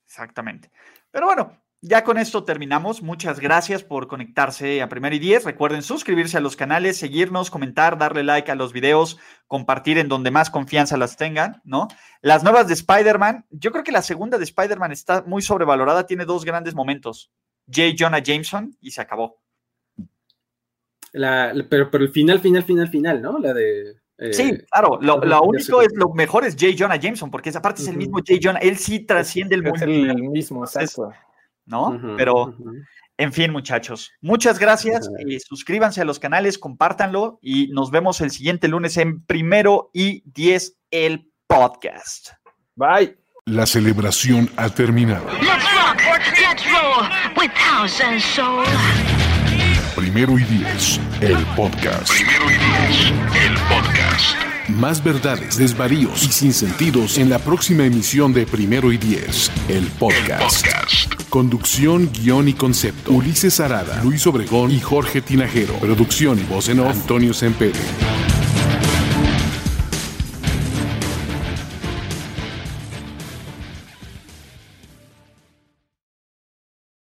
[0.06, 0.70] Exactamente.
[1.10, 3.02] Pero bueno, ya con esto terminamos.
[3.02, 5.44] Muchas gracias por conectarse a Primero y Diez.
[5.44, 10.31] Recuerden suscribirse a los canales, seguirnos, comentar, darle like a los videos, compartir en donde
[10.31, 11.89] más confianza las tengan, ¿no?
[12.20, 16.27] Las nuevas de Spider-Man, yo creo que la segunda de Spider-Man está muy sobrevalorada, tiene
[16.27, 17.32] dos grandes momentos.
[17.66, 17.94] J.
[17.98, 19.40] Jonah Jameson y se acabó.
[21.12, 23.39] La, pero, pero el final, final, final, final, ¿no?
[23.39, 23.97] La de
[24.32, 26.74] sí, eh, claro, lo, único es, lo mejor es J.
[26.78, 28.35] Jonah Jameson, porque esa parte es el mismo J.
[28.43, 29.85] Jonah, él sí trasciende el mundo.
[29.85, 31.12] el mismo, exacto.
[31.66, 31.99] ¿No?
[32.16, 32.57] Pero,
[33.16, 35.09] en fin, muchachos, muchas gracias.
[35.27, 40.23] Eh, suscríbanse a los canales, compártanlo y nos vemos el siguiente lunes en primero y
[40.27, 42.31] diez el podcast.
[42.74, 43.16] Bye.
[43.47, 45.27] La celebración ha terminado.
[49.97, 52.11] Primero y diez, el podcast.
[52.11, 53.12] Primero y diez,
[53.47, 54.69] el podcast.
[54.69, 59.87] Más verdades, desvaríos y sin sentidos en la próxima emisión de Primero y Diez, el
[59.87, 60.67] podcast.
[61.29, 63.12] Conducción, guion y concepto.
[63.12, 65.75] Ulises Arada, Luis Obregón y Jorge Tinajero.
[65.75, 67.79] Producción y voz en off, Antonio Sempere.